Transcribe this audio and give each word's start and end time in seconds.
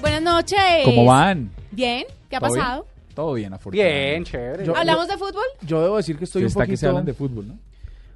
Buenas 0.00 0.22
noches. 0.22 0.58
¿Cómo 0.84 1.04
van? 1.06 1.50
Bien. 1.70 2.04
¿Qué 2.28 2.36
ha 2.36 2.40
¿Todo 2.40 2.50
bien? 2.52 2.60
pasado? 2.64 2.86
Todo 3.14 3.32
bien, 3.34 3.52
afortunadamente. 3.52 4.10
Bien, 4.10 4.24
chévere. 4.24 4.66
Yo- 4.66 4.76
¿Hablamos 4.76 5.08
de 5.08 5.16
fútbol? 5.16 5.44
Yo 5.62 5.82
debo 5.82 5.96
decir 5.96 6.16
que 6.16 6.24
estoy 6.24 6.40
Sí, 6.40 6.44
un 6.44 6.48
está 6.48 6.60
poquito... 6.60 6.72
que 6.72 6.76
se 6.76 6.86
hablan 6.86 7.04
de 7.04 7.14
fútbol, 7.14 7.48
¿no? 7.48 7.58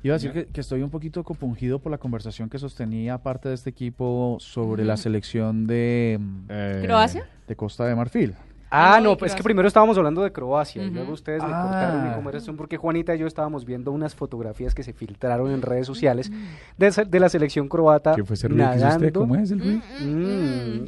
Iba 0.03 0.15
a 0.15 0.19
decir 0.19 0.33
que, 0.33 0.47
que 0.47 0.61
estoy 0.61 0.83
un 0.83 0.91
poquito 0.91 1.25
compungido 1.25 1.79
por 1.79 1.91
la 1.91 1.99
conversación 1.99 2.49
que 2.51 2.59
sostenía 2.59 3.19
parte 3.19 3.49
de 3.49 3.55
este 3.55 3.71
equipo 3.71 4.37
sobre 4.39 4.85
la 4.85 4.97
selección 4.99 5.67
de, 5.67 6.21
Eh, 6.49 6.83
¿Croacia? 6.85 7.27
de 7.49 7.57
Costa 7.57 7.87
de 7.87 7.95
Marfil. 7.95 8.35
Ah, 8.77 9.01
No, 9.01 9.17
pues 9.17 9.33
es 9.33 9.37
que 9.37 9.43
primero 9.43 9.69
estábamos 9.69 9.97
hablando 9.97 10.23
de 10.23 10.33
Croacia 10.33 10.83
y 10.83 10.91
luego 10.91 11.13
ustedes 11.13 11.43
me 11.43 11.49
Ah. 11.53 11.63
cortaron 11.63 12.09
mi 12.09 12.15
conversación 12.15 12.57
porque 12.57 12.77
Juanita 12.77 13.15
y 13.15 13.19
yo 13.19 13.27
estábamos 13.27 13.65
viendo 13.65 13.93
unas 13.93 14.15
fotografías 14.15 14.75
que 14.75 14.83
se 14.83 14.93
filtraron 14.93 15.51
en 15.53 15.63
redes 15.63 15.87
sociales 15.87 16.31
de, 16.77 17.21
la 17.21 17.29
selección 17.29 17.69
croata 17.69 18.15
¿Qué 18.17 18.25
fue 18.25 18.35
ese 18.35 18.49
ruido 18.49 18.69
que 18.71 18.77
hizo 18.77 18.87
usted? 18.87 18.99
nadando, 19.01 19.21
¿Cómo 19.21 19.37
es 19.37 19.51
el 19.51 19.61
ruido? 19.61 19.81
Mm. 20.01 20.85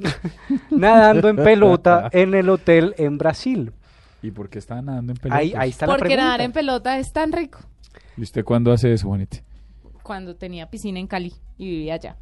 nadando 0.78 1.28
en 1.28 1.36
pelota 1.36 2.08
en 2.12 2.34
el 2.34 2.48
hotel 2.48 2.94
en 2.98 3.18
Brasil. 3.18 3.72
¿Y 4.22 4.30
por 4.30 4.48
qué 4.48 4.58
estaban 4.58 4.86
nadando 4.86 5.12
en 5.12 5.18
pelotas? 5.18 5.38
Ahí, 5.40 5.52
ahí 5.56 5.70
está 5.70 5.86
la 5.86 5.92
Porque 5.92 6.04
pregunta. 6.06 6.24
nadar 6.24 6.40
en 6.40 6.52
pelota 6.52 6.98
es 6.98 7.12
tan 7.12 7.32
rico. 7.32 7.60
¿Y 8.16 8.22
usted 8.22 8.44
cuándo 8.44 8.72
hace 8.72 8.92
eso, 8.92 9.08
Juanita? 9.08 9.38
Cuando 10.02 10.34
tenía 10.36 10.68
piscina 10.70 10.98
en 10.98 11.06
Cali 11.06 11.34
y 11.58 11.68
vivía 11.70 11.94
allá. 11.94 12.16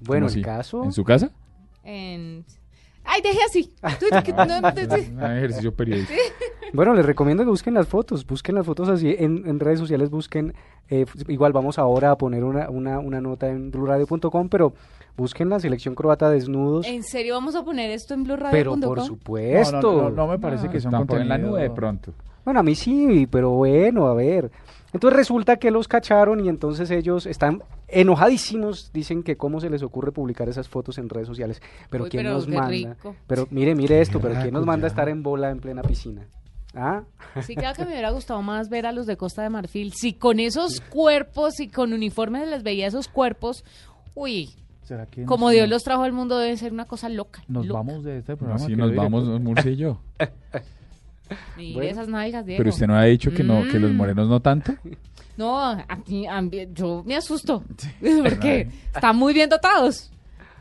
Bueno, 0.00 0.26
¿Cómo 0.26 0.36
el 0.38 0.44
caso... 0.44 0.84
¿En 0.84 0.92
su 0.92 1.04
casa? 1.04 1.30
En... 1.84 2.44
Ay, 3.04 3.22
dejé 3.22 3.38
así. 3.42 3.72
Un 3.82 5.22
ejercicio 5.36 5.74
periodístico. 5.74 6.20
Bueno, 6.72 6.94
les 6.94 7.04
recomiendo 7.04 7.42
que 7.42 7.50
busquen 7.50 7.74
las 7.74 7.88
fotos, 7.88 8.26
busquen 8.26 8.54
las 8.54 8.66
fotos 8.66 8.88
así 8.88 9.14
en, 9.18 9.42
en 9.46 9.58
redes 9.58 9.78
sociales, 9.80 10.10
busquen, 10.10 10.54
eh, 10.90 11.06
igual 11.28 11.52
vamos 11.52 11.78
ahora 11.78 12.10
a 12.10 12.18
poner 12.18 12.44
una, 12.44 12.68
una, 12.68 12.98
una 12.98 13.20
nota 13.20 13.48
en 13.48 13.70
bluradio.com, 13.70 14.48
pero 14.48 14.72
busquen 15.16 15.48
la 15.48 15.60
selección 15.60 15.94
croata 15.94 16.30
desnudos, 16.30 16.86
¿En 16.86 17.02
serio 17.02 17.34
vamos 17.34 17.54
a 17.54 17.64
poner 17.64 17.90
esto 17.90 18.14
en 18.14 18.24
pero 18.24 18.36
blueradio.com? 18.36 18.80
por 18.80 19.00
supuesto. 19.02 19.80
no, 19.80 20.02
no, 20.02 20.10
no 20.10 20.26
me 20.26 20.38
parece 20.38 20.68
que 20.68 20.80
sea 20.80 20.90
un 20.90 21.10
en 21.16 21.28
la 21.28 21.38
nube 21.38 21.62
de 21.62 21.70
pronto. 21.70 22.12
Bueno, 22.44 22.60
a 22.60 22.62
mí 22.62 22.74
sí, 22.74 23.28
pero 23.30 23.50
bueno, 23.50 24.06
a 24.06 24.14
ver. 24.14 24.50
Entonces 24.92 25.16
resulta 25.16 25.56
que 25.56 25.70
los 25.70 25.86
cacharon 25.86 26.44
y 26.44 26.48
entonces 26.48 26.90
ellos 26.90 27.26
están 27.26 27.62
enojadísimos, 27.86 28.90
dicen 28.92 29.22
que 29.22 29.36
cómo 29.36 29.60
se 29.60 29.70
les 29.70 29.82
ocurre 29.82 30.10
publicar 30.10 30.48
esas 30.48 30.68
fotos 30.68 30.98
en 30.98 31.08
redes 31.08 31.28
sociales. 31.28 31.62
Pero 31.90 32.04
Uy, 32.04 32.10
¿quién 32.10 32.24
pero 32.24 32.34
nos 32.34 32.48
manda? 32.48 32.68
rico. 32.68 33.14
Pero 33.26 33.46
mire, 33.50 33.74
mire 33.74 34.00
esto, 34.00 34.20
pero 34.20 34.40
¿quién 34.40 34.54
nos 34.54 34.66
manda 34.66 34.86
a 34.86 34.88
estar 34.88 35.08
en 35.08 35.22
bola 35.22 35.50
en 35.50 35.60
plena 35.60 35.82
piscina? 35.82 36.26
¿Ah? 36.74 37.02
Sí, 37.42 37.54
claro 37.56 37.74
que 37.76 37.84
me 37.84 37.90
hubiera 37.92 38.10
gustado 38.10 38.42
más 38.42 38.68
ver 38.68 38.86
a 38.86 38.92
los 38.92 39.06
de 39.06 39.16
Costa 39.16 39.42
de 39.42 39.50
Marfil. 39.50 39.92
Si 39.92 40.12
con 40.12 40.38
esos 40.40 40.80
cuerpos 40.80 41.58
y 41.60 41.68
con 41.68 41.92
uniformes 41.92 42.48
les 42.48 42.62
veía 42.62 42.86
esos 42.86 43.08
cuerpos, 43.08 43.64
uy, 44.14 44.50
¿Será 44.84 45.06
que 45.06 45.24
como 45.24 45.46
nos- 45.46 45.54
Dios 45.54 45.68
los 45.68 45.82
trajo 45.84 46.02
al 46.02 46.12
mundo 46.12 46.38
debe 46.38 46.56
ser 46.56 46.72
una 46.72 46.84
cosa 46.84 47.08
loca. 47.08 47.42
Nos 47.48 47.66
loca. 47.66 47.78
vamos 47.80 48.04
de 48.04 48.18
este 48.18 48.36
programa. 48.36 48.56
Así 48.56 48.68
querido 48.74 48.86
nos 48.86 48.96
vamos? 48.96 49.40
Murcia 49.40 49.70
y 49.70 49.76
yo. 49.76 50.00
Mire 51.56 51.74
Bueno. 51.74 51.90
esas 51.90 52.08
nalgas, 52.08 52.44
Diego. 52.44 52.58
Pero 52.58 52.70
usted 52.70 52.86
no 52.88 52.96
ha 52.96 53.04
dicho 53.04 53.30
que 53.32 53.44
no, 53.44 53.62
que 53.70 53.78
los 53.78 53.92
Mm. 53.92 53.96
morenos 53.96 54.28
no 54.28 54.40
tanto. 54.40 54.72
No, 55.36 55.70
aquí, 55.88 56.24
ambi- 56.26 56.68
yo 56.72 57.02
me 57.06 57.16
asusto. 57.16 57.62
Porque 58.24 58.68
están 58.94 59.16
muy 59.16 59.32
bien 59.32 59.48
dotados. 59.48 60.10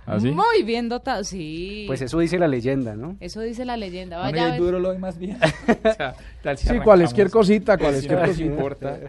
¿Ah, 0.09 0.19
sí? 0.19 0.31
Muy 0.31 0.63
bien 0.63 0.89
dotados, 0.89 1.27
sí. 1.27 1.83
Pues 1.87 2.01
eso 2.01 2.19
dice 2.19 2.37
la 2.39 2.47
leyenda, 2.47 2.95
¿no? 2.95 3.15
Eso 3.19 3.41
dice 3.41 3.63
la 3.65 3.77
leyenda. 3.77 4.17
Bueno, 4.21 4.31
Vaya 4.37 4.51
ver. 4.51 4.59
duro 4.59 4.79
lo 4.79 4.97
más 4.99 5.17
bien. 5.17 5.37
O 5.83 5.93
sea, 5.93 6.15
tal 6.43 6.57
si 6.57 6.67
Sí, 6.67 6.79
cualquier 6.79 7.29
cosita, 7.29 7.77
cualquier 7.77 8.19
cosita. 8.19 8.43
no 8.45 8.51
importa. 8.51 8.99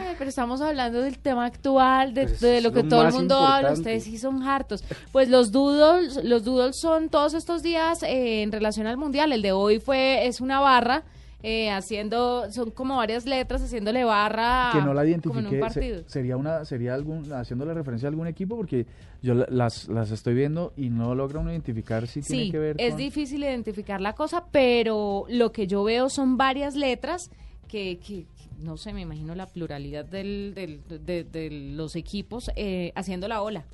Ay, 0.00 0.14
pero 0.16 0.28
estamos 0.30 0.60
hablando 0.60 1.00
del 1.00 1.18
tema 1.18 1.44
actual, 1.46 2.14
de, 2.14 2.22
Pues 2.24 2.40
de 2.40 2.60
lo 2.60 2.72
que 2.72 2.82
lo 2.84 2.88
todo 2.88 3.06
el 3.06 3.12
mundo 3.12 3.36
habla. 3.36 3.70
importante. 3.70 3.80
Ustedes 3.80 4.04
sí 4.04 4.18
son 4.18 4.42
hartos. 4.42 4.84
Pues 5.12 5.28
los 5.28 5.50
doodles, 5.52 6.22
los 6.24 6.44
doodles 6.44 6.76
son 6.76 7.08
todos 7.08 7.34
estos 7.34 7.62
días 7.62 8.02
eh, 8.02 8.42
en 8.42 8.52
relación 8.52 8.86
al 8.86 8.96
mundial. 8.96 9.32
El 9.32 9.42
de 9.42 9.52
hoy 9.52 9.80
fue 9.80 10.26
es 10.26 10.40
una 10.40 10.60
barra 10.60 11.02
eh, 11.42 11.70
haciendo, 11.70 12.50
son 12.50 12.70
como 12.72 12.96
varias 12.96 13.24
letras 13.26 13.62
haciéndole 13.62 14.02
barra. 14.04 14.70
que 14.72 14.80
no 14.82 14.92
la 14.92 15.02
en 15.02 15.06
un 15.06 15.10
identifique 15.12 15.50
se- 15.50 15.60
partido. 15.60 16.02
sería 16.06 16.36
una 16.36 16.64
sería 16.64 16.94
algún 16.94 17.32
haciéndole 17.32 17.74
referencia 17.74 18.08
a 18.08 18.10
algún 18.10 18.26
equipo 18.26 18.56
porque 18.56 18.86
yo 19.22 19.34
la- 19.34 19.46
las 19.50 19.88
las 19.88 20.10
estoy 20.10 20.34
viendo 20.34 20.72
y 20.76 20.90
no 20.90 21.14
logro 21.14 21.40
uno 21.40 21.50
identificar 21.50 22.06
si 22.08 22.22
tiene 22.22 22.44
Sí, 22.46 22.50
que 22.50 22.58
ver 22.58 22.76
es 22.78 22.90
con 22.90 22.98
difícil 22.98 23.42
identificar 23.44 24.00
la 24.00 24.14
cosa, 24.14 24.46
pero 24.50 25.26
lo 25.28 25.52
que 25.52 25.66
yo 25.66 25.84
veo 25.84 26.08
son 26.08 26.36
varias 26.36 26.74
letras 26.74 27.30
que, 27.68 27.98
que 27.98 28.26
no 28.58 28.76
sé, 28.76 28.92
me 28.92 29.02
imagino 29.02 29.34
la 29.36 29.46
pluralidad 29.46 30.04
del, 30.04 30.54
del- 30.56 30.80
de, 31.06 31.22
de 31.22 31.50
los 31.50 31.94
equipos 31.94 32.50
eh, 32.56 32.92
haciendo 32.96 33.28
la 33.28 33.42
ola. 33.42 33.64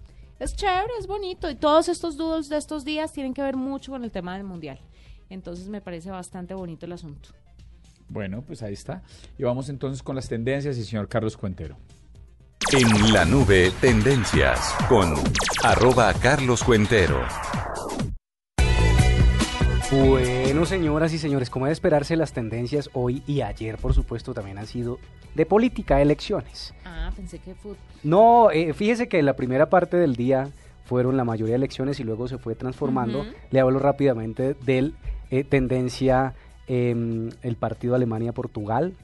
Es 0.40 0.54
chévere, 0.56 0.90
es 0.98 1.06
bonito 1.06 1.48
y 1.48 1.54
todos 1.54 1.88
estos 1.88 2.16
doodles 2.18 2.48
de 2.50 2.56
estos 2.58 2.84
días 2.84 3.12
tienen 3.12 3.32
que 3.32 3.40
ver 3.40 3.56
mucho 3.56 3.92
con 3.92 4.04
el 4.04 4.10
tema 4.10 4.34
del 4.36 4.44
mundial. 4.44 4.80
Entonces 5.30 5.68
me 5.68 5.80
parece 5.80 6.10
bastante 6.10 6.52
bonito 6.54 6.84
el 6.86 6.92
asunto. 6.92 7.30
Bueno, 8.14 8.44
pues 8.46 8.62
ahí 8.62 8.74
está. 8.74 9.02
Y 9.36 9.42
vamos 9.42 9.68
entonces 9.68 10.00
con 10.04 10.14
las 10.14 10.28
tendencias 10.28 10.78
y 10.78 10.84
señor 10.84 11.08
Carlos 11.08 11.36
Cuentero. 11.36 11.76
En 12.72 13.12
la 13.12 13.24
nube, 13.24 13.72
tendencias 13.80 14.72
con 14.88 15.14
arroba 15.64 16.14
Carlos 16.14 16.62
Cuentero. 16.62 17.22
Bueno, 19.90 20.64
señoras 20.64 21.12
y 21.12 21.18
señores, 21.18 21.50
como 21.50 21.66
de 21.66 21.72
esperarse, 21.72 22.14
las 22.14 22.32
tendencias 22.32 22.88
hoy 22.92 23.24
y 23.26 23.40
ayer, 23.40 23.78
por 23.78 23.94
supuesto, 23.94 24.32
también 24.32 24.58
han 24.58 24.68
sido 24.68 25.00
de 25.34 25.44
política, 25.44 26.00
elecciones. 26.00 26.72
Ah, 26.84 27.10
pensé 27.16 27.40
que 27.40 27.56
fútbol. 27.56 27.78
No, 28.04 28.52
eh, 28.52 28.74
fíjese 28.74 29.08
que 29.08 29.20
la 29.24 29.34
primera 29.34 29.68
parte 29.68 29.96
del 29.96 30.14
día 30.14 30.50
fueron 30.84 31.16
la 31.16 31.24
mayoría 31.24 31.54
de 31.54 31.56
elecciones 31.56 31.98
y 31.98 32.04
luego 32.04 32.28
se 32.28 32.38
fue 32.38 32.54
transformando. 32.54 33.26
Le 33.50 33.58
hablo 33.58 33.80
rápidamente 33.80 34.54
del 34.64 34.94
eh, 35.32 35.42
tendencia 35.42 36.34
em, 36.66 37.30
el 37.42 37.56
partido 37.56 37.94
Alemania-Portugal 37.94 38.94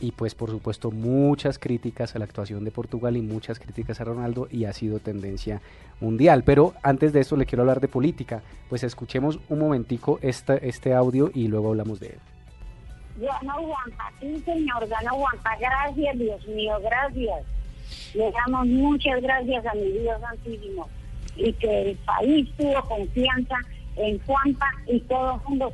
y 0.00 0.12
pues 0.12 0.34
por 0.34 0.50
supuesto 0.50 0.90
muchas 0.90 1.58
críticas 1.58 2.16
a 2.16 2.18
la 2.18 2.24
actuación 2.24 2.64
de 2.64 2.70
Portugal 2.70 3.16
y 3.16 3.22
muchas 3.22 3.58
críticas 3.58 4.00
a 4.00 4.04
Ronaldo 4.04 4.48
y 4.50 4.64
ha 4.64 4.72
sido 4.72 4.98
tendencia 4.98 5.60
mundial. 6.00 6.42
Pero 6.44 6.74
antes 6.82 7.12
de 7.12 7.20
eso 7.20 7.36
le 7.36 7.46
quiero 7.46 7.62
hablar 7.62 7.80
de 7.80 7.88
política. 7.88 8.42
Pues 8.68 8.82
escuchemos 8.82 9.38
un 9.48 9.58
momentico 9.58 10.18
este, 10.22 10.66
este 10.68 10.94
audio 10.94 11.30
y 11.34 11.48
luego 11.48 11.68
hablamos 11.68 12.00
de 12.00 12.08
él. 12.08 12.18
Gana 13.18 13.52
Juanpa, 13.52 14.12
sí 14.18 14.40
señor, 14.40 14.88
gana 14.88 15.10
Juanpa, 15.10 15.56
gracias 15.60 16.18
Dios 16.18 16.48
mío, 16.48 16.78
gracias. 16.82 17.44
Le 18.14 18.30
damos 18.32 18.66
muchas 18.66 19.20
gracias 19.20 19.66
a 19.66 19.74
mi 19.74 19.90
Dios 19.92 20.20
Santísimo 20.20 20.88
y 21.36 21.52
que 21.54 21.90
el 21.90 21.96
país 21.98 22.48
tuvo 22.56 22.80
confianza 22.82 23.56
en 23.96 24.18
Juanpa 24.20 24.70
y 24.86 25.00
todo 25.00 25.34
el 25.34 25.40
mundo 25.48 25.72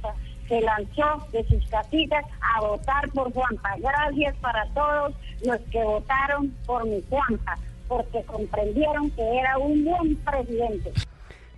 se- 0.49 0.61
lanzó 0.61 1.27
de 1.33 1.45
sus 1.49 1.67
casitas 1.69 2.25
a 2.57 2.61
votar 2.61 3.09
por 3.11 3.33
Juanpa. 3.33 3.71
Gracias 3.79 4.35
para 4.37 4.67
todos 4.75 5.15
los 5.45 5.59
que 5.71 5.83
votaron 5.83 6.51
por 6.67 6.85
mi 6.87 7.03
Juanpa, 7.09 7.57
porque 7.89 8.23
comprendieron 8.25 9.11
que 9.11 9.23
era 9.39 9.59
un 9.59 9.85
buen 9.85 10.17
presidente. 10.17 10.93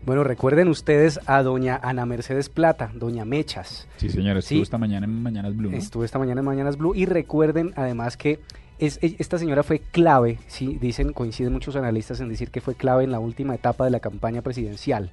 Bueno, 0.05 0.25
recuerden 0.25 0.69
ustedes 0.69 1.21
a 1.27 1.43
doña 1.43 1.79
Ana 1.83 2.07
Mercedes 2.07 2.49
Plata, 2.49 2.91
doña 2.95 3.25
Mechas. 3.25 3.87
Sí, 3.97 4.09
señor, 4.09 4.37
estuvo 4.39 4.59
Sí. 4.59 4.63
esta 4.63 4.79
mañana 4.79 5.05
en 5.07 5.23
Mañanas 5.23 5.55
Blue. 5.57 5.71
¿no? 5.71 5.77
Estuve 5.77 6.07
esta 6.07 6.19
mañana 6.19 6.41
en 6.41 6.47
Mañanas 6.47 6.77
Blue 6.79 6.95
y 6.95 7.05
recuerden 7.05 7.73
además 7.77 8.17
que 8.17 8.41
es, 8.79 8.99
e- 9.03 9.17
esta 9.19 9.39
señora 9.39 9.65
fue 9.65 9.81
clave, 9.81 10.39
sí, 10.47 10.79
dicen, 10.81 11.13
coinciden 11.13 11.53
muchos 11.53 11.75
analistas 11.77 12.21
en 12.21 12.29
decir 12.29 12.51
que 12.51 12.61
fue 12.61 12.75
clave 12.77 13.05
en 13.05 13.11
la 13.11 13.19
última 13.19 13.55
etapa 13.55 13.85
de 13.85 13.91
la 13.91 14.01
campaña 14.01 14.41
presidencial. 14.41 15.11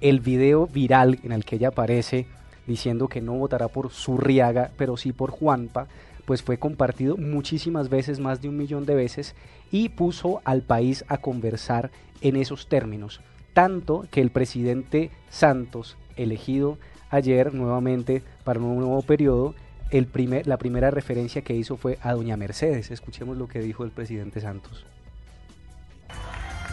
El 0.00 0.20
video 0.20 0.66
viral 0.66 1.18
en 1.22 1.30
el 1.32 1.44
que 1.44 1.56
ella 1.56 1.68
aparece 1.68 2.26
diciendo 2.66 3.08
que 3.08 3.20
no 3.20 3.34
votará 3.34 3.68
por 3.68 3.90
Zurriaga, 3.90 4.70
pero 4.76 4.96
sí 4.96 5.12
por 5.12 5.30
Juanpa, 5.30 5.86
pues 6.24 6.42
fue 6.42 6.58
compartido 6.58 7.16
muchísimas 7.16 7.88
veces, 7.88 8.18
más 8.18 8.40
de 8.40 8.48
un 8.48 8.56
millón 8.56 8.86
de 8.86 8.94
veces, 8.94 9.34
y 9.70 9.90
puso 9.90 10.40
al 10.44 10.62
país 10.62 11.04
a 11.08 11.18
conversar 11.18 11.90
en 12.20 12.36
esos 12.36 12.68
términos. 12.68 13.20
Tanto 13.52 14.06
que 14.10 14.20
el 14.20 14.30
presidente 14.30 15.10
Santos, 15.28 15.96
elegido 16.16 16.78
ayer 17.10 17.54
nuevamente 17.54 18.22
para 18.44 18.60
un 18.60 18.78
nuevo 18.78 19.02
periodo, 19.02 19.54
el 19.90 20.06
primer, 20.06 20.46
la 20.46 20.56
primera 20.56 20.90
referencia 20.90 21.42
que 21.42 21.54
hizo 21.54 21.76
fue 21.76 21.98
a 22.02 22.12
doña 22.12 22.36
Mercedes. 22.36 22.90
Escuchemos 22.90 23.36
lo 23.36 23.46
que 23.46 23.60
dijo 23.60 23.84
el 23.84 23.90
presidente 23.90 24.40
Santos. 24.40 24.86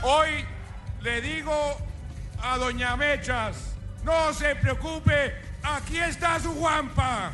Hoy 0.04 0.30
le 1.04 1.22
digo 1.22 1.54
a 2.42 2.58
doña 2.58 2.96
Mechas, 2.98 3.76
no 4.04 4.34
se 4.34 4.56
preocupe 4.56 5.51
aquí 5.64 5.98
está 5.98 6.40
su 6.40 6.50
Juanpa. 6.54 7.32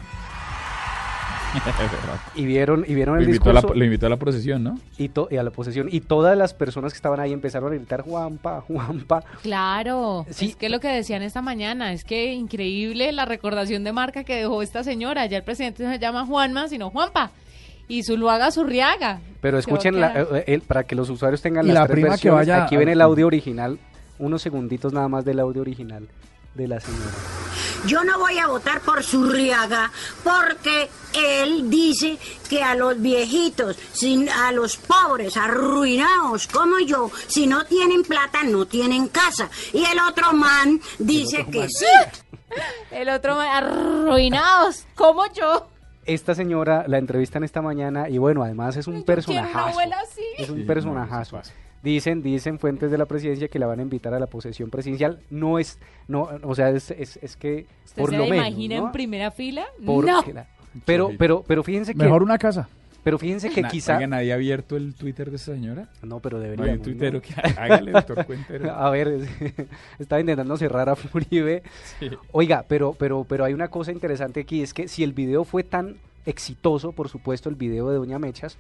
Y 2.36 2.46
vieron, 2.46 2.84
y 2.88 2.94
vieron 2.94 3.16
Lo 3.16 3.22
el 3.22 3.30
invitó, 3.30 3.50
a 3.50 3.54
la, 3.54 3.62
lo 3.62 3.84
invitó 3.84 4.06
a 4.06 4.10
la 4.10 4.18
procesión, 4.18 4.64
¿no? 4.64 4.80
y, 4.98 5.10
to- 5.10 5.28
y 5.32 5.38
a 5.38 5.44
la 5.44 5.50
posesión. 5.50 5.88
Y 5.92 6.02
todas 6.02 6.38
las 6.38 6.54
personas 6.54 6.92
que 6.94 6.98
estaban 6.98 7.20
ahí 7.20 7.34
empezaron 7.34 7.72
a 7.72 7.76
gritar 7.76 8.02
Juanpa, 8.02 8.62
Juanpa. 8.68 9.24
Claro, 9.42 10.26
Sí. 10.30 10.48
es 10.50 10.56
que 10.56 10.70
lo 10.70 10.80
que 10.80 10.90
decían 10.90 11.24
esta 11.24 11.42
mañana, 11.42 11.94
es 11.94 12.04
que 12.04 12.34
increíble 12.34 13.12
la 13.12 13.26
recordación 13.26 13.84
de 13.84 13.94
marca 13.94 14.24
que 14.24 14.36
dejó 14.36 14.62
esta 14.62 14.84
señora. 14.84 15.26
Ya 15.26 15.38
el 15.38 15.44
presidente 15.44 15.84
no 15.84 15.92
se 15.92 16.00
llama 16.00 16.26
Juanma, 16.26 16.68
sino 16.68 16.90
Juanpa. 16.92 17.32
Y 17.88 18.04
Zuluaga 18.04 18.52
Zurriaga. 18.52 19.22
Pero 19.42 19.58
escuchen 19.58 20.00
la- 20.00 20.28
eh, 20.46 20.62
para 20.68 20.84
que 20.84 20.94
los 20.96 21.10
usuarios 21.10 21.42
tengan 21.42 21.66
Y 21.66 21.70
las 21.70 21.76
la 21.76 21.88
tres 21.88 21.96
prima 22.02 22.18
que 22.18 22.30
vaya 22.30 22.66
Aquí 22.66 22.76
ven 22.76 22.90
el 22.90 23.02
audio 23.02 23.26
original, 23.26 23.80
unos 24.20 24.42
segunditos 24.42 24.92
nada 24.94 25.08
más 25.08 25.24
del 25.26 25.40
audio 25.40 25.62
original 25.62 26.08
de 26.54 26.68
la 26.68 26.80
señora. 26.82 27.12
Yo 27.88 28.04
no 28.04 28.20
voy 28.20 28.38
a 28.38 28.48
votar 28.48 28.82
por 28.82 29.02
Zurriaga 29.04 29.92
porque 30.24 30.90
él 31.14 31.70
dice 31.70 32.18
que 32.50 32.62
a 32.62 32.76
los 32.76 33.02
viejitos, 33.02 33.78
sin, 33.94 34.30
a 34.30 34.52
los 34.52 34.78
pobres, 34.78 35.36
arruinados 35.38 36.48
como 36.48 36.80
yo, 36.80 37.10
si 37.28 37.48
no 37.48 37.66
tienen 37.66 38.04
plata, 38.04 38.44
no 38.44 38.66
tienen 38.68 39.08
casa. 39.08 39.50
Y 39.74 39.84
el 39.86 40.00
otro 40.00 40.34
man 40.34 40.80
dice 41.00 41.46
que 41.46 41.68
sí. 41.70 41.86
El 42.92 43.10
otro, 43.10 43.36
ma- 43.36 43.58
arruinados, 43.58 44.86
como 44.96 45.26
yo. 45.34 45.68
Esta 46.06 46.34
señora 46.36 46.86
la 46.88 46.98
entrevistan 46.98 47.44
esta 47.44 47.62
mañana 47.62 48.08
y 48.10 48.18
bueno, 48.18 48.42
además 48.44 48.78
es 48.78 48.88
un 48.88 49.04
personajazo. 49.04 49.80
así. 49.80 50.22
Es 50.38 50.50
un 50.50 50.56
Sí, 50.58 50.62
no, 50.62 50.68
personajazo. 50.68 51.38
pasa. 51.38 51.54
Dicen, 51.88 52.22
dicen 52.22 52.60
fuentes 52.60 52.92
de 52.92 52.98
la 52.98 53.06
presidencia 53.06 53.48
que 53.48 53.60
la 53.60 53.66
van 53.68 53.80
a 53.80 53.82
invitar 53.84 54.14
a 54.14 54.20
la 54.20 54.28
posesión 54.28 54.70
presidencial. 54.70 55.20
No 55.30 55.58
es, 55.58 55.80
no, 56.10 56.28
o 56.44 56.54
sea, 56.54 56.70
es, 56.72 56.92
es, 56.92 57.18
es 57.22 57.38
que 57.38 57.66
¿Usted 57.86 58.02
por 58.02 58.10
se 58.10 58.18
lo 58.18 58.24
la 58.26 58.30
menos. 58.30 58.48
imagina 58.48 58.78
¿no? 58.78 58.86
en 58.88 58.92
primera 58.92 59.32
fila? 59.32 59.66
No. 59.80 60.02
la- 60.02 60.48
pero, 60.86 61.12
pero, 61.18 61.44
pero 61.48 61.64
fíjense 61.64 61.94
que, 61.94 62.04
Mejor 62.04 62.24
una 62.24 62.38
casa. 62.38 62.68
pero 63.04 63.18
fíjense 63.18 63.50
que 63.52 63.62
Na- 63.62 63.70
quizá, 63.70 63.96
Oiga, 63.96 64.08
¿nadie 64.08 64.32
ha 64.34 64.36
abierto 64.36 64.76
el 64.76 64.96
Twitter 64.96 65.30
de 65.30 65.38
esta 65.38 65.54
señora? 65.54 65.88
no, 66.04 66.20
pero 66.20 66.38
No 66.40 66.44
hay 66.44 66.50
debería. 66.52 66.74
un 66.74 66.82
tuitero 66.82 67.22
que 67.22 67.34
hágale, 67.58 67.92
doctor 67.94 68.26
Cuentero. 68.26 68.70
A 68.76 68.90
ver, 68.90 69.08
es- 69.08 69.30
estaba 70.00 70.20
intentando 70.20 70.58
cerrar 70.58 70.90
a 70.90 70.96
Furibe. 70.98 71.64
Sí. 72.00 72.10
Oiga, 72.34 72.66
pero, 72.68 72.96
pero, 73.00 73.24
pero 73.24 73.46
hay 73.46 73.54
una 73.54 73.70
cosa 73.70 73.94
interesante 73.94 74.42
aquí, 74.42 74.62
es 74.62 74.74
que 74.74 74.90
si 74.90 75.04
el 75.04 75.14
video 75.14 75.46
fue 75.46 75.64
tan 75.64 75.96
exitoso, 76.26 76.92
por 76.92 77.08
supuesto, 77.08 77.48
el 77.50 77.56
video 77.56 77.90
de 77.90 77.96
Doña 77.96 78.20
Mechas, 78.20 78.58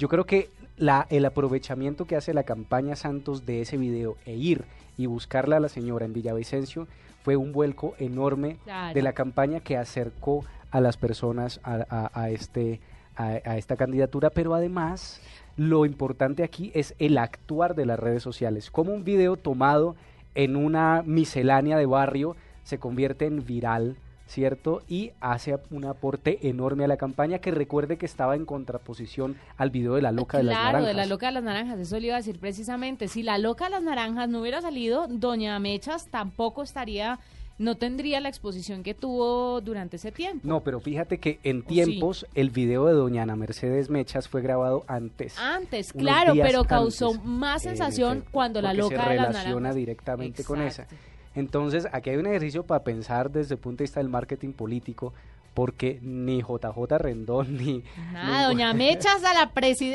yo 0.00 0.08
creo 0.08 0.24
que 0.24 0.48
la, 0.78 1.06
el 1.10 1.26
aprovechamiento 1.26 2.06
que 2.06 2.16
hace 2.16 2.32
la 2.32 2.42
campaña 2.44 2.96
Santos 2.96 3.44
de 3.44 3.60
ese 3.60 3.76
video 3.76 4.16
e 4.24 4.34
ir 4.34 4.64
y 4.96 5.04
buscarla 5.04 5.58
a 5.58 5.60
la 5.60 5.68
señora 5.68 6.06
en 6.06 6.14
Villavicencio 6.14 6.88
fue 7.22 7.36
un 7.36 7.52
vuelco 7.52 7.94
enorme 7.98 8.56
Claro. 8.64 8.94
de 8.94 9.02
la 9.02 9.12
campaña 9.12 9.60
que 9.60 9.76
acercó 9.76 10.42
a 10.70 10.80
las 10.80 10.96
personas 10.96 11.60
a, 11.64 11.84
a- 11.90 12.10
a 12.18 12.30
este, 12.30 12.80
a, 13.14 13.24
a 13.44 13.58
esta 13.58 13.76
candidatura, 13.76 14.30
pero 14.30 14.54
además 14.54 15.20
lo 15.58 15.84
importante 15.84 16.42
aquí 16.44 16.70
es 16.74 16.94
el 16.98 17.18
actuar 17.18 17.74
de 17.74 17.84
las 17.84 17.98
redes 17.98 18.22
sociales, 18.22 18.70
como 18.70 18.94
un 18.94 19.04
video 19.04 19.36
tomado 19.36 19.96
en 20.34 20.56
una 20.56 21.02
miscelánea 21.04 21.76
de 21.76 21.84
barrio 21.86 22.36
se 22.62 22.78
convierte 22.78 23.26
en 23.26 23.44
viral, 23.44 23.96
¿cierto? 24.30 24.82
Y 24.88 25.10
hace 25.20 25.58
un 25.70 25.84
aporte 25.84 26.48
enorme 26.48 26.84
a 26.84 26.88
la 26.88 26.96
campaña 26.96 27.40
que 27.40 27.50
recuerde 27.50 27.98
que 27.98 28.06
estaba 28.06 28.36
en 28.36 28.46
contraposición 28.46 29.36
al 29.56 29.70
video 29.70 29.94
de 29.94 30.02
la 30.02 30.12
loca 30.12 30.38
de 30.38 30.44
las 30.44 30.54
Claro, 30.54 30.66
naranjas. 30.78 30.88
de 30.88 30.94
la 30.94 31.06
loca 31.06 31.26
de 31.26 31.32
las 31.32 31.42
naranjas, 31.42 31.78
eso 31.80 31.98
le 31.98 32.06
iba 32.06 32.14
a 32.14 32.18
decir 32.18 32.38
precisamente. 32.38 33.08
Si 33.08 33.22
la 33.24 33.38
loca 33.38 33.64
de 33.64 33.72
las 33.72 33.82
naranjas 33.82 34.28
no 34.28 34.40
hubiera 34.40 34.60
salido, 34.62 35.08
Doña 35.08 35.58
Mechas 35.58 36.06
tampoco 36.10 36.62
estaría, 36.62 37.18
no 37.58 37.74
tendría 37.76 38.20
la 38.20 38.28
exposición 38.28 38.82
que 38.84 38.94
tuvo 38.94 39.60
durante 39.60 39.96
ese 39.96 40.12
tiempo. 40.12 40.46
No, 40.46 40.60
pero 40.60 40.78
fíjate 40.80 41.18
que 41.18 41.40
en 41.42 41.62
tiempos 41.62 42.24
el 42.34 42.50
video 42.50 42.86
de 42.86 42.94
Doña 42.94 43.24
Ana 43.24 43.34
Mercedes 43.36 43.90
Mechas 43.90 44.28
fue 44.28 44.42
grabado 44.42 44.84
antes. 44.86 45.36
Antes, 45.38 45.92
claro, 45.92 46.34
pero 46.34 46.64
causó 46.64 47.08
antes, 47.10 47.24
más 47.24 47.66
en 47.66 47.70
sensación 47.76 48.24
cuando 48.30 48.62
la 48.62 48.72
loca 48.74 49.02
se 49.04 49.10
de 49.10 49.16
las 49.16 49.26
relaciona 49.28 49.74
directamente 49.74 50.44
con 50.44 50.62
esa. 50.62 50.86
Entonces, 51.34 51.86
aquí 51.92 52.10
hay 52.10 52.16
un 52.16 52.26
ejercicio 52.26 52.64
para 52.64 52.82
pensar 52.82 53.30
desde 53.30 53.54
el 53.54 53.60
punto 53.60 53.78
de 53.78 53.84
vista 53.84 54.00
del 54.00 54.08
marketing 54.08 54.52
político, 54.52 55.12
porque 55.54 55.98
ni 56.02 56.40
JJ 56.42 56.98
Rendón 56.98 57.56
ni... 57.58 57.84
Nada, 58.12 58.38
ni- 58.40 58.44
Doña 58.54 58.72
Mechas 58.74 59.22
a 59.24 59.34
la, 59.34 59.50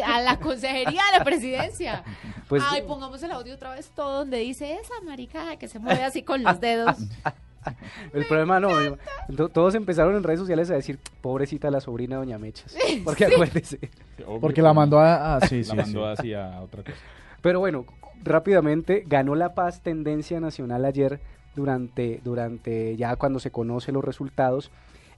a 0.06 0.22
la 0.22 0.40
consejería 0.40 1.02
de 1.12 1.20
la 1.20 1.24
presidencia. 1.26 2.04
Pues- 2.48 2.62
Ay, 2.70 2.84
pongamos 2.84 3.24
el 3.24 3.32
audio 3.32 3.56
otra 3.56 3.72
vez 3.74 3.90
todo 3.96 4.20
donde 4.20 4.38
dice 4.38 4.74
esa 4.76 4.94
marica 5.04 5.56
que 5.58 5.68
se 5.68 5.80
mueve 5.80 6.04
así 6.04 6.22
con 6.22 6.44
los 6.44 6.60
dedos. 6.60 6.96
El 8.14 8.24
problema 8.28 8.60
no, 8.60 8.78
digo, 8.80 8.98
to- 9.36 9.50
todos 9.50 9.74
empezaron 9.74 10.16
en 10.16 10.22
redes 10.22 10.40
sociales 10.42 10.70
a 10.70 10.76
decir, 10.76 11.00
pobrecita 11.22 11.72
la 11.72 11.82
sobrina 11.82 12.18
de 12.18 12.20
Doña 12.26 12.38
Mechas, 12.38 12.76
porque 13.04 13.26
acuérdese. 13.26 13.90
Porque 14.40 14.62
la 14.62 14.74
mandó 14.76 15.00
a... 15.00 15.38
a- 15.38 15.42
sí, 15.42 15.64
La 15.64 15.72
sí, 15.72 15.76
mandó 15.76 16.06
sí. 16.16 16.22
hacia 16.22 16.62
otra 16.62 16.84
cosa. 16.84 16.96
Pero 17.42 17.60
bueno, 17.60 17.86
rápidamente 18.24 19.04
ganó 19.08 19.36
la 19.36 19.54
paz 19.54 19.82
tendencia 19.82 20.40
nacional 20.40 20.86
ayer 20.86 21.20
durante, 21.56 22.22
durante 22.24 22.96
ya 22.98 23.16
cuando 23.16 23.40
se 23.40 23.52
conocen 23.52 23.96
los 23.96 24.04
resultados. 24.04 24.72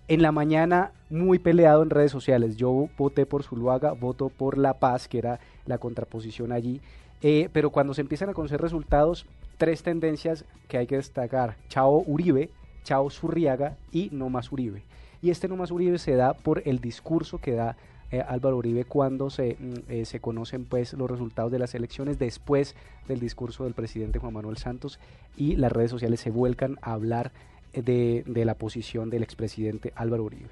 En 0.08 0.22
la 0.22 0.32
mañana 0.32 0.94
muy 1.10 1.38
peleado 1.38 1.84
en 1.84 1.90
redes 1.90 2.12
sociales. 2.12 2.56
Yo 2.56 2.90
voté 2.98 3.26
por 3.26 3.44
Zuluaga, 3.44 3.92
voto 3.92 4.30
por 4.30 4.58
La 4.58 4.76
Paz, 4.76 5.08
que 5.10 5.18
era 5.18 5.40
la 5.66 5.80
contraposición 5.80 6.54
allí. 6.54 6.80
Eh, 7.22 7.50
pero 7.52 7.72
cuando 7.72 7.94
se 7.94 8.02
empiezan 8.02 8.30
a 8.30 8.34
conocer 8.34 8.62
resultados, 8.62 9.26
tres 9.58 9.84
tendencias 9.84 10.46
que 10.70 10.78
hay 10.78 10.88
que 10.88 10.96
destacar. 10.96 11.58
Chao 11.68 12.04
Uribe, 12.08 12.52
Chao 12.84 13.10
Zurriaga 13.10 13.76
y 13.92 14.10
No 14.14 14.30
Más 14.30 14.52
Uribe. 14.52 14.84
Y 15.22 15.30
este 15.30 15.48
No 15.50 15.58
Más 15.58 15.72
Uribe 15.72 15.98
se 15.98 16.16
da 16.16 16.34
por 16.34 16.62
el 16.66 16.80
discurso 16.80 17.40
que 17.40 17.54
da 17.54 17.76
eh, 18.12 18.24
Álvaro 18.26 18.58
Uribe 18.58 18.86
cuando 18.86 19.30
se, 19.30 19.58
mm, 19.60 19.92
eh, 19.92 20.06
se 20.06 20.20
conocen 20.20 20.66
pues 20.66 20.94
los 20.94 21.10
resultados 21.10 21.52
de 21.52 21.60
las 21.60 21.76
elecciones 21.76 22.18
después 22.18 22.76
del 23.08 23.20
discurso 23.20 23.66
del 23.66 23.74
presidente 23.74 24.20
Juan 24.20 24.34
Manuel 24.34 24.58
Santos 24.58 25.00
y 25.36 25.56
las 25.56 25.72
redes 25.72 25.92
sociales 25.92 26.20
se 26.22 26.32
vuelcan 26.32 26.78
a 26.82 26.94
hablar 26.94 27.32
eh, 27.74 27.82
de, 27.82 28.24
de 28.26 28.46
la 28.46 28.54
posición 28.54 29.10
del 29.10 29.24
expresidente 29.24 29.92
Álvaro 29.96 30.24
Uribe. 30.24 30.52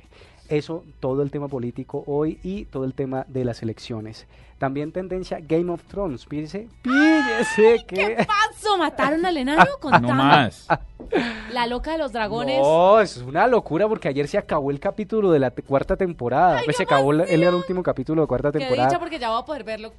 Eso, 0.49 0.83
todo 0.99 1.21
el 1.23 1.31
tema 1.31 1.47
político 1.47 2.03
hoy 2.07 2.39
y 2.43 2.65
todo 2.65 2.83
el 2.85 2.93
tema 2.93 3.25
de 3.27 3.45
las 3.45 3.61
elecciones. 3.63 4.27
También 4.59 4.91
tendencia 4.91 5.39
Game 5.41 5.71
of 5.71 5.83
Thrones. 5.83 6.25
Píllese, 6.25 6.67
píllese 6.81 7.83
que... 7.87 7.95
¿Qué 7.95 8.27
pasó? 8.27 8.77
¿Mataron 8.77 9.25
al 9.25 9.37
enano? 9.37 9.63
No 9.75 9.79
Contame. 9.79 10.13
más. 10.13 10.67
La 11.51 11.67
loca 11.67 11.91
de 11.93 11.97
los 11.97 12.11
dragones. 12.13 12.59
No, 12.61 12.99
es 12.99 13.17
una 13.17 13.47
locura 13.47 13.87
porque 13.87 14.07
ayer 14.07 14.27
se 14.27 14.37
acabó 14.37 14.71
el 14.71 14.79
capítulo 14.79 15.31
de 15.31 15.39
la 15.39 15.51
te- 15.51 15.61
cuarta 15.61 15.95
temporada. 15.97 16.61
Pues 16.63 16.77
se 16.77 16.83
acabó 16.83 17.11
el, 17.11 17.21
el 17.21 17.53
último 17.53 17.83
capítulo 17.83 18.21
de 18.21 18.27
cuarta 18.27 18.51
Qué 18.51 18.59
temporada. 18.59 18.87
dicha 18.87 18.99
porque 18.99 19.19
ya 19.19 19.29
voy 19.31 19.41
a 19.41 19.45
poder 19.45 19.63
verlo. 19.63 19.93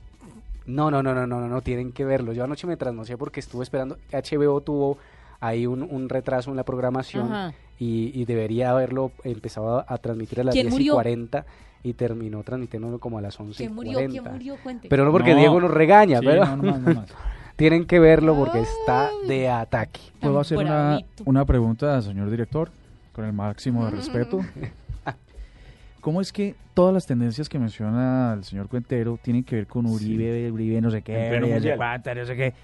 No, 0.64 0.90
no, 0.90 1.02
no, 1.02 1.14
no, 1.14 1.26
no, 1.26 1.40
no, 1.40 1.46
no, 1.48 1.60
tienen 1.60 1.92
que 1.92 2.04
verlo. 2.04 2.32
Yo 2.32 2.42
anoche 2.44 2.66
me 2.66 2.76
trasnoché 2.76 3.16
porque 3.16 3.40
estuve 3.40 3.62
esperando. 3.62 3.98
HBO 4.12 4.60
tuvo 4.62 4.98
ahí 5.40 5.66
un, 5.66 5.82
un 5.82 6.08
retraso 6.08 6.50
en 6.50 6.56
la 6.56 6.64
programación 6.64 7.52
y, 7.78 8.10
y 8.14 8.24
debería 8.24 8.70
haberlo 8.70 9.12
empezado 9.24 9.78
a, 9.80 9.84
a 9.88 9.98
transmitir 9.98 10.40
a 10.40 10.44
las 10.44 10.54
¿Quién 10.54 10.66
10 10.66 10.72
y 10.72 10.76
murió? 10.76 10.94
40 10.94 11.46
y 11.82 11.92
terminó 11.92 12.42
transmitiéndolo 12.42 12.98
como 12.98 13.18
a 13.18 13.20
las 13.22 13.38
11 13.38 13.62
y 13.62 13.66
¿Quién 13.66 13.74
murió? 13.74 13.92
40. 13.94 14.12
¿Quién 14.22 14.32
murió? 14.32 14.56
Cuente. 14.62 14.88
Pero 14.88 15.04
no 15.04 15.12
porque 15.12 15.32
No. 15.32 15.38
Diego 15.38 15.60
nos 15.60 15.70
regaña, 15.70 16.18
Sí, 16.20 16.26
pero 16.26 16.44
no, 16.46 16.56
no 16.56 16.62
más, 16.72 16.80
no 16.80 16.94
más. 16.94 17.14
tienen 17.56 17.86
que 17.86 17.98
verlo 17.98 18.34
porque 18.34 18.60
está 18.60 19.10
de 19.28 19.48
ataque. 19.48 20.00
¿Puedo 20.20 20.40
hacer 20.40 20.58
una, 20.58 21.00
una 21.24 21.44
pregunta, 21.44 22.00
señor 22.02 22.30
director? 22.30 22.70
Con 23.12 23.24
el 23.24 23.32
máximo 23.32 23.84
de 23.84 23.92
respeto. 23.92 24.40
¿Cómo 26.00 26.20
es 26.20 26.32
que 26.32 26.54
todas 26.74 26.94
las 26.94 27.04
tendencias 27.06 27.48
que 27.48 27.58
menciona 27.58 28.34
el 28.34 28.44
señor 28.44 28.68
Cuentero 28.68 29.18
tienen 29.20 29.42
que 29.42 29.56
ver 29.56 29.66
con 29.66 29.86
Uribe, 29.86 30.50
Uribe, 30.52 30.80
no 30.80 30.90
sé 30.90 31.02
qué, 31.02 31.38
no 31.40 31.60
sé 31.60 31.74
cuánta, 31.76 32.14
no 32.14 32.24
sé 32.24 32.36
qué? 32.36 32.54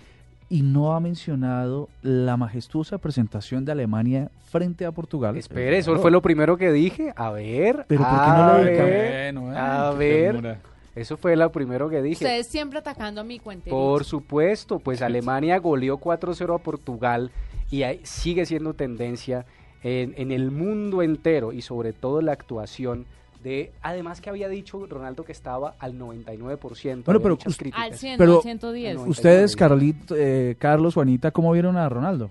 Y 0.49 0.63
no 0.63 0.95
ha 0.95 1.01
mencionado 1.01 1.89
la 2.03 2.37
majestuosa 2.37 2.99
presentación 2.99 3.65
de 3.65 3.73
Alemania 3.73 4.31
frente 4.51 4.85
a 4.85 4.93
Portugal. 4.93 5.37
Espere, 5.37 5.79
eso 5.79 5.99
fue 5.99 6.11
lo 6.11 6.21
primero 6.21 6.57
que 6.57 6.71
dije. 6.73 7.13
A 7.17 7.31
ver, 7.31 7.87
Pero 7.89 8.03
¿por 8.03 8.11
qué 8.11 8.29
no 8.29 8.59
lo 8.59 8.65
ver? 8.65 9.35
Bueno, 9.35 9.53
eh, 9.53 9.59
a 9.59 9.91
ver. 9.93 10.33
ternura. 10.33 10.61
Eso 10.95 11.17
fue 11.17 11.37
lo 11.37 11.51
primero 11.51 11.89
que 11.89 12.03
dije. 12.03 12.25
Ustedes 12.25 12.47
siempre 12.47 12.79
atacando 12.81 13.23
a 13.23 13.25
mi 13.25 13.39
cuenta. 13.39 13.71
Por 13.71 14.05
supuesto, 14.05 14.79
pues 14.79 15.01
Alemania 15.03 15.59
goleó 15.59 15.99
4-0 15.99 16.55
a 16.55 16.59
Portugal 16.59 17.31
y 17.71 17.83
sigue 18.03 18.45
siendo 18.45 18.75
tendencia 18.75 19.47
en, 19.83 20.13
en 20.19 20.31
el 20.31 20.51
mundo 20.51 21.03
entero 21.03 21.53
y 21.53 21.63
sobre 21.63 21.95
todo 21.95 22.21
la 22.21 22.33
actuación 22.33 23.07
de, 23.43 23.73
además 23.83 24.21
que 24.21 24.31
había 24.31 24.49
dicho 24.49 24.87
Ronaldo 24.87 25.25
que 25.25 25.33
estaba 25.33 25.75
al 25.79 25.99
99%. 25.99 27.05
Bueno, 27.05 27.21
pero 27.21 27.37
críticas. 27.37 27.81
Al 27.81 27.95
100, 27.95 28.19
Pero- 28.19 28.37
al 28.37 28.43
110. 28.43 28.95
No, 28.97 29.03
Ustedes, 29.03 29.57
99. 29.57 29.57
Carolito, 29.59 30.15
eh, 30.17 30.57
Carlos, 30.59 30.95
Juanita, 30.95 31.31
¿cómo 31.31 31.53
vieron 31.53 31.77
a 31.77 31.89
Ronaldo? 31.89 32.31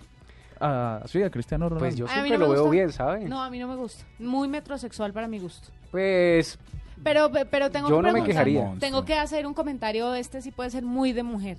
Ah, 0.59 1.01
sí, 1.07 1.21
a 1.23 1.29
Cristiano 1.29 1.67
Ronaldo. 1.69 1.85
Pues 1.85 1.95
yo 1.95 2.07
siempre 2.07 2.37
no 2.37 2.45
lo 2.45 2.51
veo 2.51 2.69
bien, 2.69 2.91
¿sabe? 2.91 3.25
No, 3.27 3.41
a 3.41 3.49
mí 3.49 3.57
no 3.57 3.67
me 3.67 3.75
gusta. 3.75 4.05
Muy 4.19 4.47
metrosexual 4.47 5.11
para 5.11 5.27
mi 5.27 5.39
gusto. 5.39 5.69
Pues 5.89 6.59
Pero, 7.03 7.31
pero 7.49 7.71
tengo 7.71 7.89
Yo 7.89 7.95
que 7.97 8.01
no 8.03 8.07
me 8.09 8.21
preguntar, 8.21 8.45
quejaría. 8.45 8.73
Tengo 8.79 9.03
que 9.03 9.15
hacer 9.15 9.47
un 9.47 9.55
comentario, 9.55 10.13
este 10.13 10.41
sí 10.41 10.51
puede 10.51 10.69
ser 10.69 10.83
muy 10.83 11.13
de 11.13 11.23
mujer. 11.23 11.57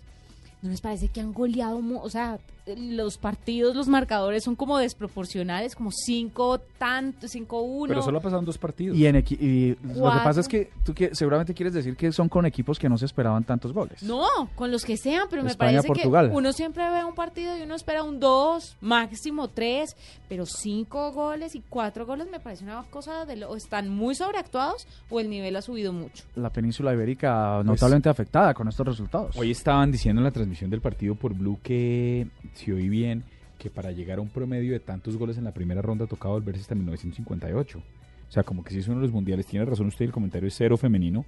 ¿No 0.62 0.71
les 0.71 0.80
parece 0.80 1.09
que 1.09 1.21
han 1.21 1.32
goleado, 1.32 1.80
o 2.00 2.09
sea, 2.09 2.38
los 2.76 3.19
partidos, 3.19 3.75
los 3.75 3.88
marcadores 3.88 4.45
son 4.45 4.54
como 4.57 4.78
desproporcionales, 4.78 5.75
como 5.75 5.90
5 5.90 6.61
tanto, 6.78 7.26
5-1. 7.26 7.88
Pero 7.88 8.02
solo 8.02 8.19
ha 8.19 8.21
pasado 8.21 8.40
en 8.40 8.47
dos 8.47 8.59
partidos. 8.59 8.97
Y, 8.97 9.07
en 9.07 9.16
equi- 9.16 9.38
y 9.40 9.71
lo 9.87 9.95
que 10.12 10.19
pasa 10.23 10.40
es 10.40 10.49
que 10.49 10.71
tú 10.85 10.95
que, 10.95 11.14
seguramente 11.14 11.54
quieres 11.54 11.75
decir 11.75 11.97
que 11.97 12.12
son 12.12 12.28
con 12.28 12.47
equipos 12.47 12.78
que 12.78 12.88
no 12.88 12.97
se 12.99 13.07
esperaban 13.07 13.45
tantos 13.45 13.73
goles. 13.73 14.02
No, 14.02 14.26
con 14.54 14.71
los 14.71 14.85
que 14.85 14.97
sean, 14.97 15.26
pero 15.28 15.42
me 15.42 15.54
parece 15.54 15.87
Portugal. 15.88 16.31
que 16.31 16.37
uno 16.37 16.52
siempre 16.52 16.88
ve 16.90 17.04
un 17.04 17.14
partido 17.14 17.57
y 17.57 17.62
uno 17.62 17.75
espera 17.75 18.02
un 18.04 18.21
2, 18.21 18.76
máximo 18.81 19.49
3, 19.49 19.97
pero 20.28 20.47
5 20.47 21.12
goles 21.12 21.54
y 21.54 21.62
4 21.69 22.07
goles 22.07 22.28
me 22.31 22.38
parece 22.40 22.64
una 22.64 22.83
cosa 22.85 23.25
de 23.26 23.37
lo, 23.37 23.50
o 23.50 23.57
están 23.57 23.88
muy 23.88 24.14
sobreactuados 24.14 24.87
o 25.11 25.19
el 25.21 25.28
nivel 25.28 25.57
ha 25.57 25.62
subido 25.62 25.92
mucho. 25.92 26.25
La 26.37 26.50
península 26.50 26.92
ibérica 26.92 27.61
notablemente 27.64 28.09
afectada 28.09 28.54
con 28.54 28.69
estos 28.69 28.87
resultados. 28.87 29.37
Hoy 29.37 29.50
estaban 29.50 29.90
diciendo 29.90 30.21
en 30.21 30.25
la 30.25 30.31
transmisión 30.31 30.71
del 30.71 30.81
partido 30.81 31.14
por 31.14 31.35
Blue 31.35 31.59
que, 31.62 32.28
si 32.54 32.73
oí 32.73 32.88
bien, 32.88 33.25
que 33.59 33.71
para 33.71 33.92
llegar 33.92 34.18
a 34.18 34.23
un 34.23 34.28
promedio 34.28 34.73
de 34.73 34.80
tantos 34.80 35.16
goles 35.16 35.38
en 35.38 35.44
la 35.44 35.52
primera 35.54 35.82
ronda 35.82 36.06
tocaba 36.06 36.35
volverse 36.35 36.62
hasta 36.62 36.75
1958. 36.75 37.78
O 37.78 38.32
sea, 38.32 38.42
como 38.42 38.64
que 38.64 38.73
si 38.73 38.78
es 38.80 38.88
uno 38.88 38.97
de 38.99 39.02
los 39.02 39.12
mundiales, 39.12 39.47
tiene 39.47 39.64
razón 39.66 39.87
usted, 39.87 40.04
el 40.06 40.12
comentario 40.12 40.49
es 40.49 40.54
cero 40.56 40.76
femenino, 40.76 41.25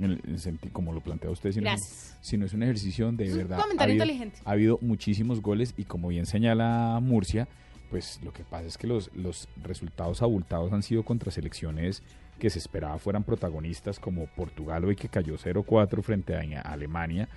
en 0.00 0.12
el- 0.12 0.58
como 0.72 0.92
lo 0.92 1.00
plantea 1.00 1.30
usted, 1.30 1.50
sino, 1.52 1.68
sino 2.20 2.44
es 2.46 2.52
un 2.52 2.62
ejercicio 2.62 3.06
donde 3.06 3.28
de 3.28 3.34
verdad 3.36 3.58
ha 3.58 3.62
comentario 3.62 3.92
habido, 3.92 4.04
inteligente. 4.04 4.40
ha 4.44 4.50
habido 4.52 4.78
muchísimos 4.82 5.40
goles 5.40 5.74
y 5.76 5.84
como 5.84 6.08
bien 6.08 6.26
señala 6.26 6.98
Murcia, 7.02 7.48
pues 7.90 8.20
lo 8.22 8.32
que 8.32 8.44
pasa 8.44 8.66
es 8.66 8.76
que 8.76 8.86
los, 8.86 9.10
los 9.14 9.48
resultados 9.62 10.20
abultados 10.22 10.72
han 10.72 10.82
sido 10.82 11.04
contra 11.04 11.30
selecciones 11.32 12.02
que 12.38 12.50
se 12.50 12.58
esperaba 12.58 12.98
fueran 12.98 13.24
protagonistas 13.24 13.98
como 13.98 14.26
Portugal 14.26 14.84
hoy 14.84 14.94
que 14.94 15.08
cayó 15.08 15.36
0-4 15.38 16.02
frente 16.02 16.36
a 16.36 16.60
Alemania 16.60 17.28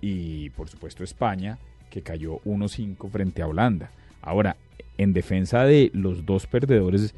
y 0.00 0.48
por 0.50 0.68
supuesto 0.68 1.02
España 1.04 1.58
que 1.90 2.02
cayó 2.02 2.38
1-5 2.44 3.08
frente 3.10 3.42
a 3.42 3.46
Holanda. 3.48 3.90
Ahora, 4.22 4.56
en 4.98 5.12
defensa 5.12 5.64
de 5.64 5.90
los 5.94 6.24
dos 6.26 6.46
perdedores, 6.46 7.14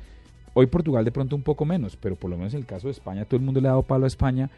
hoy 0.54 0.66
Portugal 0.66 1.04
de 1.04 1.12
pronto 1.12 1.36
un 1.36 1.42
poco 1.42 1.64
menos, 1.64 1.96
pero 1.96 2.16
por 2.16 2.30
lo 2.30 2.36
menos 2.36 2.54
en 2.54 2.60
el 2.60 2.66
caso 2.66 2.88
de 2.88 2.92
España 2.92 3.24
todo 3.24 3.36
el 3.36 3.44
mundo 3.44 3.60
le 3.60 3.68
ha 3.68 3.72
dado 3.72 3.82
palo 3.82 4.04
a 4.04 4.08
España 4.08 4.50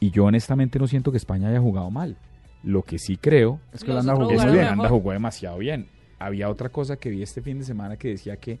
y 0.00 0.10
yo 0.10 0.24
honestamente 0.24 0.78
no 0.78 0.86
siento 0.86 1.10
que 1.10 1.16
España 1.16 1.48
haya 1.48 1.60
jugado 1.60 1.90
mal. 1.90 2.16
Lo 2.62 2.82
que 2.82 2.98
sí 2.98 3.16
creo 3.16 3.60
es 3.72 3.84
que 3.84 3.90
Holanda 3.90 4.14
jugó 4.16 4.30
es 4.32 4.42
que. 4.44 4.48
Holanda 4.50 4.88
jugó 4.88 5.12
demasiado 5.12 5.58
bien. 5.58 5.86
Había 6.18 6.48
otra 6.50 6.68
cosa 6.70 6.96
que 6.96 7.10
vi 7.10 7.22
este 7.22 7.40
fin 7.42 7.58
de 7.58 7.64
semana 7.64 7.96
que 7.96 8.08
decía 8.08 8.36
que 8.36 8.58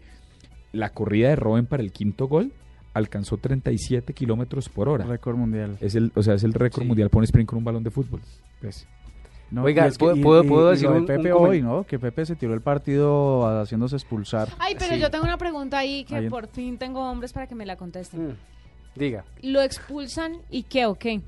la 0.72 0.90
corrida 0.90 1.28
de 1.30 1.36
Robben 1.36 1.66
para 1.66 1.82
el 1.82 1.90
quinto 1.92 2.28
gol 2.28 2.52
alcanzó 2.94 3.36
37 3.36 4.12
kilómetros 4.14 4.68
por 4.68 4.88
hora. 4.88 5.04
Récord 5.04 5.36
mundial. 5.36 5.76
Es 5.80 5.94
el, 5.94 6.12
o 6.14 6.22
sea, 6.22 6.34
es 6.34 6.44
el 6.44 6.52
récord 6.54 6.82
Sí. 6.82 6.88
mundial 6.88 7.10
por 7.10 7.18
un 7.20 7.24
sprint 7.24 7.48
con 7.48 7.58
un 7.58 7.64
balón 7.64 7.82
de 7.82 7.90
fútbol. 7.90 8.20
Pues, 8.60 8.86
No, 9.50 9.62
Oiga, 9.64 9.86
es 9.86 9.94
que- 9.96 10.04
¿puedo- 10.04 10.16
y- 10.16 10.22
puedo- 10.22 10.44
y- 10.44 10.48
puedo 10.48 10.68
y 10.68 10.70
decir 10.72 10.86
lo 10.88 10.92
de 10.92 10.96
un- 10.98 11.02
un 11.02 11.06
Pepe 11.06 11.32
hoy, 11.32 11.62
¿no? 11.62 11.84
Que 11.84 11.98
Pepe 11.98 12.26
se 12.26 12.36
tiró 12.36 12.52
el 12.54 12.60
partido 12.60 13.46
haciéndose 13.62 13.96
expulsar. 13.96 14.48
Ay, 14.58 14.74
pero 14.78 14.94
Sí. 14.94 15.00
yo 15.00 15.10
tengo 15.10 15.24
una 15.24 15.38
pregunta 15.38 15.78
ahí 15.78 16.04
que 16.04 16.16
Ahí 16.16 16.24
en- 16.24 16.30
por 16.30 16.48
fin 16.48 16.76
tengo 16.76 17.00
hombres 17.10 17.32
para 17.32 17.46
que 17.46 17.54
me 17.54 17.64
la 17.64 17.76
contesten. 17.76 18.28
Mm, 18.28 18.36
Diga. 18.94 19.24
¿Lo 19.42 19.62
expulsan 19.62 20.38
y 20.50 20.64
qué 20.64 20.86
o 20.86 20.94
qué? 20.96 21.20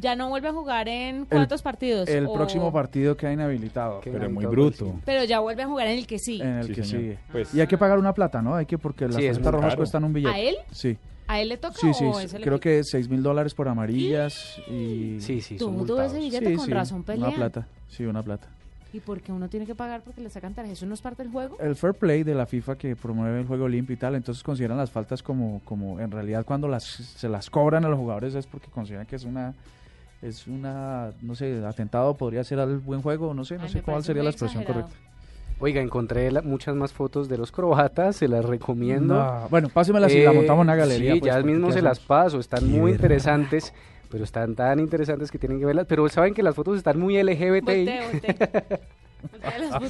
¿Ya 0.00 0.14
no 0.16 0.28
vuelve 0.28 0.48
a 0.48 0.52
jugar 0.52 0.88
en 0.88 1.24
cuántos 1.26 1.62
partidos? 1.62 2.08
El 2.08 2.26
O- 2.26 2.32
próximo 2.34 2.72
partido 2.72 3.16
queda 3.16 3.32
inhabilitado. 3.32 4.00
Qué 4.00 4.10
pero 4.10 4.26
es 4.26 4.32
muy 4.32 4.44
bruto. 4.46 4.84
sí. 4.86 4.92
Pero 5.04 5.24
ya 5.24 5.40
vuelve 5.40 5.62
a 5.62 5.66
jugar 5.66 5.86
en 5.86 5.98
el 5.98 6.06
que 6.06 6.18
sí. 6.18 6.40
En 6.40 6.58
el 6.58 6.66
Sí, 6.66 6.74
que 6.74 6.84
señor. 6.84 7.00
sigue. 7.02 7.18
Pues- 7.32 7.54
y 7.54 7.60
hay 7.60 7.66
que 7.66 7.78
pagar 7.78 7.98
una 7.98 8.12
plata, 8.12 8.42
¿no? 8.42 8.54
Hay 8.54 8.66
que 8.66 8.78
porque 8.78 9.06
las 9.06 9.14
tarjetas 9.14 9.52
rojas 9.52 9.76
cuestan 9.76 10.04
un 10.04 10.12
billete. 10.12 10.34
¿A 10.34 10.38
él? 10.38 10.56
Sí. 10.70 10.98
¿A 11.28 11.40
él 11.40 11.48
le 11.48 11.56
toca 11.56 11.74
Sí, 11.80 11.92
sí. 11.94 12.04
o 12.04 12.20
es 12.20 12.32
el 12.34 12.42
Creo 12.42 12.56
equipo? 12.56 12.62
que 12.62 12.84
6 12.84 13.08
mil 13.08 13.22
dólares 13.22 13.54
por 13.54 13.68
amarillas 13.68 14.60
y... 14.68 15.16
Sí, 15.20 15.40
sí, 15.40 15.58
son 15.58 15.76
multados. 15.76 16.12
ese 16.12 16.18
billete 16.20 16.50
Sí, 16.50 16.56
con 16.56 16.66
sí, 16.66 16.72
razón 16.72 17.02
pelean. 17.02 17.28
Una 17.28 17.36
plata. 17.36 17.66
Sí, 17.88 18.04
una 18.04 18.22
plata. 18.22 18.48
¿Y 18.92 19.00
por 19.00 19.20
qué 19.20 19.32
uno 19.32 19.48
tiene 19.48 19.66
que 19.66 19.74
pagar 19.74 20.02
porque 20.02 20.20
le 20.22 20.30
sacan 20.30 20.54
tarjeta? 20.54 20.72
¿Eso 20.72 20.86
no 20.86 20.94
es 20.94 21.02
parte 21.02 21.22
del 21.22 21.30
juego? 21.32 21.58
El 21.60 21.74
fair 21.76 21.92
play 21.94 22.22
de 22.22 22.34
la 22.34 22.46
FIFA 22.46 22.76
que 22.78 22.96
promueve 22.96 23.40
el 23.40 23.46
juego 23.46 23.68
limpio 23.68 23.92
y 23.94 23.96
tal, 23.98 24.14
entonces 24.14 24.42
consideran 24.42 24.78
las 24.78 24.90
faltas 24.90 25.22
como, 25.22 25.60
como 25.64 26.00
en 26.00 26.10
realidad 26.10 26.46
cuando 26.46 26.66
las 26.68 26.84
se 26.84 27.28
las 27.28 27.50
cobran 27.50 27.84
a 27.84 27.88
los 27.88 27.98
jugadores 27.98 28.34
es 28.34 28.46
porque 28.46 28.68
consideran 28.70 29.04
que 29.06 29.16
es 29.16 29.24
una 29.24 29.52
es 30.22 30.46
una 30.46 31.10
no 31.20 31.34
sé 31.34 31.62
atentado 31.66 32.14
podría 32.14 32.42
ser 32.42 32.58
al 32.58 32.78
buen 32.78 33.02
juego 33.02 33.34
no 33.34 33.44
sé 33.44 33.56
no 33.58 33.64
Ay, 33.64 33.68
sé 33.68 33.82
cuál 33.82 34.02
sería 34.02 34.22
la 34.22 34.30
expresión 34.30 34.62
exagerado. 34.62 34.88
correcta 34.88 35.05
Oiga, 35.58 35.80
encontré 35.80 36.30
la- 36.30 36.42
muchas 36.42 36.74
más 36.76 36.92
fotos 36.92 37.28
de 37.28 37.38
los 37.38 37.50
croatas, 37.50 38.16
se 38.16 38.28
las 38.28 38.44
recomiendo. 38.44 39.14
No, 39.14 39.48
bueno 39.48 39.68
pásemela 39.70 40.08
si 40.08 40.22
la 40.22 40.30
Eh, 40.32 40.34
montamos 40.34 40.62
en 40.62 40.68
una 40.68 40.76
galería 40.76 41.14
Sí, 41.14 41.20
pues, 41.20 41.34
ya 41.34 41.42
mismo 41.42 41.68
¿qué 41.68 41.72
se 41.74 41.82
las 41.82 41.98
paso, 41.98 42.38
están 42.38 42.70
muy 42.70 42.92
interesantes, 42.92 43.72
pero 44.10 44.22
están 44.24 44.54
tan 44.54 44.78
interesantes 44.80 45.30
que 45.30 45.38
tienen 45.38 45.58
que 45.58 45.64
verlas. 45.64 45.86
Pero 45.88 46.06
saben 46.10 46.34
que 46.34 46.42
las 46.42 46.54
fotos 46.54 46.76
están 46.76 46.98
muy 47.00 47.16
LGBTI. 47.16 47.86
Fotos. 47.88 48.78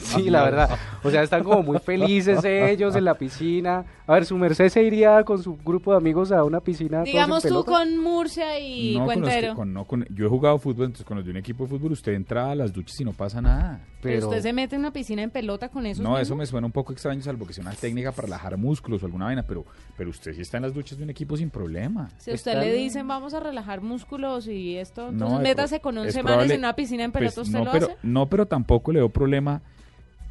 Sí, 0.01 0.31
la 0.31 0.45
verdad. 0.45 0.71
O 1.03 1.11
sea, 1.11 1.23
están 1.23 1.43
como 1.45 1.63
muy 1.63 1.79
felices 1.79 2.43
ellos 2.45 2.97
en 2.97 3.05
la 3.05 3.15
piscina. 3.15 3.85
A 4.07 4.15
ver, 4.15 4.25
su 4.25 4.39
merced 4.39 4.69
se 4.71 4.83
iría 4.83 5.23
con 5.25 5.43
su 5.43 5.57
grupo 5.59 5.91
de 5.91 5.99
amigos 5.99 6.33
a 6.33 6.43
una 6.45 6.61
piscina. 6.61 7.03
Digamos 7.03 7.43
tú 7.43 7.63
con 7.65 7.99
Murcia 7.99 8.59
y 8.59 8.97
no, 8.97 9.05
con 9.05 9.21
los 9.21 9.29
que- 9.29 9.35
Cuentero. 9.35 9.55
con- 9.55 9.73
no, 9.75 9.85
con- 9.85 10.07
yo 10.09 10.27
he 10.27 10.29
jugado 10.29 10.59
fútbol, 10.59 10.87
entonces 10.87 11.05
con 11.05 11.19
los 11.19 11.25
de 11.27 11.33
un 11.33 11.37
equipo 11.39 11.65
de 11.65 11.71
fútbol 11.71 11.93
usted 11.93 12.13
entra 12.15 12.51
a 12.51 12.55
las 12.55 12.73
duchas 12.73 12.99
y 13.01 13.05
no 13.05 13.13
pasa 13.13 13.43
nada. 13.43 13.81
Pero 14.15 14.29
usted 14.29 14.43
se 14.43 14.53
mete 14.53 14.75
en 14.77 14.81
una 14.81 14.93
piscina 14.93 15.23
en 15.23 15.31
pelota 15.31 15.69
con 15.69 15.87
eso. 15.87 16.03
No, 16.03 16.19
eso 16.19 16.35
me 16.37 16.47
suena 16.47 16.67
un 16.67 16.73
poco 16.73 16.93
extraño, 16.93 17.21
salvo 17.23 17.47
que 17.47 17.53
sea 17.53 17.63
una 17.63 17.73
técnica 17.75 18.13
para 18.13 18.27
relajar 18.27 18.57
músculos 18.57 19.03
o 19.03 19.07
alguna 19.07 19.27
vaina, 19.27 19.43
pero, 19.43 19.65
pero 19.97 20.11
usted 20.11 20.35
sí 20.35 20.43
está 20.43 20.57
en 20.59 20.65
las 20.65 20.75
duchas 20.75 20.99
de 20.99 21.05
un 21.05 21.11
equipo 21.11 21.37
sin 21.37 21.51
problema. 21.51 22.09
Si 22.19 22.31
a 22.31 22.35
usted 22.35 22.59
le 22.59 22.73
dicen 22.73 23.07
vamos 23.09 23.35
a 23.35 23.41
relajar 23.41 23.81
músculos 23.81 24.47
y 24.49 24.77
esto, 24.77 25.09
entonces 25.09 25.39
es 25.39 25.43
métase 25.43 25.81
con 25.81 25.97
11 25.99 26.09
es 26.09 26.15
semanas 26.15 26.37
probable- 26.39 26.55
en 26.55 26.61
una 26.61 26.77
piscina 26.77 27.05
en 27.05 27.13
Pues, 27.13 27.21
pelota, 27.35 27.41
¿usted 27.43 27.59
no, 27.59 27.65
lo 27.65 27.73
pero, 27.73 27.87
hace? 27.87 27.97
no, 28.03 28.27
pero 28.29 28.47
tampoco 28.47 28.93
le 28.93 28.99
veo 29.01 29.09
problema. 29.09 29.61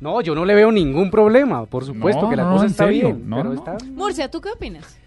No, 0.02 0.20
yo 0.22 0.36
no 0.36 0.44
le 0.44 0.54
veo 0.56 0.72
ningún 0.72 1.10
problema. 1.10 1.66
Por 1.66 1.86
supuesto 1.86 2.24
No, 2.24 2.30
que 2.30 2.36
la 2.36 2.44
no, 2.44 2.52
cosa 2.52 2.66
está 2.66 2.86
serio. 2.86 3.08
bien. 3.16 3.30
No, 3.30 3.38
pero 3.38 3.50
no, 3.50 3.56
está... 3.56 3.78
Murcia, 3.92 4.30
¿tú 4.30 4.42
qué 4.42 4.50
opinas? 4.52 4.98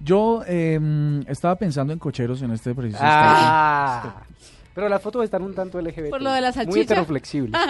yo 0.00 0.42
eh, 0.46 0.78
estaba 1.26 1.56
pensando 1.56 1.92
en 1.92 1.98
cocheros 1.98 2.40
en 2.42 2.52
este 2.52 2.74
preciso 2.74 3.00
Ah, 3.02 4.22
pero 4.74 4.88
las 4.88 5.02
fotos 5.02 5.24
están 5.24 5.42
un 5.42 5.54
tanto 5.54 5.80
LGBT. 5.80 6.10
Por 6.10 6.22
lo 6.22 6.30
de 6.32 6.40
la 6.40 6.48
Muy 6.48 6.54
salchicha. 6.54 6.80
heteroflexibles. 6.94 7.60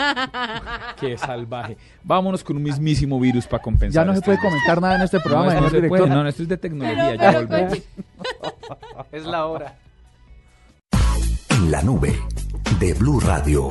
Qué 1.01 1.17
salvaje. 1.17 1.77
Vámonos 2.05 2.45
con 2.45 2.57
un 2.57 2.63
mismísimo 2.63 3.19
virus 3.19 3.47
para 3.47 3.63
compensar. 3.63 4.03
ya 4.03 4.07
no 4.07 4.13
se 4.13 4.19
este 4.19 4.27
puede 4.27 4.39
comentar 4.41 4.81
nada 4.83 4.97
en 4.97 5.03
este 5.03 5.17
No, 5.19 5.23
programa 5.23 5.49
esto 5.49 5.61
no 5.63 5.69
se 5.71 5.77
director. 5.77 5.99
puede. 5.99 6.11
No, 6.23 6.29
esto 6.29 6.43
es 6.43 6.49
de 6.49 6.57
tecnología, 6.59 7.05
Pero- 7.09 7.21
ya 7.23 7.31
pero, 7.33 7.47
volvemos. 7.49 7.79
es 9.13 9.25
la 9.25 9.47
hora. 9.47 9.75
En 11.51 11.71
la 11.71 11.83
nube 11.83 12.19
de 12.79 12.95
Blue 12.95 13.21
Radio, 13.21 13.71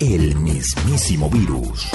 el 0.00 0.34
mismísimo 0.36 1.28
virus. 1.30 1.88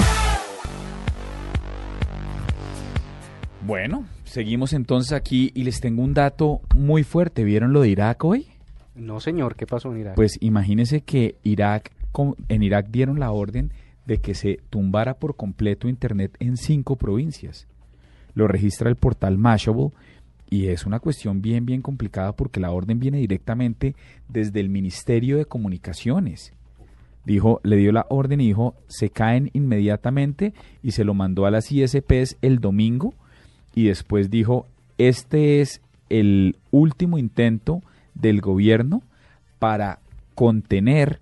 Bueno, 3.66 4.04
seguimos 4.24 4.72
entonces 4.74 5.12
aquí 5.12 5.50
y 5.54 5.64
les 5.64 5.80
tengo 5.80 6.02
un 6.02 6.12
dato 6.14 6.60
muy 6.74 7.02
fuerte. 7.02 7.44
¿Vieron 7.44 7.72
lo 7.72 7.80
de 7.80 7.88
Irak 7.88 8.22
hoy? 8.24 8.46
No, 8.94 9.20
señor, 9.20 9.56
¿qué 9.56 9.66
pasó 9.66 9.92
en 9.92 10.00
Irak? 10.00 10.14
Pues 10.14 10.38
imagínense 10.40 11.00
que 11.00 11.36
Irak, 11.42 11.92
en 12.48 12.62
Irak 12.62 12.88
dieron 12.90 13.18
la 13.18 13.32
orden 13.32 13.72
de 14.06 14.18
que 14.18 14.34
se 14.34 14.60
tumbara 14.70 15.14
por 15.14 15.36
completo 15.36 15.88
Internet 15.88 16.36
en 16.38 16.56
cinco 16.56 16.96
provincias. 16.96 17.66
Lo 18.34 18.48
registra 18.48 18.88
el 18.88 18.96
portal 18.96 19.38
Mashable 19.38 19.90
y 20.50 20.68
es 20.68 20.86
una 20.86 21.00
cuestión 21.00 21.42
bien, 21.42 21.66
bien 21.66 21.82
complicada 21.82 22.32
porque 22.32 22.60
la 22.60 22.70
orden 22.70 23.00
viene 23.00 23.18
directamente 23.18 23.96
desde 24.28 24.60
el 24.60 24.68
Ministerio 24.68 25.36
de 25.36 25.46
Comunicaciones. 25.46 26.52
Dijo, 27.24 27.60
le 27.64 27.76
dio 27.76 27.90
la 27.90 28.06
orden 28.10 28.40
y 28.40 28.48
dijo, 28.48 28.74
se 28.86 29.08
caen 29.08 29.50
inmediatamente 29.54 30.52
y 30.82 30.90
se 30.90 31.04
lo 31.04 31.14
mandó 31.14 31.46
a 31.46 31.50
las 31.50 31.72
ISPs 31.72 32.36
el 32.42 32.60
domingo 32.60 33.14
y 33.74 33.86
después 33.86 34.30
dijo, 34.30 34.66
este 34.98 35.60
es 35.60 35.80
el 36.10 36.56
último 36.70 37.18
intento 37.18 37.82
del 38.14 38.40
gobierno 38.40 39.02
para 39.58 40.00
contener 40.34 41.20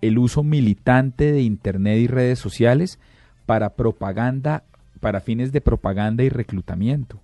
el 0.00 0.18
uso 0.18 0.42
militante 0.42 1.32
de 1.32 1.42
Internet 1.42 1.98
y 1.98 2.06
redes 2.06 2.38
sociales 2.38 2.98
para 3.46 3.70
propaganda, 3.70 4.64
para 5.00 5.20
fines 5.20 5.52
de 5.52 5.60
propaganda 5.60 6.22
y 6.22 6.28
reclutamiento. 6.28 7.20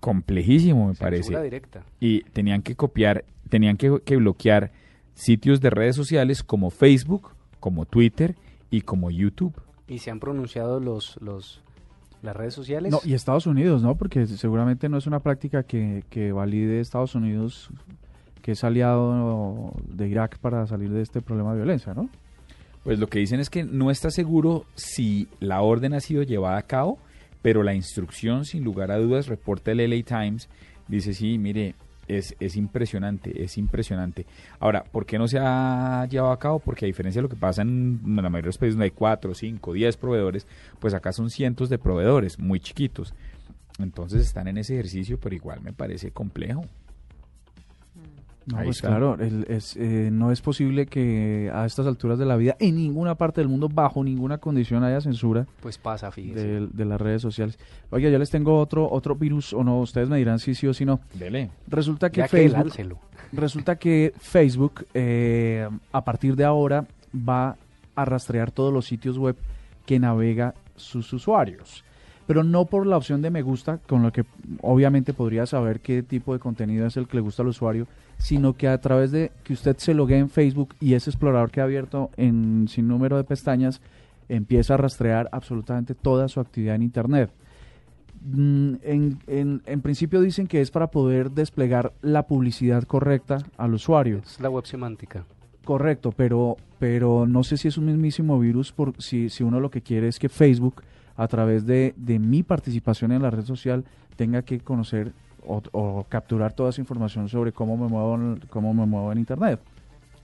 Complejísimo, 0.00 0.88
me 0.88 0.94
Censura 0.94 1.38
parece. 1.38 1.42
directa. 1.42 1.82
Y 2.00 2.22
tenían 2.22 2.62
que 2.62 2.76
copiar, 2.76 3.24
tenían 3.48 3.76
que, 3.76 4.00
que 4.04 4.16
bloquear 4.16 4.70
sitios 5.14 5.60
de 5.60 5.70
redes 5.70 5.96
sociales 5.96 6.44
como 6.44 6.70
Facebook, 6.70 7.30
como 7.58 7.84
Twitter 7.84 8.36
y 8.70 8.82
como 8.82 9.10
YouTube. 9.10 9.54
¿Y 9.88 9.98
se 9.98 10.10
han 10.10 10.20
pronunciado 10.20 10.80
los, 10.80 11.18
los, 11.20 11.62
las 12.22 12.36
redes 12.36 12.54
sociales? 12.54 12.92
No, 12.92 13.00
y 13.04 13.14
Estados 13.14 13.46
Unidos, 13.46 13.82
¿no? 13.82 13.96
Porque 13.96 14.26
seguramente 14.26 14.88
no 14.88 14.98
es 14.98 15.06
una 15.06 15.20
práctica 15.20 15.62
que, 15.62 16.04
que 16.10 16.32
valide 16.32 16.80
Estados 16.80 17.14
Unidos, 17.14 17.70
que 18.42 18.52
es 18.52 18.64
aliado 18.64 19.72
de 19.84 20.08
Irak 20.08 20.38
para 20.38 20.66
salir 20.66 20.90
de 20.90 21.02
este 21.02 21.20
problema 21.22 21.52
de 21.52 21.58
violencia, 21.58 21.94
¿no? 21.94 22.08
Pues 22.84 22.98
lo 22.98 23.08
que 23.08 23.18
dicen 23.18 23.40
es 23.40 23.50
que 23.50 23.64
no 23.64 23.90
está 23.90 24.10
seguro 24.10 24.64
si 24.74 25.28
la 25.40 25.60
orden 25.60 25.94
ha 25.94 26.00
sido 26.00 26.22
llevada 26.22 26.58
a 26.58 26.62
cabo, 26.62 26.98
pero 27.42 27.62
la 27.62 27.74
instrucción, 27.74 28.44
sin 28.44 28.64
lugar 28.64 28.90
a 28.90 28.98
dudas, 28.98 29.26
reporta 29.26 29.72
el 29.72 29.78
LA 29.90 30.02
Times, 30.04 30.48
dice, 30.86 31.12
sí, 31.12 31.38
mire, 31.38 31.74
Es, 32.08 32.34
es 32.40 32.56
impresionante, 32.56 33.44
es 33.44 33.58
impresionante. 33.58 34.26
Ahora, 34.58 34.82
¿por 34.82 35.06
qué 35.06 35.18
no 35.18 35.28
se 35.28 35.38
ha 35.38 36.06
llevado 36.10 36.32
a 36.32 36.38
cabo? 36.38 36.58
Porque 36.58 36.84
a 36.84 36.88
diferencia 36.88 37.20
de 37.20 37.24
lo 37.24 37.28
que 37.28 37.36
pasa 37.36 37.62
en 37.62 38.00
la 38.02 38.22
mayoría 38.22 38.42
de 38.42 38.46
los 38.46 38.58
países 38.58 38.74
donde 38.74 38.86
hay 38.86 38.90
4, 38.90 39.34
5, 39.34 39.72
10 39.72 39.96
proveedores, 39.98 40.46
pues 40.78 40.94
acá 40.94 41.12
son 41.12 41.30
cientos 41.30 41.68
de 41.68 41.78
proveedores, 41.78 42.38
muy 42.38 42.60
chiquitos. 42.60 43.14
Entonces 43.78 44.22
están 44.22 44.48
en 44.48 44.58
ese 44.58 44.74
ejercicio, 44.74 45.18
pero 45.20 45.36
igual 45.36 45.60
me 45.60 45.72
parece 45.72 46.10
complejo. 46.10 46.64
No, 48.50 48.56
Ahí 48.58 48.64
pues 48.64 48.76
está. 48.76 48.88
claro, 48.88 49.16
el- 49.20 49.44
es, 49.48 49.76
eh, 49.76 50.08
no 50.10 50.32
es 50.32 50.40
posible 50.40 50.86
que 50.86 51.50
a 51.52 51.66
estas 51.66 51.86
alturas 51.86 52.18
de 52.18 52.24
la 52.24 52.36
vida, 52.36 52.56
en 52.60 52.76
ninguna 52.76 53.14
parte 53.14 53.40
del 53.42 53.48
mundo, 53.48 53.68
bajo 53.68 54.02
ninguna 54.02 54.38
condición, 54.38 54.82
haya 54.84 55.00
censura 55.02 55.46
Pues 55.60 55.76
pasa, 55.76 56.10
fíjese. 56.10 56.46
de, 56.46 56.66
de 56.66 56.84
las 56.86 56.98
redes 57.00 57.20
sociales. 57.20 57.58
Oiga, 57.90 58.08
yo 58.08 58.18
les 58.18 58.30
tengo 58.30 58.58
otro 58.58 58.90
otro 58.90 59.14
virus, 59.16 59.52
o 59.52 59.62
no, 59.62 59.80
ustedes 59.80 60.08
me 60.08 60.16
dirán 60.16 60.38
si 60.38 60.54
sí 60.54 60.66
o 60.66 60.72
si 60.72 60.84
no. 60.86 61.00
Dele. 61.14 61.50
Resulta 61.66 62.08
que 62.10 62.20
Ya 62.20 62.28
que 62.28 62.36
Facebook, 62.38 62.58
láncelo. 62.64 62.98
resulta 63.32 63.76
que 63.76 64.14
Facebook 64.18 64.86
eh, 64.94 65.68
a 65.92 66.04
partir 66.04 66.34
de 66.34 66.44
ahora 66.44 66.86
va 67.14 67.56
a 67.94 68.04
rastrear 68.06 68.50
todos 68.50 68.72
los 68.72 68.86
sitios 68.86 69.18
web 69.18 69.36
que 69.84 69.98
navega 69.98 70.54
sus 70.76 71.12
usuarios. 71.12 71.84
Pero 72.26 72.44
no 72.44 72.66
por 72.66 72.86
la 72.86 72.96
opción 72.98 73.22
de 73.22 73.30
me 73.30 73.40
gusta, 73.42 73.78
con 73.78 74.02
lo 74.02 74.12
que 74.12 74.24
obviamente 74.60 75.14
podría 75.14 75.46
saber 75.46 75.80
qué 75.80 76.02
tipo 76.02 76.32
de 76.34 76.38
contenido 76.38 76.86
es 76.86 76.96
el 76.98 77.08
que 77.08 77.16
le 77.16 77.22
gusta 77.22 77.42
al 77.42 77.48
usuario, 77.48 77.86
sino 78.18 78.52
que 78.54 78.68
a 78.68 78.80
través 78.80 79.10
de 79.12 79.30
que 79.44 79.52
usted 79.52 79.76
se 79.78 79.94
logue 79.94 80.18
en 80.18 80.28
Facebook 80.28 80.74
y 80.80 80.94
ese 80.94 81.10
explorador 81.10 81.50
que 81.50 81.60
ha 81.60 81.64
abierto 81.64 82.10
en 82.16 82.66
sin 82.68 82.86
número 82.88 83.16
de 83.16 83.24
pestañas, 83.24 83.80
empieza 84.28 84.74
a 84.74 84.76
rastrear 84.76 85.28
absolutamente 85.32 85.94
toda 85.94 86.28
su 86.28 86.40
actividad 86.40 86.74
en 86.74 86.82
Internet. 86.82 87.30
Mm, 88.20 88.74
En, 88.82 89.18
en- 89.28 89.62
en 89.64 89.80
principio 89.80 90.20
dicen 90.20 90.46
que 90.48 90.60
es 90.60 90.70
para 90.70 90.88
poder 90.90 91.30
desplegar 91.30 91.92
la 92.02 92.26
publicidad 92.26 92.82
correcta 92.84 93.38
al 93.56 93.74
usuario. 93.74 94.18
Es 94.24 94.40
la 94.40 94.50
web 94.50 94.66
semántica. 94.66 95.24
Correcto, 95.64 96.12
pero, 96.12 96.56
pero 96.78 97.26
no 97.26 97.44
sé 97.44 97.56
si 97.56 97.68
es 97.68 97.78
un 97.78 97.86
mismísimo 97.86 98.38
virus 98.40 98.72
por 98.72 98.94
si, 99.00 99.28
si 99.30 99.44
uno 99.44 99.60
lo 99.60 99.70
que 99.70 99.82
quiere 99.82 100.08
es 100.08 100.18
que 100.18 100.28
Facebook, 100.28 100.82
a 101.16 101.28
través 101.28 101.66
de, 101.66 101.94
de 101.96 102.18
mi 102.18 102.42
participación 102.42 103.12
en 103.12 103.22
la 103.22 103.30
red 103.30 103.44
social, 103.44 103.84
tenga 104.16 104.42
que 104.42 104.60
conocer 104.60 105.12
o, 105.48 105.62
o 105.72 106.04
capturar 106.08 106.52
toda 106.52 106.70
esa 106.70 106.80
información 106.80 107.28
sobre 107.28 107.52
cómo 107.52 107.76
me 107.76 107.88
muevo 107.88 108.14
en, 108.14 108.40
cómo 108.50 108.72
me 108.74 108.86
muevo 108.86 109.10
en 109.12 109.18
Internet. 109.18 109.60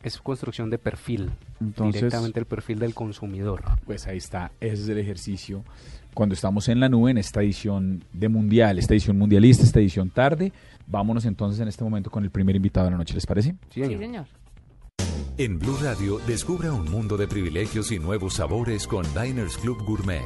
Es 0.02 0.18
construcción 0.18 0.68
de 0.68 0.76
perfil. 0.76 1.30
Entonces, 1.60 2.02
directamente 2.02 2.38
el 2.38 2.44
perfil 2.44 2.78
del 2.78 2.94
consumidor. 2.94 3.62
Pues 3.86 4.06
ahí 4.06 4.18
está, 4.18 4.52
ese 4.60 4.82
es 4.82 4.88
el 4.90 4.98
ejercicio. 4.98 5.64
Cuando 6.12 6.34
estamos 6.34 6.68
en 6.68 6.78
la 6.78 6.88
nube, 6.90 7.10
en 7.10 7.18
esta 7.18 7.42
edición 7.42 8.04
de 8.12 8.28
Mundial, 8.28 8.78
esta 8.78 8.92
edición 8.92 9.18
mundialista, 9.18 9.64
esta 9.64 9.80
edición 9.80 10.10
tarde, 10.10 10.52
vámonos 10.86 11.24
entonces 11.24 11.58
en 11.60 11.68
este 11.68 11.82
momento 11.84 12.10
con 12.10 12.22
el 12.22 12.30
primer 12.30 12.54
invitado 12.54 12.84
de 12.86 12.90
la 12.92 12.98
noche, 12.98 13.14
¿les 13.14 13.26
parece? 13.26 13.52
Sí, 13.70 13.80
Sí, 13.80 13.82
señor. 13.82 13.98
señor. 14.00 14.26
En 15.38 15.58
Blue 15.58 15.76
Radio, 15.82 16.20
descubra 16.26 16.72
un 16.72 16.88
mundo 16.90 17.16
de 17.16 17.26
privilegios 17.26 17.90
y 17.90 17.98
nuevos 17.98 18.34
sabores 18.34 18.86
con 18.86 19.04
Diners 19.14 19.56
Club 19.56 19.82
Gourmet. 19.84 20.22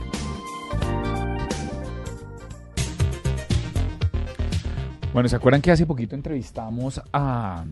Bueno, 5.19 5.29
¿se 5.29 5.35
acuerdan 5.35 5.61
que 5.61 5.73
hace 5.73 5.85
poquito 5.85 6.15
entrevistamos 6.15 7.03
a 7.13 7.65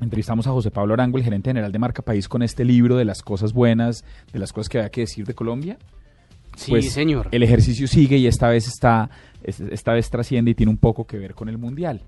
entrevistamos 0.00 0.48
a 0.48 0.50
José 0.50 0.72
Pablo 0.72 0.94
Arango, 0.94 1.16
el 1.16 1.22
gerente 1.22 1.50
general 1.50 1.70
de 1.70 1.78
Marca 1.78 2.02
País, 2.02 2.26
con 2.28 2.42
este 2.42 2.64
libro 2.64 2.96
de 2.96 3.04
las 3.04 3.22
cosas 3.22 3.52
buenas, 3.52 4.04
de 4.32 4.40
las 4.40 4.52
cosas 4.52 4.68
que 4.68 4.78
había 4.78 4.90
que 4.90 5.02
decir 5.02 5.24
de 5.24 5.32
Colombia? 5.32 5.78
Sí, 6.56 6.72
Pues, 6.72 6.90
señor. 6.90 7.28
El 7.30 7.44
ejercicio 7.44 7.86
sigue 7.86 8.16
y 8.16 8.26
esta 8.26 8.48
vez 8.48 8.66
está, 8.66 9.10
es- 9.44 9.60
esta 9.60 9.92
vez 9.92 10.10
trasciende 10.10 10.50
y 10.50 10.54
tiene 10.56 10.70
un 10.70 10.76
poco 10.76 11.06
que 11.06 11.18
ver 11.18 11.34
con 11.36 11.48
el 11.48 11.56
mundial. 11.56 12.00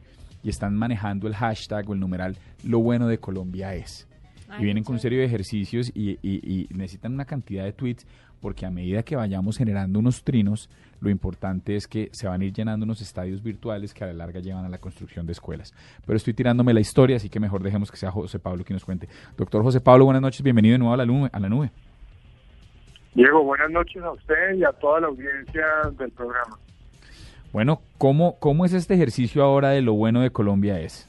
Y 0.42 0.48
están 0.48 0.74
manejando 0.74 1.28
el 1.28 1.36
hashtag 1.36 1.88
o 1.88 1.92
el 1.94 2.00
numeral 2.00 2.36
lo 2.64 2.80
bueno 2.80 3.06
de 3.06 3.18
Colombia 3.18 3.76
es. 3.76 4.08
Ay, 4.54 4.62
y 4.62 4.64
vienen 4.64 4.84
con 4.84 4.94
un 4.94 5.00
serie 5.00 5.18
de 5.18 5.24
ejercicios 5.26 5.90
y, 5.94 6.18
y- 6.22 6.40
y 6.42 6.68
necesitan 6.74 7.12
una 7.14 7.24
cantidad 7.24 7.64
de 7.64 7.72
tweets 7.72 8.06
porque 8.40 8.66
a 8.66 8.70
medida 8.70 9.02
que 9.02 9.16
vayamos 9.16 9.56
generando 9.56 9.98
unos 9.98 10.22
trinos, 10.22 10.68
lo 11.00 11.08
importante 11.08 11.76
es 11.76 11.88
que 11.88 12.10
se 12.12 12.26
van 12.28 12.42
a 12.42 12.44
ir 12.44 12.52
llenando 12.52 12.84
unos 12.84 13.00
estadios 13.00 13.42
virtuales 13.42 13.94
que 13.94 14.04
a 14.04 14.08
la 14.08 14.12
larga 14.12 14.40
llevan 14.40 14.66
a 14.66 14.68
la 14.68 14.76
construcción 14.78 15.24
de 15.24 15.32
escuelas. 15.32 15.72
Pero 16.04 16.16
estoy 16.16 16.34
tirándome 16.34 16.74
la 16.74 16.80
historia, 16.80 17.16
así 17.16 17.30
que 17.30 17.40
mejor 17.40 17.62
dejemos 17.62 17.90
que 17.90 17.96
sea 17.96 18.10
José 18.10 18.38
Pablo 18.38 18.62
quien 18.62 18.74
nos 18.74 18.84
cuente. 18.84 19.08
Doctor 19.38 19.62
José 19.62 19.80
Pablo, 19.80 20.04
buenas 20.04 20.20
noches, 20.20 20.42
bienvenido 20.42 20.74
de 20.74 20.78
nuevo 20.78 20.92
a 20.92 20.96
la 20.98 21.06
nube. 21.06 21.30
A 21.32 21.40
la 21.40 21.48
nube. 21.48 21.70
Diego, 23.14 23.44
buenas 23.44 23.70
noches 23.70 24.02
a 24.02 24.10
usted 24.10 24.54
y 24.56 24.64
a 24.64 24.72
toda 24.72 25.00
la 25.00 25.06
audiencia 25.06 25.64
del 25.98 26.10
programa. 26.10 26.58
Bueno, 27.52 27.80
¿cómo, 27.96 28.38
¿cómo 28.40 28.64
es 28.66 28.72
este 28.74 28.94
ejercicio 28.94 29.42
ahora 29.44 29.70
de 29.70 29.80
lo 29.80 29.94
bueno 29.94 30.20
de 30.20 30.30
Colombia 30.30 30.80
es? 30.80 31.08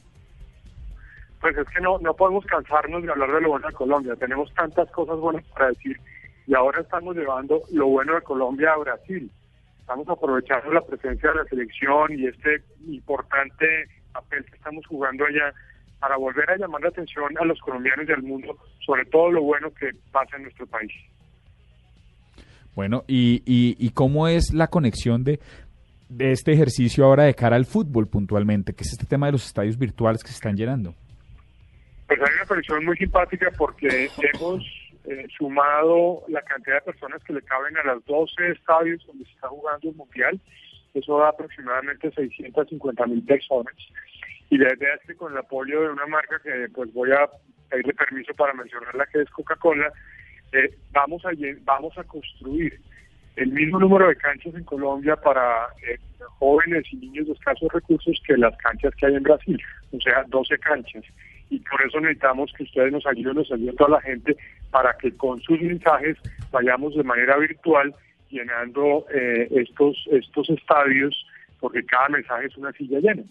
Pues 1.45 1.55
es 1.59 1.67
que 1.67 1.79
no, 1.79 1.99
no 1.99 2.15
podemos 2.15 2.43
cansarnos 2.47 3.03
de 3.03 3.11
hablar 3.11 3.31
de 3.31 3.41
lo 3.41 3.49
bueno 3.49 3.67
de 3.67 3.73
Colombia. 3.75 4.15
Tenemos 4.15 4.51
tantas 4.55 4.89
cosas 4.89 5.19
buenas 5.19 5.45
para 5.49 5.67
decir 5.67 5.95
y 6.47 6.55
ahora 6.55 6.81
estamos 6.81 7.15
llevando 7.15 7.61
lo 7.71 7.85
bueno 7.85 8.15
de 8.15 8.23
Colombia 8.23 8.71
a 8.73 8.77
Brasil. 8.77 9.29
Estamos 9.79 10.09
aprovechando 10.09 10.73
la 10.73 10.81
presencia 10.81 11.29
de 11.29 11.35
la 11.35 11.45
selección 11.45 12.17
y 12.17 12.25
este 12.25 12.63
importante 12.87 13.67
papel 14.11 14.43
que 14.43 14.55
estamos 14.55 14.87
jugando 14.87 15.23
allá 15.23 15.53
para 15.99 16.17
volver 16.17 16.49
a 16.49 16.57
llamar 16.57 16.81
la 16.81 16.89
atención 16.89 17.37
a 17.39 17.45
los 17.45 17.59
colombianos 17.59 18.09
y 18.09 18.11
al 18.11 18.23
mundo 18.23 18.57
sobre 18.83 19.05
todo 19.05 19.29
lo 19.29 19.43
bueno 19.43 19.71
que 19.71 19.91
pasa 20.11 20.37
en 20.37 20.43
nuestro 20.45 20.65
país. 20.65 20.91
Bueno, 22.73 23.03
y, 23.05 23.43
y, 23.45 23.75
y 23.77 23.91
cómo 23.91 24.27
es 24.27 24.51
la 24.51 24.69
conexión 24.69 25.23
de, 25.23 25.39
de 26.09 26.31
este 26.31 26.53
ejercicio 26.53 27.05
ahora 27.05 27.25
de 27.25 27.35
cara 27.35 27.55
al 27.55 27.65
fútbol 27.65 28.07
puntualmente, 28.07 28.73
que 28.73 28.81
es 28.81 28.93
este 28.93 29.05
tema 29.05 29.27
de 29.27 29.33
los 29.33 29.45
estadios 29.45 29.77
virtuales 29.77 30.23
que 30.23 30.29
se 30.29 30.37
están 30.37 30.55
llenando. 30.55 30.95
Pues 32.07 32.19
hay 32.19 32.35
una 32.35 32.45
conexión 32.45 32.85
muy 32.85 32.97
simpática 32.97 33.51
porque 33.57 34.09
hemos 34.33 34.63
eh, 35.05 35.27
sumado 35.37 36.23
la 36.27 36.41
cantidad 36.41 36.75
de 36.75 36.91
personas 36.91 37.23
que 37.23 37.33
le 37.33 37.41
caben 37.41 37.77
a 37.77 37.83
los 37.83 38.05
12 38.05 38.51
estadios 38.51 39.05
donde 39.07 39.25
se 39.25 39.31
está 39.31 39.47
jugando 39.47 39.89
el 39.89 39.95
Mundial. 39.95 40.39
Eso 40.93 41.17
da 41.19 41.29
aproximadamente 41.29 42.11
650 42.11 43.05
mil 43.07 43.23
personas. 43.23 43.75
Y 44.49 44.57
la 44.57 44.73
idea 44.73 44.99
con 45.17 45.31
el 45.31 45.37
apoyo 45.39 45.81
de 45.81 45.89
una 45.89 46.05
marca 46.05 46.39
que 46.43 46.67
pues 46.73 46.93
voy 46.93 47.11
a 47.11 47.27
pedirle 47.69 47.93
permiso 47.93 48.33
para 48.35 48.53
mencionarla, 48.53 49.05
que 49.07 49.21
es 49.21 49.29
Coca-Cola, 49.31 49.91
eh, 50.53 50.73
vamos, 50.91 51.25
a, 51.25 51.31
vamos 51.63 51.97
a 51.97 52.03
construir 52.03 52.79
el 53.35 53.51
mismo 53.51 53.79
número 53.79 54.07
de 54.07 54.15
canchas 54.15 54.55
en 54.55 54.63
Colombia 54.63 55.15
para 55.15 55.67
eh, 55.87 55.99
jóvenes 56.39 56.85
y 56.91 56.97
niños 56.97 57.27
de 57.27 57.33
escasos 57.33 57.71
recursos 57.73 58.21
que 58.25 58.37
las 58.37 58.55
canchas 58.57 58.93
que 58.95 59.07
hay 59.07 59.15
en 59.15 59.23
Brasil, 59.23 59.61
o 59.91 59.99
sea, 59.99 60.23
12 60.27 60.57
canchas. 60.59 61.03
Y 61.49 61.59
por 61.59 61.81
eso 61.81 61.99
necesitamos 61.99 62.51
que 62.57 62.63
ustedes 62.63 62.91
nos 62.91 63.05
ayuden, 63.05 63.35
nos 63.35 63.51
ayuden 63.51 63.75
toda 63.75 63.91
la 63.91 64.01
gente 64.01 64.35
para 64.71 64.95
que 64.97 65.11
con 65.11 65.39
sus 65.41 65.61
mensajes 65.61 66.17
vayamos 66.51 66.95
de 66.95 67.03
manera 67.03 67.37
virtual 67.37 67.93
llenando 68.29 69.05
eh, 69.13 69.47
estos, 69.51 69.95
estos 70.11 70.49
estadios, 70.49 71.15
porque 71.59 71.83
cada 71.85 72.09
mensaje 72.09 72.47
es 72.47 72.57
una 72.57 72.71
silla 72.73 72.99
llena. 72.99 73.23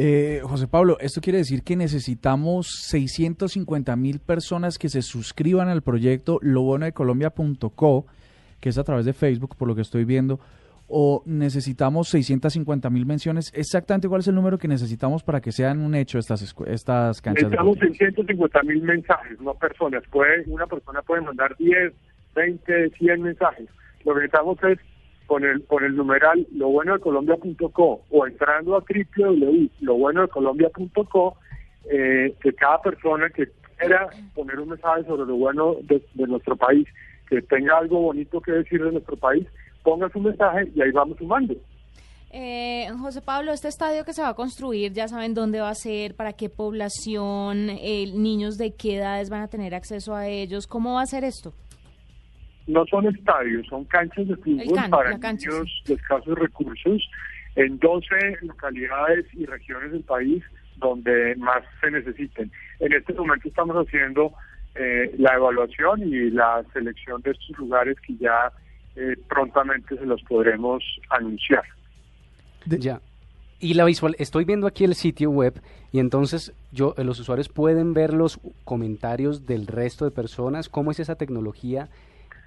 Eh, 0.00 0.40
José 0.44 0.68
Pablo, 0.68 0.96
esto 1.00 1.20
quiere 1.20 1.38
decir 1.38 1.64
que 1.64 1.74
necesitamos 1.74 2.68
650 2.86 3.96
mil 3.96 4.20
personas 4.20 4.78
que 4.78 4.88
se 4.88 5.02
suscriban 5.02 5.68
al 5.68 5.82
proyecto 5.82 6.38
lobuenodeColombia.co, 6.40 8.06
que 8.60 8.68
es 8.68 8.78
a 8.78 8.84
través 8.84 9.06
de 9.06 9.12
Facebook, 9.12 9.56
por 9.56 9.66
lo 9.66 9.74
que 9.74 9.82
estoy 9.82 10.04
viendo, 10.04 10.38
o 10.88 11.22
necesitamos 11.26 12.08
650 12.08 12.90
mil 12.90 13.06
menciones. 13.06 13.52
Exactamente 13.54 14.08
cuál 14.08 14.22
es 14.22 14.28
el 14.28 14.34
número 14.34 14.58
que 14.58 14.66
necesitamos 14.68 15.22
para 15.22 15.40
que 15.40 15.52
sean 15.52 15.80
un 15.80 15.94
hecho 15.94 16.18
estas, 16.18 16.42
estas 16.66 17.20
canchas. 17.20 17.44
Necesitamos 17.44 17.78
deportivas? 17.78 17.98
650 17.98 18.62
mil 18.62 18.82
mensajes, 18.82 19.38
no 19.40 19.54
personas. 19.54 20.02
Puede, 20.10 20.42
una 20.46 20.66
persona 20.66 21.02
puede 21.02 21.20
mandar 21.20 21.54
10, 21.56 21.92
20, 22.34 22.90
100 22.90 23.22
mensajes. 23.22 23.68
Lo 24.04 24.14
que 24.14 24.20
necesitamos 24.20 24.58
es 24.64 24.78
con 25.26 25.44
el, 25.44 25.64
con 25.66 25.84
el 25.84 25.94
numeral 25.94 26.46
lo 26.54 26.68
bueno 26.68 26.94
de 26.94 27.00
Colombia.co 27.00 28.02
o 28.10 28.26
entrando 28.26 28.76
a 28.76 28.80
www.lobuenodeColombia.co 28.80 31.36
eh, 31.90 32.34
que 32.42 32.52
cada 32.54 32.80
persona 32.80 33.28
que 33.30 33.48
quiera 33.76 34.08
poner 34.34 34.58
un 34.58 34.70
mensaje 34.70 35.04
sobre 35.04 35.26
lo 35.26 35.36
bueno 35.36 35.76
de, 35.82 36.02
de 36.14 36.26
nuestro 36.26 36.56
país, 36.56 36.88
que 37.28 37.42
tenga 37.42 37.76
algo 37.78 38.00
bonito 38.00 38.40
que 38.40 38.50
decir 38.52 38.82
de 38.82 38.92
nuestro 38.92 39.16
país, 39.16 39.46
ponga 39.88 40.08
su 40.10 40.20
mensaje 40.20 40.70
y 40.74 40.82
ahí 40.82 40.90
vamos 40.90 41.16
sumando. 41.16 41.54
Eh, 42.30 42.88
José 43.00 43.22
Pablo, 43.22 43.52
este 43.52 43.68
estadio 43.68 44.04
que 44.04 44.12
se 44.12 44.20
va 44.20 44.28
a 44.28 44.34
construir, 44.34 44.92
ya 44.92 45.08
saben 45.08 45.32
dónde 45.32 45.60
va 45.60 45.70
a 45.70 45.74
ser, 45.74 46.14
para 46.14 46.34
qué 46.34 46.50
población, 46.50 47.70
eh, 47.70 48.04
niños 48.14 48.58
de 48.58 48.74
qué 48.74 48.96
edades 48.96 49.30
van 49.30 49.40
a 49.40 49.48
tener 49.48 49.74
acceso 49.74 50.14
a 50.14 50.26
ellos, 50.26 50.66
¿cómo 50.66 50.94
va 50.94 51.02
a 51.02 51.06
ser 51.06 51.24
esto? 51.24 51.52
no 52.66 52.84
son 52.84 53.06
estadios, 53.06 53.66
son 53.66 53.86
canchas 53.86 54.28
de 54.28 54.36
fútbol 54.36 54.74
can- 54.74 54.90
para 54.90 55.18
cancha, 55.18 55.48
niños 55.50 55.82
de 55.86 55.94
escasos 55.94 56.38
recursos 56.38 57.00
en 57.56 57.78
12 57.78 58.14
localidades 58.42 59.24
y 59.32 59.46
regiones 59.46 59.92
del 59.92 60.02
país 60.02 60.44
donde 60.76 61.34
más 61.36 61.62
se 61.80 61.90
necesiten. 61.90 62.52
En 62.80 62.92
este 62.92 63.14
momento 63.14 63.48
estamos 63.48 63.74
haciendo 63.74 64.32
eh, 64.74 65.14
la 65.16 65.34
evaluación 65.36 66.02
y 66.02 66.28
la 66.28 66.62
selección 66.74 67.22
de 67.22 67.30
estos 67.30 67.56
lugares 67.56 67.96
que 68.06 68.14
ya 68.16 68.52
eh, 68.98 69.16
prontamente 69.28 69.96
se 69.96 70.04
los 70.04 70.20
podremos 70.24 70.82
anunciar. 71.10 71.62
Ya. 72.66 73.00
Y 73.60 73.74
la 73.74 73.84
visual, 73.84 74.16
estoy 74.18 74.44
viendo 74.44 74.66
aquí 74.66 74.84
el 74.84 74.96
sitio 74.96 75.30
web 75.30 75.60
y 75.92 76.00
entonces 76.00 76.52
yo, 76.72 76.94
eh, 76.96 77.04
los 77.04 77.20
usuarios 77.20 77.48
pueden 77.48 77.94
ver 77.94 78.12
los 78.12 78.40
comentarios 78.64 79.46
del 79.46 79.68
resto 79.68 80.04
de 80.04 80.10
personas, 80.10 80.68
cómo 80.68 80.90
es 80.90 80.98
esa 80.98 81.14
tecnología 81.14 81.88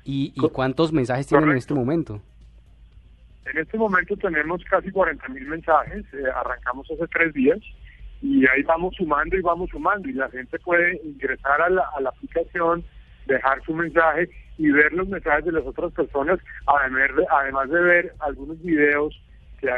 y, 0.03 0.33
y 0.35 0.49
cuántos 0.49 0.91
mensajes 0.91 1.27
tienen 1.27 1.51
en 1.51 1.57
este 1.57 1.73
momento. 1.73 2.21
En 3.45 3.57
este 3.57 3.77
momento 3.77 4.17
tenemos 4.17 4.61
casi 4.65 4.91
40 4.91 5.27
mil 5.29 5.47
mensajes, 5.47 6.05
eh, 6.13 6.23
arrancamos 6.35 6.89
hace 6.91 7.07
tres 7.07 7.33
días 7.33 7.59
y 8.21 8.45
ahí 8.47 8.61
vamos 8.63 8.93
sumando 8.95 9.37
y 9.37 9.41
vamos 9.41 9.69
sumando 9.69 10.09
y 10.09 10.13
la 10.13 10.29
gente 10.29 10.59
puede 10.59 10.99
ingresar 11.03 11.61
a 11.61 11.69
la, 11.69 11.83
a 11.95 12.01
la 12.01 12.09
aplicación, 12.09 12.83
dejar 13.25 13.63
su 13.63 13.73
mensaje 13.73 14.29
y 14.57 14.69
ver 14.71 14.93
los 14.93 15.07
mensajes 15.07 15.45
de 15.45 15.51
las 15.53 15.65
otras 15.65 15.91
personas, 15.93 16.39
además 16.67 17.15
de, 17.15 17.25
además 17.29 17.69
de 17.69 17.81
ver 17.81 18.13
algunos 18.19 18.61
videos 18.61 19.19
que 19.59 19.69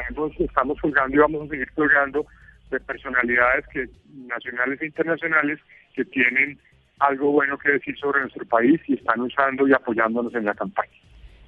estamos 0.43 0.79
colgando 0.79 1.15
y 1.15 1.19
vamos 1.19 1.47
a 1.47 1.49
seguir 1.49 1.71
colgando 1.73 2.25
de 2.71 2.79
personalidades 2.79 3.65
que 3.67 3.87
nacionales 4.27 4.81
e 4.81 4.85
internacionales 4.85 5.59
que 5.93 6.05
tienen 6.05 6.57
algo 6.99 7.31
bueno 7.31 7.57
que 7.57 7.71
decir 7.71 7.97
sobre 7.97 8.21
nuestro 8.21 8.45
país 8.45 8.79
y 8.87 8.93
están 8.93 9.19
usando 9.21 9.67
y 9.67 9.73
apoyándonos 9.73 10.33
en 10.35 10.45
la 10.45 10.53
campaña. 10.53 10.91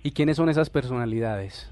¿Y 0.03 0.11
quiénes 0.11 0.37
son 0.37 0.49
esas 0.49 0.69
personalidades? 0.69 1.71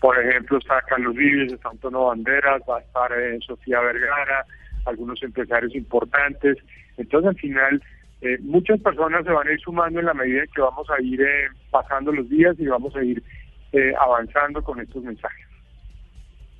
Por 0.00 0.18
ejemplo, 0.18 0.58
está 0.58 0.80
Carlos 0.82 1.14
Vives, 1.14 1.52
está 1.52 1.68
Antonio 1.68 2.06
Banderas, 2.06 2.62
va 2.68 2.78
a 2.78 2.80
estar 2.80 3.12
eh, 3.12 3.38
Sofía 3.46 3.80
Vergara, 3.80 4.44
algunos 4.86 5.22
empresarios 5.22 5.74
importantes. 5.74 6.56
Entonces, 6.96 7.28
al 7.28 7.36
final, 7.36 7.82
eh, 8.22 8.38
muchas 8.42 8.80
personas 8.80 9.24
se 9.24 9.32
van 9.32 9.48
a 9.48 9.52
ir 9.52 9.60
sumando 9.60 9.98
en 9.98 10.06
la 10.06 10.14
medida 10.14 10.44
que 10.54 10.60
vamos 10.60 10.88
a 10.90 11.02
ir 11.02 11.20
eh, 11.20 11.48
pasando 11.70 12.12
los 12.12 12.28
días 12.28 12.54
y 12.58 12.66
vamos 12.66 12.94
a 12.94 13.02
ir 13.02 13.20
eh, 13.72 13.92
avanzando 14.00 14.62
con 14.62 14.80
estos 14.80 15.02
mensajes. 15.02 15.46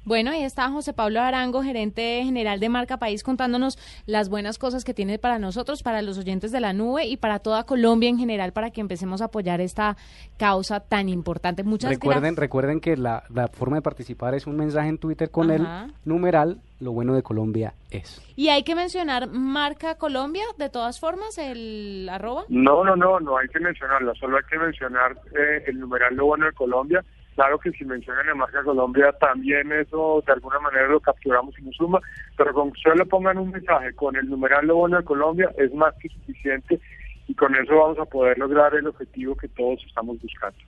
Bueno, 0.05 0.33
ahí 0.33 0.43
está 0.43 0.69
José 0.69 0.93
Pablo 0.93 1.21
Arango, 1.21 1.63
gerente 1.63 2.23
general 2.25 2.59
de 2.59 2.69
Marca 2.69 2.97
País, 2.97 3.23
contándonos 3.23 3.79
las 4.05 4.29
buenas 4.29 4.59
cosas 4.59 4.83
que 4.83 4.95
tiene 4.95 5.21
para 5.21 5.39
nosotros, 5.39 5.85
para 5.85 6.03
los 6.03 6.19
oyentes 6.19 6.51
de 6.51 6.59
la 6.61 6.73
nube 6.73 7.05
y 7.07 7.17
para 7.17 7.39
toda 7.39 7.63
Colombia 7.65 8.09
en 8.09 8.19
general, 8.19 8.53
para 8.53 8.71
que 8.71 8.81
empecemos 8.81 9.23
a 9.23 9.27
apoyar 9.27 9.61
esta 9.61 9.97
causa 10.39 10.81
tan 10.81 11.09
importante. 11.09 11.63
Muchas 11.63 11.91
Recuerden, 11.91 12.23
gracias. 12.23 12.39
recuerden 12.41 12.81
que 12.81 12.97
la, 12.97 13.23
la 13.33 13.47
forma 13.47 13.77
de 13.77 13.83
participar 13.83 14.35
es 14.35 14.49
un 14.49 14.57
mensaje 14.57 14.89
en 14.89 14.99
Twitter 14.99 15.31
con 15.31 15.51
Ajá. 15.53 15.85
el 15.85 15.93
numeral 16.05 16.61
Lo 16.81 16.91
bueno 16.91 17.15
de 17.15 17.23
Colombia 17.23 17.75
es. 17.91 18.21
Y 18.35 18.49
hay 18.49 18.65
que 18.65 18.75
mencionar 18.75 19.29
Marca 19.29 19.95
Colombia, 19.99 20.43
de 20.59 20.69
todas 20.69 20.99
formas, 20.99 21.39
el 21.39 22.09
arroba. 22.11 22.43
No, 22.49 22.83
no, 22.83 22.97
no, 22.97 23.21
no 23.21 23.39
hay 23.39 23.47
que 23.47 23.61
mencionarla, 23.61 24.15
solo 24.15 24.37
hay 24.37 24.43
que 24.51 24.59
mencionar 24.59 25.13
eh, 25.39 25.63
el 25.69 25.79
numeral 25.79 26.17
lo 26.17 26.27
bueno 26.27 26.47
de 26.47 26.53
Colombia. 26.55 27.05
Claro 27.35 27.59
que 27.59 27.71
si 27.73 27.85
mencionan 27.85 28.27
la 28.27 28.35
marca 28.35 28.63
Colombia 28.63 29.11
también 29.19 29.73
eso 29.73 30.23
de 30.27 30.33
alguna 30.33 30.59
manera 30.61 30.87
lo 30.89 31.01
capturamos 31.01 31.59
y 31.59 31.63
nos 31.63 31.75
suma, 31.77 31.99
pero 32.37 32.53
con 32.53 32.71
que 32.73 32.81
solo 32.83 33.07
pongan 33.07 33.39
un 33.39 33.51
mensaje 33.51 33.95
con 33.95 34.17
el 34.17 34.29
numeral 34.29 34.67
lo 34.67 34.77
bueno 34.77 34.99
de 34.99 35.05
Colombia 35.05 35.51
es 35.57 35.73
más 35.73 35.95
que 36.01 36.09
suficiente 36.11 36.79
y 37.27 37.35
con 37.35 37.55
eso 37.55 37.75
vamos 37.75 37.99
a 37.99 38.05
poder 38.05 38.37
lograr 38.39 38.75
el 38.75 38.87
objetivo 38.87 39.35
que 39.35 39.49
todos 39.49 39.83
estamos 39.87 40.21
buscando. 40.21 40.59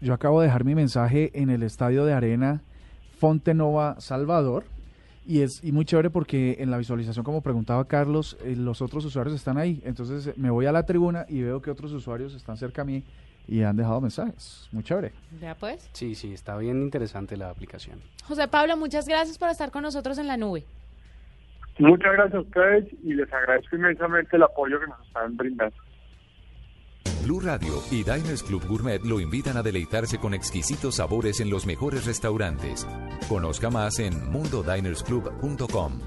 Yo 0.00 0.14
acabo 0.14 0.40
de 0.40 0.46
dejar 0.46 0.64
mi 0.64 0.74
mensaje 0.74 1.30
en 1.34 1.50
el 1.50 1.62
estadio 1.62 2.04
de 2.04 2.12
arena 2.12 2.62
Fonte 3.18 3.54
Nova 3.54 4.00
Salvador 4.00 4.64
y 5.24 5.42
es 5.42 5.62
y 5.62 5.72
muy 5.72 5.84
chévere 5.84 6.10
porque 6.10 6.56
en 6.60 6.70
la 6.70 6.78
visualización 6.78 7.24
como 7.24 7.42
preguntaba 7.42 7.84
Carlos 7.86 8.36
eh, 8.44 8.54
los 8.56 8.80
otros 8.80 9.04
usuarios 9.04 9.34
están 9.34 9.58
ahí 9.58 9.82
entonces 9.84 10.28
eh, 10.28 10.34
me 10.36 10.50
voy 10.50 10.66
a 10.66 10.72
la 10.72 10.84
tribuna 10.84 11.26
y 11.28 11.42
veo 11.42 11.60
que 11.60 11.70
otros 11.70 11.92
usuarios 11.92 12.34
están 12.34 12.56
cerca 12.56 12.82
a 12.82 12.84
mí 12.84 13.02
y 13.48 13.62
han 13.62 13.76
dejado 13.76 14.00
mensajes 14.00 14.68
muy 14.72 14.82
chévere 14.82 15.12
Ya 15.40 15.54
pues. 15.54 15.88
Sí, 15.92 16.14
sí, 16.14 16.32
está 16.32 16.56
bien 16.56 16.82
interesante 16.82 17.36
la 17.36 17.50
aplicación. 17.50 18.00
José 18.24 18.48
Pablo, 18.48 18.76
muchas 18.76 19.06
gracias 19.06 19.38
por 19.38 19.48
estar 19.48 19.70
con 19.70 19.82
nosotros 19.82 20.18
en 20.18 20.26
la 20.26 20.36
nube. 20.36 20.64
Muchas 21.78 22.12
gracias 22.12 22.34
a 22.34 22.40
ustedes 22.40 22.84
y 23.02 23.14
les 23.14 23.30
agradezco 23.32 23.76
inmensamente 23.76 24.36
el 24.36 24.42
apoyo 24.42 24.80
que 24.80 24.86
nos 24.86 25.06
están 25.06 25.36
brindando. 25.36 25.76
Blue 27.22 27.40
Radio 27.40 27.82
y 27.90 28.04
Diners 28.04 28.42
Club 28.42 28.64
Gourmet 28.66 29.02
lo 29.04 29.20
invitan 29.20 29.56
a 29.56 29.62
deleitarse 29.62 30.18
con 30.18 30.32
exquisitos 30.32 30.96
sabores 30.96 31.40
en 31.40 31.50
los 31.50 31.66
mejores 31.66 32.06
restaurantes. 32.06 32.86
Conozca 33.28 33.68
más 33.68 33.98
en 33.98 34.30
mundodinersclub.com. 34.30 36.00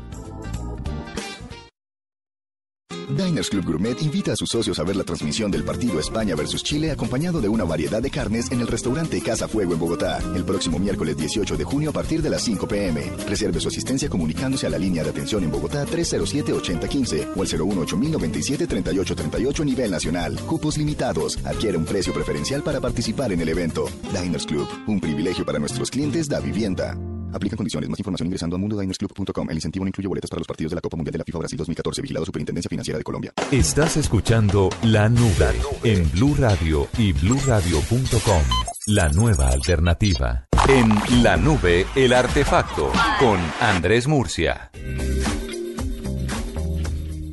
Diners 3.10 3.50
Club 3.50 3.66
Gourmet 3.66 4.02
invita 4.02 4.34
a 4.34 4.36
sus 4.36 4.50
socios 4.50 4.78
a 4.80 4.84
ver 4.84 4.96
la 4.96 5.04
transmisión 5.04 5.50
del 5.50 5.64
partido 5.64 6.00
España 6.00 6.36
versus 6.36 6.64
Chile 6.64 6.92
acompañado 6.92 7.42
de 7.42 7.50
una 7.50 7.64
variedad 7.64 8.02
de 8.02 8.12
carnes 8.12 8.52
en 8.52 8.62
el 8.62 8.68
restaurante 8.68 9.20
Casa 9.22 9.48
Fuego 9.48 9.74
en 9.74 9.80
Bogotá 9.80 10.20
el 10.36 10.44
próximo 10.44 10.78
miércoles 10.78 11.18
18 11.18 11.58
de 11.58 11.64
junio 11.64 11.90
a 11.90 11.94
partir 11.94 12.22
de 12.22 12.30
las 12.30 12.44
5 12.44 12.68
pm. 12.68 13.02
Reserve 13.28 13.60
su 13.60 13.70
asistencia 13.70 14.10
comunicándose 14.10 14.68
a 14.68 14.70
la 14.70 14.78
línea 14.78 15.04
de 15.04 15.10
atención 15.10 15.44
en 15.44 15.50
Bogotá 15.52 15.88
307-8015 15.88 17.30
o 17.36 17.42
al 17.42 17.48
018-1097-3838 17.48 19.60
a 19.60 19.66
nivel 19.66 19.92
nacional. 19.92 20.40
Cupos 20.46 20.78
limitados. 20.78 21.40
Adquiere 21.46 21.78
un 21.78 21.86
precio 21.86 22.14
preferencial 22.14 22.62
para 22.62 22.80
participar 22.80 23.32
en 23.32 23.42
el 23.42 23.50
evento. 23.50 23.86
Diners 24.14 24.46
Club, 24.46 24.68
un 24.88 25.00
privilegio 25.00 25.44
para 25.46 25.58
nuestros 25.58 25.90
clientes 25.90 26.30
da 26.30 26.40
vivienda. 26.40 26.96
Aplica 27.34 27.56
condiciones. 27.56 27.90
Más 27.90 28.00
información 28.00 28.28
ingresando 28.28 28.56
a 28.56 28.60
mundodinersclub.com. 28.60 29.50
El 29.50 29.56
incentivo 29.56 29.86
no 29.86 29.90
incluye 29.90 30.08
boletas 30.08 30.30
para 30.30 30.40
los 30.40 30.48
partidos 30.48 30.72
de 30.72 30.76
la 30.76 30.82
Copa 30.82 30.98
Mundial 30.98 31.14
de 31.14 31.18
la 31.20 31.24
FIFA 31.24 31.40
Brasil 31.40 31.58
2014. 31.58 32.02
Vigilado 32.02 32.26
Superintendencia 32.26 32.70
Financiera 32.70 32.98
de 32.98 33.04
Colombia. 33.04 33.34
Estás 33.52 33.98
escuchando 33.98 34.70
La 34.84 35.10
Nube 35.10 35.56
en 35.84 36.10
Blue 36.12 36.36
Radio 36.38 36.88
y 36.98 37.14
bluradio.com. 37.14 38.44
La 38.88 39.10
nueva 39.10 39.50
alternativa. 39.50 40.48
En 40.68 40.90
La 41.24 41.38
Nube, 41.38 41.86
el 41.96 42.14
artefacto 42.14 42.92
con 43.20 43.40
Andrés 43.62 44.08
Murcia. 44.08 44.72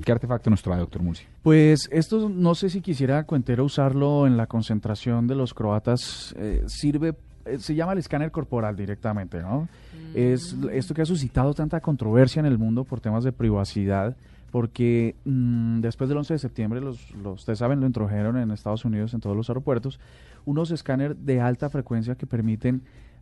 ¿Qué 0.05 0.13
artefacto 0.13 0.51
nos 0.51 0.63
trae, 0.63 0.79
doctor 0.79 1.03
Murcia? 1.03 1.27
Pues 1.43 1.89
esto 1.91 2.29
no 2.29 2.55
sé 2.55 2.71
si 2.71 2.81
quisiera 2.81 3.25
Cuentero 3.25 3.65
usarlo 3.65 4.27
en 4.27 4.37
la 4.37 4.47
concentración 4.47 5.27
de 5.27 5.35
los 5.35 5.53
croatas. 5.53 6.33
eh, 6.39 6.63
sirve, 6.67 7.17
eh, 7.45 7.59
se 7.59 7.75
llama 7.75 7.93
el 7.93 7.99
escáner 7.99 8.31
corporal 8.31 8.77
directamente, 8.77 9.41
¿no? 9.43 9.69
Es 10.15 10.57
esto 10.73 10.95
que 10.95 11.03
ha 11.03 11.07
suscitado 11.07 11.53
tanta 11.55 11.81
controversia 11.81 12.41
en 12.41 12.47
el 12.47 12.59
mundo 12.59 12.85
por 12.85 13.01
temas 13.01 13.25
de 13.25 13.33
privacidad, 13.33 14.17
porque 14.51 15.15
mm, 15.25 15.81
después 15.81 16.09
del 16.09 16.19
11 16.19 16.35
de 16.35 16.39
septiembre, 16.39 16.81
los, 16.81 17.11
los, 17.23 17.41
ustedes 17.41 17.59
saben, 17.59 17.81
lo 17.81 17.87
introdujeron 17.87 18.39
en 18.39 18.51
Estados 18.51 18.85
Unidos 18.85 19.13
en 19.15 19.21
todos 19.21 19.37
los 19.37 19.49
aeropuertos, 19.51 19.99
unos 20.45 20.71
escáneres 20.71 21.17
de 21.27 21.41
alta 21.41 21.69
frecuencia 21.69 22.15
que 22.15 22.27
permiten 22.27 22.77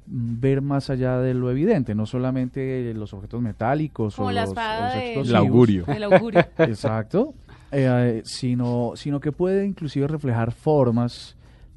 mm, 0.06 0.40
ver 0.40 0.60
más 0.62 0.90
allá 0.90 1.18
de 1.18 1.34
lo 1.34 1.50
evidente, 1.50 1.94
no 1.94 2.06
solamente 2.06 2.92
los 2.94 3.12
objetos 3.14 3.40
metálicos 3.42 4.14
Como 4.16 4.28
o 4.28 4.32
la 4.32 4.42
los, 4.46 4.54
los 4.54 4.56
de- 4.94 5.06
explosivos. 5.06 5.28
El 5.30 5.36
augurio. 5.36 5.84
El 5.88 6.02
augurio. 6.04 6.40
Exacto. 6.58 7.34
Eh, 7.72 7.88
eh, 8.20 8.22
sino, 8.24 8.92
sino 8.94 9.18
que 9.18 9.32
puede 9.32 9.66
inclusive 9.66 10.06
reflejar 10.06 10.52
formas, 10.52 11.34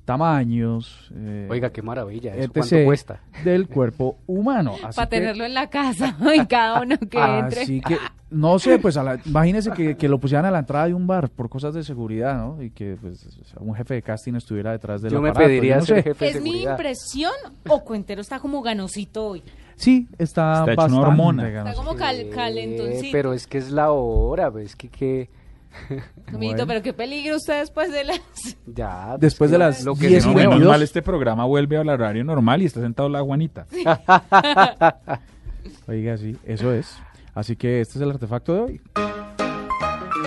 tamaños, 0.08 1.12
eh, 1.14 1.48
Oiga, 1.50 1.70
qué 1.72 1.82
maravilla. 1.82 2.34
¿Eso 2.34 2.46
etc. 2.46 2.52
cuánto 2.54 2.86
cuesta? 2.86 3.20
del 3.44 3.68
cuerpo 3.68 4.18
humano. 4.26 4.74
Así 4.84 4.96
Para 4.96 5.10
que- 5.10 5.18
tenerlo 5.20 5.46
en 5.46 5.54
la 5.54 5.70
casa 5.70 6.16
y 6.36 6.46
cada 6.48 6.82
uno 6.82 6.98
que 6.98 7.20
entre. 7.20 7.62
Así 7.62 7.82
que, 7.82 7.98
no 8.32 8.58
sé, 8.60 8.80
pues 8.80 8.98
a 8.98 9.04
la- 9.04 9.20
imagínese 9.26 9.72
que, 9.72 9.96
que 9.98 10.08
lo 10.10 10.18
pusieran 10.20 10.46
a 10.46 10.52
la 10.52 10.60
entrada 10.60 10.88
de 10.88 10.94
un 10.94 11.06
bar 11.08 11.30
por 11.30 11.50
cosas 11.50 11.74
de 11.74 11.84
seguridad, 11.84 12.38
¿no? 12.38 12.62
Y 12.64 12.72
que 12.72 12.98
pues, 13.00 13.28
un 13.60 13.76
jefe 13.76 13.96
de 13.96 14.02
casting 14.02 14.34
estuviera 14.36 14.72
detrás 14.72 15.02
del 15.02 15.12
Yo 15.12 15.22
me 15.22 15.30
aparato, 15.30 15.50
pediría 15.50 15.76
yo 15.76 15.80
no 15.82 15.86
ser 15.86 15.98
sé. 15.98 16.04
jefe 16.04 16.26
de 16.26 16.32
¿Es 16.32 16.42
mi 16.42 16.64
impresión 16.64 17.34
o 17.70 17.84
Cuentero 17.84 18.22
está 18.22 18.40
como 18.40 18.62
ganosito 18.62 19.28
hoy? 19.28 19.44
Sí, 19.76 20.08
está, 20.18 20.62
Está 20.62 20.72
hecho 20.72 20.72
una 20.72 20.76
bastante 20.76 21.08
hormona. 21.08 21.48
Está 21.50 21.74
como 21.76 21.96
cal- 21.96 22.20
Eh, 22.22 22.30
calentoncito. 22.34 23.10
Pero 23.12 23.34
es 23.34 23.46
que 23.46 23.60
es 23.60 23.70
la 23.72 23.92
hora, 23.92 24.52
es 24.60 24.76
que, 24.76 24.90
que 24.90 25.30
Amiguito, 26.28 26.38
Bueno. 26.38 26.68
pero 26.68 26.82
qué 26.82 26.94
peligro 26.94 27.36
usted 27.38 27.60
después 27.60 27.92
de 27.92 28.04
las... 28.04 28.20
ya. 28.66 29.08
pues 29.12 29.22
Después 29.22 29.52
de 29.52 29.58
las 29.58 29.84
lo 29.84 29.96
que 29.96 30.08
10 30.08 30.24
se 30.24 30.30
y 30.30 30.34
No, 30.34 30.38
menos 30.38 30.50
22. 30.52 30.72
mal 30.74 30.82
este 30.82 31.02
programa 31.02 31.46
vuelve 31.46 31.78
al 31.78 31.90
horario 31.90 32.24
normal 32.24 32.62
y 32.62 32.66
está 32.66 32.82
sentado 32.82 33.10
la 33.10 33.22
Juanita. 33.22 33.66
Oiga, 35.88 36.18
sí, 36.18 36.38
eso 36.46 36.74
es. 36.74 36.98
Así 37.34 37.56
que 37.56 37.82
este 37.82 38.00
es 38.00 38.02
el 38.02 38.12
artefacto 38.12 38.54
de 38.54 38.62
hoy. 38.62 38.82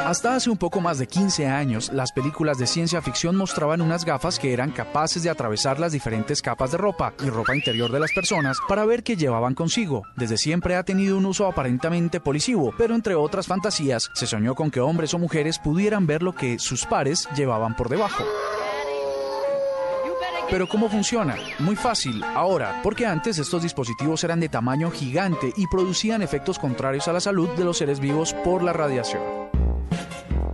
Hasta 0.06 0.34
hace 0.34 0.50
un 0.50 0.56
poco 0.56 0.80
más 0.80 0.98
de 0.98 1.06
15 1.06 1.46
años, 1.46 1.90
las 1.92 2.10
películas 2.12 2.58
de 2.58 2.66
ciencia 2.66 3.00
ficción 3.00 3.36
mostraban 3.36 3.80
unas 3.80 4.04
gafas 4.04 4.38
que 4.38 4.52
eran 4.52 4.72
capaces 4.72 5.22
de 5.22 5.30
atravesar 5.30 5.78
las 5.78 5.92
diferentes 5.92 6.42
capas 6.42 6.72
de 6.72 6.78
ropa 6.78 7.12
y 7.24 7.28
ropa 7.28 7.54
interior 7.54 7.92
de 7.92 8.00
las 8.00 8.12
personas 8.12 8.58
para 8.66 8.84
ver 8.84 9.02
qué 9.02 9.16
llevaban 9.16 9.54
consigo. 9.54 10.02
Desde 10.16 10.36
siempre 10.36 10.74
ha 10.76 10.82
tenido 10.82 11.16
un 11.16 11.26
uso 11.26 11.46
aparentemente 11.46 12.18
policivo, 12.18 12.74
pero 12.76 12.94
entre 12.94 13.14
otras 13.14 13.46
fantasías, 13.46 14.10
se 14.14 14.26
soñó 14.26 14.54
con 14.54 14.70
que 14.70 14.80
hombres 14.80 15.14
o 15.14 15.18
mujeres 15.18 15.58
pudieran 15.58 16.06
ver 16.06 16.22
lo 16.22 16.34
que 16.34 16.58
sus 16.58 16.86
pares 16.86 17.28
llevaban 17.36 17.76
por 17.76 17.88
debajo. 17.88 18.24
Pero 20.50 20.68
¿cómo 20.68 20.88
funciona? 20.88 21.36
Muy 21.60 21.76
fácil, 21.76 22.24
ahora, 22.34 22.80
porque 22.82 23.06
antes 23.06 23.38
estos 23.38 23.62
dispositivos 23.62 24.24
eran 24.24 24.40
de 24.40 24.48
tamaño 24.48 24.90
gigante 24.90 25.52
y 25.56 25.68
producían 25.68 26.22
efectos 26.22 26.58
contrarios 26.58 27.06
a 27.06 27.12
la 27.12 27.20
salud 27.20 27.48
de 27.50 27.64
los 27.64 27.78
seres 27.78 28.00
vivos 28.00 28.34
por 28.42 28.64
la 28.64 28.72
radiación. 28.72 29.59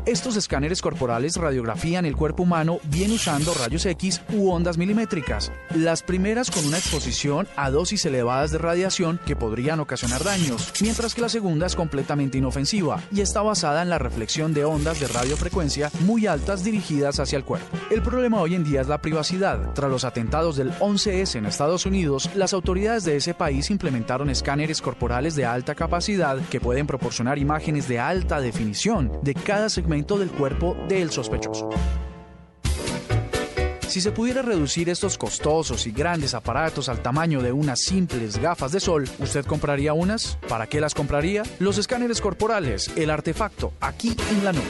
Estos 0.06 0.36
escáneres 0.36 0.82
corporales 0.82 1.36
radiografían 1.36 2.06
el 2.06 2.14
cuerpo 2.14 2.44
humano 2.44 2.78
bien 2.84 3.10
usando 3.10 3.52
rayos 3.54 3.86
X 3.86 4.22
u 4.32 4.50
ondas 4.50 4.78
milimétricas, 4.78 5.50
las 5.74 6.04
primeras 6.04 6.48
con 6.52 6.64
una 6.64 6.78
exposición 6.78 7.48
a 7.56 7.70
dosis 7.70 8.06
elevadas 8.06 8.52
de 8.52 8.58
radiación 8.58 9.18
que 9.26 9.34
podrían 9.34 9.80
ocasionar 9.80 10.22
daños, 10.22 10.72
mientras 10.80 11.12
que 11.12 11.22
la 11.22 11.28
segunda 11.28 11.66
es 11.66 11.74
completamente 11.74 12.38
inofensiva 12.38 13.02
y 13.10 13.20
está 13.20 13.42
basada 13.42 13.82
en 13.82 13.90
la 13.90 13.98
reflexión 13.98 14.54
de 14.54 14.64
ondas 14.64 15.00
de 15.00 15.08
radiofrecuencia 15.08 15.90
muy 16.02 16.28
altas 16.28 16.62
dirigidas 16.62 17.18
hacia 17.18 17.38
el 17.38 17.44
cuerpo. 17.44 17.76
El 17.90 18.02
problema 18.02 18.40
hoy 18.40 18.54
en 18.54 18.62
día 18.62 18.82
es 18.82 18.86
la 18.86 19.02
privacidad. 19.02 19.72
Tras 19.72 19.90
los 19.90 20.04
atentados 20.04 20.54
del 20.54 20.70
11S 20.74 21.34
en 21.34 21.46
Estados 21.46 21.84
Unidos, 21.84 22.30
las 22.36 22.52
autoridades 22.52 23.04
de 23.04 23.16
ese 23.16 23.34
país 23.34 23.72
implementaron 23.72 24.30
escáneres 24.30 24.80
corporales 24.80 25.34
de 25.34 25.46
alta 25.46 25.74
capacidad 25.74 26.38
que 26.48 26.60
pueden 26.60 26.86
proporcionar 26.86 27.38
imágenes 27.38 27.88
de 27.88 27.98
alta 27.98 28.40
definición 28.40 29.10
de 29.24 29.34
cada 29.34 29.68
segmento 29.68 29.95
del 30.04 30.30
cuerpo 30.30 30.76
del 30.88 31.10
sospechoso. 31.10 31.70
Si 33.88 34.00
se 34.02 34.12
pudiera 34.12 34.42
reducir 34.42 34.90
estos 34.90 35.16
costosos 35.16 35.86
y 35.86 35.90
grandes 35.90 36.34
aparatos 36.34 36.90
al 36.90 37.00
tamaño 37.00 37.40
de 37.40 37.52
unas 37.52 37.80
simples 37.80 38.36
gafas 38.38 38.72
de 38.72 38.80
sol, 38.80 39.08
¿usted 39.20 39.46
compraría 39.46 39.94
unas? 39.94 40.38
¿Para 40.48 40.66
qué 40.66 40.82
las 40.82 40.94
compraría? 40.94 41.44
Los 41.60 41.78
escáneres 41.78 42.20
corporales, 42.20 42.90
el 42.96 43.08
artefacto, 43.08 43.72
aquí 43.80 44.14
en 44.30 44.44
la 44.44 44.52
nube. 44.52 44.64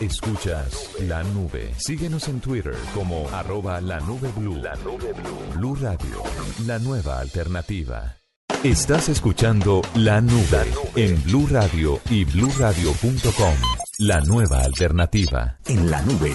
Escuchas 0.00 0.90
la 1.00 1.22
nube. 1.22 1.72
Síguenos 1.78 2.28
en 2.28 2.40
Twitter 2.40 2.76
como 2.94 3.26
arroba 3.30 3.80
la 3.80 4.00
nube 4.00 4.30
blue. 4.36 4.56
La 4.56 4.74
nube 4.76 5.12
blue. 5.14 5.54
Blue 5.56 5.76
Radio, 5.76 6.22
la 6.66 6.78
nueva 6.78 7.20
alternativa. 7.20 8.23
Estás 8.64 9.10
escuchando 9.10 9.82
la 9.94 10.22
nube 10.22 10.64
en 10.96 11.22
Blue 11.24 11.46
Radio 11.50 12.00
y 12.10 12.24
bluradio.com. 12.24 13.54
La 13.98 14.20
nueva 14.22 14.60
alternativa. 14.60 15.58
En 15.66 15.90
la 15.90 16.00
nube 16.00 16.32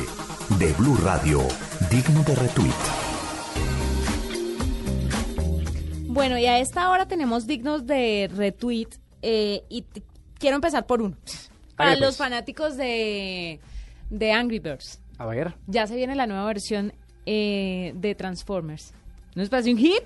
de 0.60 0.72
Blue 0.74 0.96
Radio, 1.04 1.40
digno 1.90 2.22
de 2.24 2.36
retweet. 2.36 2.72
Bueno, 6.08 6.38
y 6.38 6.46
a 6.46 6.60
esta 6.60 6.92
hora 6.92 7.08
tenemos 7.08 7.48
dignos 7.48 7.88
de 7.88 8.30
retweet 8.36 8.90
eh, 9.24 9.64
y 9.68 9.84
quiero 10.38 10.56
empezar 10.58 10.86
por 10.86 11.02
uno. 11.02 11.16
Para 11.76 11.94
los 11.96 12.02
pues. 12.02 12.18
fanáticos 12.18 12.78
de, 12.78 13.60
de 14.12 14.32
Angry 14.34 14.60
Birds, 14.60 15.02
A 15.18 15.26
ver. 15.26 15.56
ya 15.66 15.88
se 15.88 15.96
viene 15.96 16.16
la 16.16 16.28
nueva 16.28 16.46
versión 16.46 16.94
eh, 17.26 17.94
de 17.96 18.14
Transformers. 18.14 18.94
¿No 19.34 19.42
es 19.42 19.50
parece 19.50 19.72
un 19.72 19.78
hit? 19.78 20.04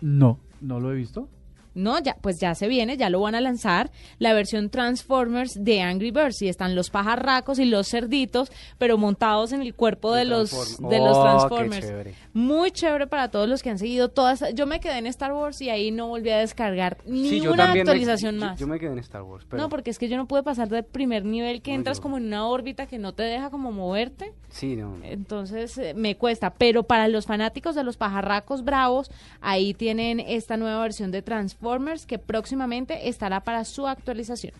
No, 0.00 0.38
no 0.60 0.78
lo 0.78 0.92
he 0.92 0.94
visto. 0.94 1.28
No, 1.74 1.98
ya, 1.98 2.16
pues 2.20 2.38
ya 2.40 2.54
se 2.54 2.68
viene, 2.68 2.96
ya 2.96 3.10
lo 3.10 3.20
van 3.20 3.34
a 3.34 3.40
lanzar, 3.40 3.90
la 4.18 4.32
versión 4.32 4.70
Transformers 4.70 5.62
de 5.62 5.82
Angry 5.82 6.10
Birds. 6.10 6.40
Y 6.42 6.48
están 6.48 6.74
los 6.74 6.90
pajarracos 6.90 7.58
y 7.58 7.64
los 7.64 7.88
cerditos, 7.88 8.50
pero 8.78 8.96
montados 8.98 9.52
en 9.52 9.60
el 9.62 9.74
cuerpo 9.74 10.14
de 10.14 10.24
los, 10.24 10.50
de 10.78 10.98
los 10.98 11.16
Oh, 11.16 11.22
Transformers. 11.22 11.86
chévere. 11.86 12.14
Muy 12.32 12.70
chévere 12.70 13.06
para 13.06 13.30
todos 13.30 13.48
los 13.48 13.62
que 13.62 13.70
han 13.70 13.78
seguido 13.78 14.08
todas. 14.08 14.44
Yo 14.54 14.66
me 14.66 14.80
quedé 14.80 14.98
en 14.98 15.06
Star 15.06 15.32
Wars 15.32 15.60
y 15.60 15.70
ahí 15.70 15.90
no 15.90 16.08
volví 16.08 16.30
a 16.30 16.38
descargar 16.38 16.98
Sí, 17.04 17.40
también 17.40 17.56
me- 17.74 17.80
actualización 17.80 18.34
yo- 18.36 18.40
más. 18.46 18.58
Yo 18.60 18.66
me 18.66 18.78
quedé 18.78 18.92
en 18.92 18.98
Star 19.00 19.22
Wars, 19.22 19.44
pero 19.48 19.62
No, 19.62 19.68
porque 19.68 19.90
es 19.90 19.98
que 19.98 20.08
yo 20.08 20.16
no 20.16 20.26
pude 20.26 20.42
pasar 20.42 20.68
del 20.68 20.84
primer 20.84 21.24
nivel 21.24 21.60
que 21.62 21.72
No, 21.72 21.76
entras 21.78 21.98
yo- 21.98 22.02
como 22.02 22.18
en 22.18 22.26
una 22.26 22.46
órbita 22.46 22.86
que 22.86 22.98
no 22.98 23.12
te 23.14 23.22
deja 23.24 23.50
como 23.50 23.72
moverte. 23.72 24.32
sí, 24.48 24.76
no. 24.76 24.94
Entonces 25.02 25.76
eh, 25.78 25.94
me 25.94 26.16
cuesta, 26.16 26.50
pero 26.54 26.84
para 26.84 27.08
los 27.08 27.26
fanáticos 27.26 27.74
de 27.74 27.82
los 27.84 27.96
pajarracos 27.96 28.62
bravos, 28.64 29.10
ahí 29.40 29.74
tienen 29.74 30.20
esta 30.20 30.56
nueva 30.56 30.80
versión 30.82 31.10
de 31.10 31.22
Transformers 31.22 31.63
que 32.06 32.18
próximamente 32.18 33.08
estará 33.08 33.40
para 33.40 33.64
su 33.64 33.86
actualización. 33.86 34.54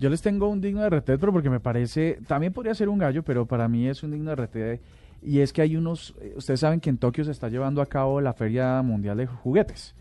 Yo 0.00 0.10
les 0.10 0.22
tengo 0.22 0.48
un 0.48 0.60
digno 0.60 0.82
de 0.82 0.90
RT, 0.90 1.06
pero 1.18 1.32
porque 1.32 1.50
me 1.50 1.60
parece, 1.60 2.18
también 2.26 2.52
podría 2.52 2.74
ser 2.74 2.88
un 2.88 2.98
gallo, 2.98 3.22
pero 3.22 3.46
para 3.46 3.68
mí 3.68 3.88
es 3.88 4.02
un 4.02 4.12
digno 4.12 4.30
de 4.30 4.36
RT. 4.36 4.80
Y 5.22 5.40
es 5.40 5.52
que 5.52 5.62
hay 5.62 5.76
unos, 5.76 6.14
eh, 6.20 6.34
ustedes 6.36 6.60
saben 6.60 6.80
que 6.80 6.90
en 6.90 6.98
Tokio 6.98 7.24
se 7.24 7.32
está 7.32 7.48
llevando 7.48 7.82
a 7.82 7.86
cabo 7.86 8.20
la 8.20 8.32
Feria 8.32 8.80
Mundial 8.82 9.16
de 9.16 9.26
Juguetes. 9.26 9.94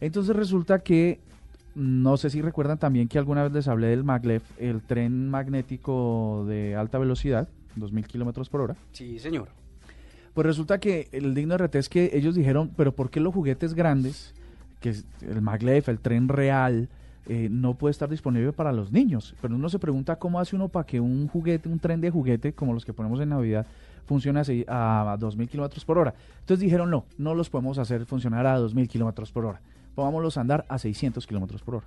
Entonces 0.00 0.36
resulta 0.36 0.80
que, 0.80 1.20
no 1.74 2.18
sé 2.18 2.28
si 2.28 2.42
recuerdan 2.42 2.78
también 2.78 3.08
que 3.08 3.18
alguna 3.18 3.42
vez 3.42 3.52
les 3.52 3.68
hablé 3.68 3.88
del 3.88 4.04
maglev, 4.04 4.42
el 4.58 4.82
tren 4.82 5.30
magnético 5.30 6.44
de 6.46 6.76
alta 6.76 6.98
velocidad, 6.98 7.48
2000 7.76 8.06
kilómetros 8.06 8.50
por 8.50 8.60
hora. 8.60 8.76
Sí, 8.92 9.18
señor. 9.18 9.48
Pues 10.34 10.46
resulta 10.46 10.78
que 10.78 11.08
el 11.12 11.34
digno 11.34 11.56
de 11.56 11.64
RT 11.64 11.74
es 11.76 11.88
que 11.88 12.10
ellos 12.12 12.34
dijeron, 12.34 12.70
pero 12.76 12.92
¿por 12.92 13.08
qué 13.08 13.20
los 13.20 13.32
juguetes 13.32 13.72
grandes, 13.72 14.34
que 14.80 14.90
es 14.90 15.04
el 15.22 15.42
maglev, 15.42 15.84
el 15.88 16.00
tren 16.00 16.28
real, 16.28 16.88
eh, 17.26 17.48
no 17.50 17.74
puede 17.74 17.90
estar 17.90 18.08
disponible 18.08 18.52
para 18.52 18.72
los 18.72 18.92
niños? 18.92 19.34
Pero 19.40 19.54
uno 19.54 19.68
se 19.68 19.78
pregunta 19.78 20.16
cómo 20.16 20.40
hace 20.40 20.56
uno 20.56 20.68
para 20.68 20.86
que 20.86 21.00
un 21.00 21.28
juguete, 21.28 21.68
un 21.68 21.78
tren 21.78 22.00
de 22.00 22.10
juguete, 22.10 22.52
como 22.52 22.72
los 22.72 22.84
que 22.84 22.92
ponemos 22.92 23.20
en 23.20 23.30
Navidad, 23.30 23.66
funcione 24.06 24.40
así 24.40 24.64
a 24.66 25.16
2.000 25.18 25.48
kilómetros 25.48 25.84
por 25.84 25.98
hora. 25.98 26.14
Entonces 26.40 26.60
dijeron, 26.60 26.90
no, 26.90 27.04
no 27.18 27.34
los 27.34 27.50
podemos 27.50 27.78
hacer 27.78 28.06
funcionar 28.06 28.46
a 28.46 28.58
2.000 28.58 28.88
kilómetros 28.88 29.30
por 29.30 29.44
hora. 29.44 29.60
Pongámoslos 29.94 30.38
a 30.38 30.40
andar 30.40 30.64
a 30.68 30.78
600 30.78 31.26
kilómetros 31.26 31.62
por 31.62 31.76
hora. 31.76 31.86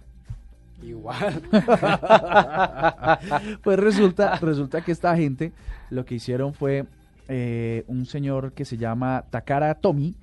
Igual. 0.83 1.41
pues 3.63 3.79
resulta, 3.79 4.35
resulta 4.37 4.81
que 4.81 4.91
esta 4.91 5.15
gente 5.15 5.51
lo 5.89 6.05
que 6.05 6.15
hicieron 6.15 6.53
fue 6.53 6.85
eh, 7.27 7.83
un 7.87 8.05
señor 8.05 8.53
que 8.53 8.65
se 8.65 8.77
llama 8.77 9.25
Takara 9.29 9.75
Tomi, 9.75 10.15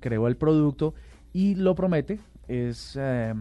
creó 0.00 0.28
el 0.28 0.36
producto 0.36 0.94
y 1.36 1.54
lo 1.54 1.74
promete. 1.74 2.18
Es, 2.48 2.96
eh, 2.98 3.34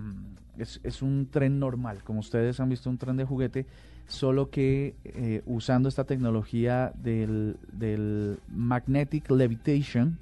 es, 0.58 1.02
un 1.02 1.30
tren 1.32 1.60
normal, 1.60 2.04
como 2.04 2.20
ustedes 2.20 2.60
han 2.60 2.68
visto 2.68 2.90
un 2.90 2.98
tren 2.98 3.16
de 3.16 3.24
juguete, 3.24 3.66
solo 4.06 4.50
que 4.50 4.96
eh, 5.06 5.42
usando 5.46 5.88
esta 5.88 6.04
tecnología 6.04 6.92
del, 6.96 7.56
del 7.72 8.38
magnetic 8.50 9.32
levitation 9.32 10.18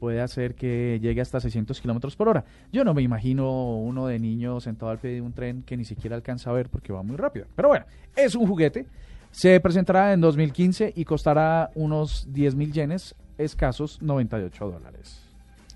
puede 0.00 0.20
hacer 0.20 0.56
que 0.56 0.98
llegue 1.00 1.20
hasta 1.20 1.38
600 1.38 1.80
kilómetros 1.80 2.16
por 2.16 2.28
hora. 2.28 2.44
Yo 2.72 2.82
no 2.82 2.94
me 2.94 3.02
imagino 3.02 3.76
uno 3.76 4.08
de 4.08 4.18
niño 4.18 4.58
sentado 4.60 4.90
al 4.90 4.98
pie 4.98 5.12
de 5.12 5.20
un 5.20 5.32
tren 5.32 5.62
que 5.62 5.76
ni 5.76 5.84
siquiera 5.84 6.16
alcanza 6.16 6.50
a 6.50 6.52
ver 6.52 6.68
porque 6.68 6.92
va 6.92 7.04
muy 7.04 7.16
rápido. 7.16 7.46
Pero 7.54 7.68
bueno, 7.68 7.84
es 8.16 8.34
un 8.34 8.48
juguete. 8.48 8.86
Se 9.30 9.60
presentará 9.60 10.12
en 10.12 10.20
2015 10.20 10.94
y 10.96 11.04
costará 11.04 11.70
unos 11.76 12.26
10 12.32 12.56
mil 12.56 12.72
yenes, 12.72 13.14
escasos 13.38 14.02
98 14.02 14.68
dólares. 14.68 15.22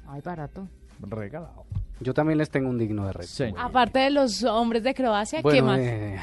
Ay, 0.08 0.20
barato. 0.20 0.66
Regalado. 1.00 1.64
Yo 2.00 2.14
también 2.14 2.38
les 2.38 2.50
tengo 2.50 2.68
un 2.68 2.78
digno 2.78 3.06
de 3.06 3.12
red. 3.12 3.24
Señor. 3.24 3.58
Aparte 3.60 3.98
de 3.98 4.10
los 4.10 4.44
hombres 4.44 4.82
de 4.82 4.94
Croacia, 4.94 5.38
¿qué 5.38 5.42
Bueno, 5.42 5.66
más? 5.66 5.78
eh, 5.80 6.16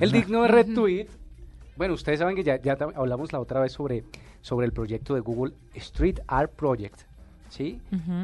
el 0.00 0.12
digno 0.12 0.42
de 0.42 0.48
retweet. 0.48 1.06
Bueno, 1.76 1.94
ustedes 1.94 2.18
saben 2.18 2.36
que 2.36 2.42
ya, 2.42 2.60
ya 2.60 2.76
hablamos 2.94 3.32
la 3.32 3.40
otra 3.40 3.60
vez 3.60 3.72
sobre, 3.72 4.04
sobre 4.40 4.66
el 4.66 4.72
proyecto 4.72 5.14
de 5.14 5.20
Google 5.20 5.54
Street 5.74 6.20
Art 6.26 6.52
Project, 6.54 7.02
¿sí? 7.52 7.78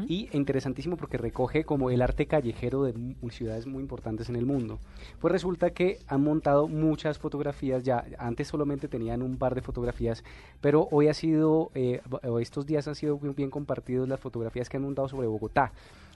Y 0.07 0.27
interesantísimo 0.33 0.97
porque 0.97 1.17
recoge 1.17 1.63
como 1.63 1.91
el 1.91 2.01
arte 2.01 2.25
callejero 2.25 2.83
de 2.83 2.93
ciudades 3.29 3.67
muy 3.67 3.81
importantes 3.81 4.27
en 4.27 4.35
el 4.35 4.45
mundo. 4.45 4.79
Pues 5.21 5.31
resulta 5.31 5.69
que 5.69 5.99
han 6.07 6.23
montado 6.23 6.67
muchas 6.67 7.19
fotografías, 7.19 7.83
ya 7.83 8.03
antes 8.17 8.47
solamente 8.47 8.87
tenían 8.87 9.21
un 9.21 9.37
par 9.37 9.53
de 9.53 9.61
fotografías, 9.61 10.23
pero 10.61 10.87
hoy 10.91 11.09
ha 11.09 11.13
sido, 11.13 11.69
eh, 11.75 12.01
estos 12.41 12.65
días 12.65 12.87
han 12.87 12.95
sido 12.95 13.19
bien, 13.19 13.35
bien 13.35 13.51
compartidos 13.51 14.09
las 14.09 14.19
fotografías 14.19 14.67
que 14.67 14.77
han 14.77 14.83
montado 14.83 15.07
sobre 15.07 15.27
Bogotá. 15.27 15.71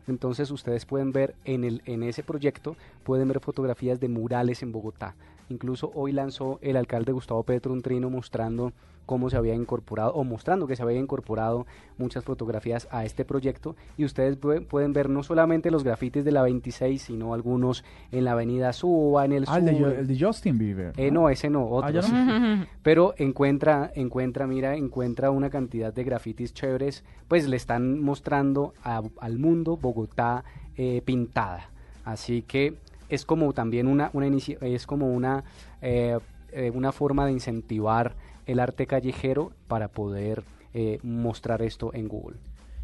Entonces 0.07 0.49
ustedes 0.49 0.85
pueden 0.85 1.11
ver 1.11 1.35
en, 1.45 1.63
el, 1.63 1.83
en 1.85 2.01
ese 2.01 2.23
proyecto, 2.23 2.75
pueden 3.03 3.27
ver 3.27 3.39
fotografías 3.39 3.99
de 3.99 4.09
murales 4.09 4.63
en 4.63 4.71
Bogotá. 4.71 5.15
Incluso 5.49 5.91
hoy 5.93 6.13
lanzó 6.13 6.57
el 6.63 6.77
alcalde 6.77 7.11
Gustavo 7.11 7.43
Petro 7.43 7.73
un 7.73 7.83
trino 7.83 8.09
mostrando 8.09 8.73
cómo 9.05 9.29
se 9.29 9.37
había 9.37 9.53
incorporado 9.55 10.13
o 10.13 10.23
mostrando 10.23 10.65
que 10.67 10.75
se 10.75 10.83
había 10.83 10.97
incorporado 10.99 11.65
muchas 11.97 12.23
fotografías 12.23 12.87
a 12.91 13.05
este 13.05 13.25
proyecto 13.25 13.75
y 13.97 14.05
ustedes 14.05 14.39
pue- 14.39 14.65
pueden 14.65 14.93
ver 14.93 15.09
no 15.09 15.23
solamente 15.23 15.71
los 15.71 15.83
grafitis 15.83 16.23
de 16.25 16.31
la 16.31 16.41
26 16.43 17.01
sino 17.01 17.33
algunos 17.33 17.83
en 18.11 18.25
la 18.25 18.31
avenida 18.31 18.71
Suba, 18.73 19.25
en 19.25 19.33
el 19.33 19.45
Ah, 19.47 19.57
el 19.59 19.65
de, 19.65 19.77
sur. 19.77 19.91
El 19.91 20.07
de 20.07 20.19
Justin 20.25 20.57
Bieber. 20.57 20.93
Eh, 20.97 21.11
no, 21.11 21.29
ese 21.29 21.49
no, 21.49 21.61
Ah, 21.81 21.87
otros. 21.87 22.11
no. 22.11 22.65
Pero 22.81 23.13
encuentra, 23.17 23.91
encuentra, 23.95 24.47
mira, 24.47 24.75
encuentra 24.75 25.31
una 25.31 25.49
cantidad 25.49 25.93
de 25.93 26.03
grafitis 26.03 26.53
chéveres, 26.53 27.03
pues 27.27 27.47
le 27.47 27.57
están 27.57 27.99
mostrando 28.01 28.73
a- 28.83 29.01
al 29.19 29.37
mundo 29.37 29.77
Bogotá 29.77 30.43
eh, 30.77 31.01
pintada. 31.05 31.69
Así 32.05 32.41
que 32.41 32.75
es 33.09 33.25
como 33.25 33.53
también 33.53 33.87
una, 33.87 34.09
una 34.13 34.27
es 34.61 34.87
como 34.87 35.13
una, 35.13 35.43
eh, 35.81 36.17
eh, 36.51 36.71
una 36.73 36.91
forma 36.91 37.25
de 37.27 37.31
incentivar 37.33 38.15
el 38.45 38.59
arte 38.59 38.87
callejero 38.87 39.51
para 39.67 39.87
poder 39.87 40.43
eh, 40.73 40.99
mostrar 41.03 41.61
esto 41.61 41.91
en 41.93 42.07
Google. 42.07 42.37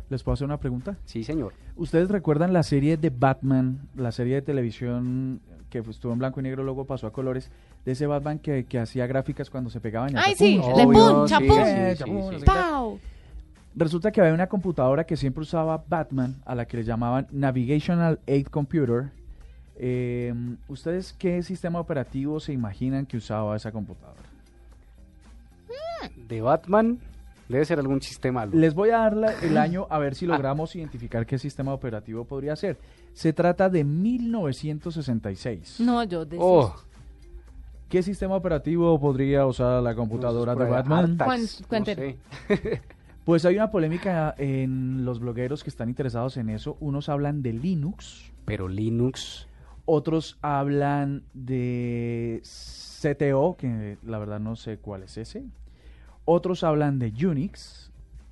¿Les 0.09 0.23
puedo 0.23 0.33
hacer 0.33 0.45
una 0.45 0.57
pregunta? 0.57 0.97
Sí, 1.05 1.23
señor. 1.23 1.53
¿Ustedes 1.75 2.09
recuerdan 2.09 2.51
la 2.51 2.63
serie 2.63 2.97
de 2.97 3.09
Batman, 3.11 3.87
la 3.95 4.11
serie 4.11 4.35
de 4.35 4.41
televisión 4.41 5.39
que 5.69 5.79
estuvo 5.79 6.11
en 6.11 6.19
blanco 6.19 6.39
y 6.39 6.43
negro, 6.43 6.63
luego 6.63 6.85
pasó 6.85 7.05
a 7.05 7.13
colores, 7.13 7.51
de 7.85 7.91
ese 7.91 8.07
Batman 8.07 8.39
que, 8.39 8.65
que 8.65 8.79
hacía 8.79 9.05
gráficas 9.05 9.49
cuando 9.51 9.69
se 9.69 9.79
pegaban? 9.79 10.17
Ay, 10.17 10.33
sí, 10.35 10.59
pum, 10.59 10.75
le 10.75 10.83
Obvio, 10.83 11.15
pum, 11.15 11.27
sí, 11.27 11.33
chapum. 11.95 12.33
Eh. 12.33 12.39
¡Pau! 12.45 12.99
Resulta 13.75 14.11
que 14.11 14.19
había 14.19 14.33
una 14.33 14.47
computadora 14.47 15.03
que 15.03 15.15
siempre 15.15 15.43
usaba 15.43 15.83
Batman, 15.87 16.41
a 16.43 16.55
la 16.55 16.65
que 16.65 16.77
le 16.77 16.83
llamaban 16.83 17.27
Navigational 17.31 18.19
Aid 18.27 18.47
Computer, 18.47 19.11
Eh, 19.81 20.33
¿Ustedes 20.67 21.13
qué 21.13 21.41
sistema 21.41 21.79
operativo 21.79 22.39
se 22.41 22.51
imaginan 22.51 23.05
que 23.05 23.15
usaba 23.15 23.55
esa 23.55 23.71
computadora? 23.71 24.28
De 26.27 26.41
Batman, 26.41 26.99
debe 27.47 27.65
ser 27.65 27.79
algún 27.79 28.01
sistema. 28.01 28.41
algo. 28.43 28.57
Les 28.57 28.73
voy 28.73 28.89
a 28.89 28.97
dar 28.99 29.15
la- 29.15 29.33
el 29.41 29.57
año 29.57 29.87
a 29.89 29.97
ver 29.99 30.15
si 30.15 30.25
logramos 30.25 30.75
identificar 30.75 31.25
qué 31.25 31.37
sistema 31.39 31.73
operativo 31.73 32.25
podría 32.25 32.55
ser. 32.55 32.77
Se 33.13 33.33
trata 33.33 33.69
de 33.69 33.83
1966. 33.83 35.79
No, 35.79 36.03
yo 36.03 36.25
de 36.25 36.37
Oh, 36.39 36.73
¿Qué 37.89 38.03
sistema 38.03 38.35
operativo 38.35 38.99
podría 38.99 39.47
usar 39.47 39.81
la 39.81 39.95
computadora 39.95 40.51
de 40.51 40.57
prueba 40.57 40.81
Batman? 40.83 41.17
no 41.17 41.85
sé. 41.85 42.17
Pues 43.25 43.45
hay 43.45 43.55
una 43.55 43.69
polémica 43.69 44.33
en 44.39 45.05
los 45.05 45.19
blogueros 45.19 45.63
que 45.63 45.69
están 45.69 45.87
interesados 45.89 46.37
en 46.37 46.49
eso. 46.49 46.77
Unos 46.79 47.09
hablan 47.09 47.43
de 47.43 47.53
Linux, 47.53 48.31
Pero 48.45 48.67
Linux. 48.67 49.47
otros 49.85 50.37
hablan 50.41 51.21
de 51.35 52.41
CTO, 52.43 53.55
que 53.57 53.97
la 54.03 54.17
verdad 54.17 54.39
no 54.39 54.55
sé 54.55 54.77
cuál 54.77 55.03
es 55.03 55.17
ese. 55.17 55.43
Otros 56.31 56.63
hablan 56.63 56.99
de 56.99 57.11
Unix. 57.25 57.91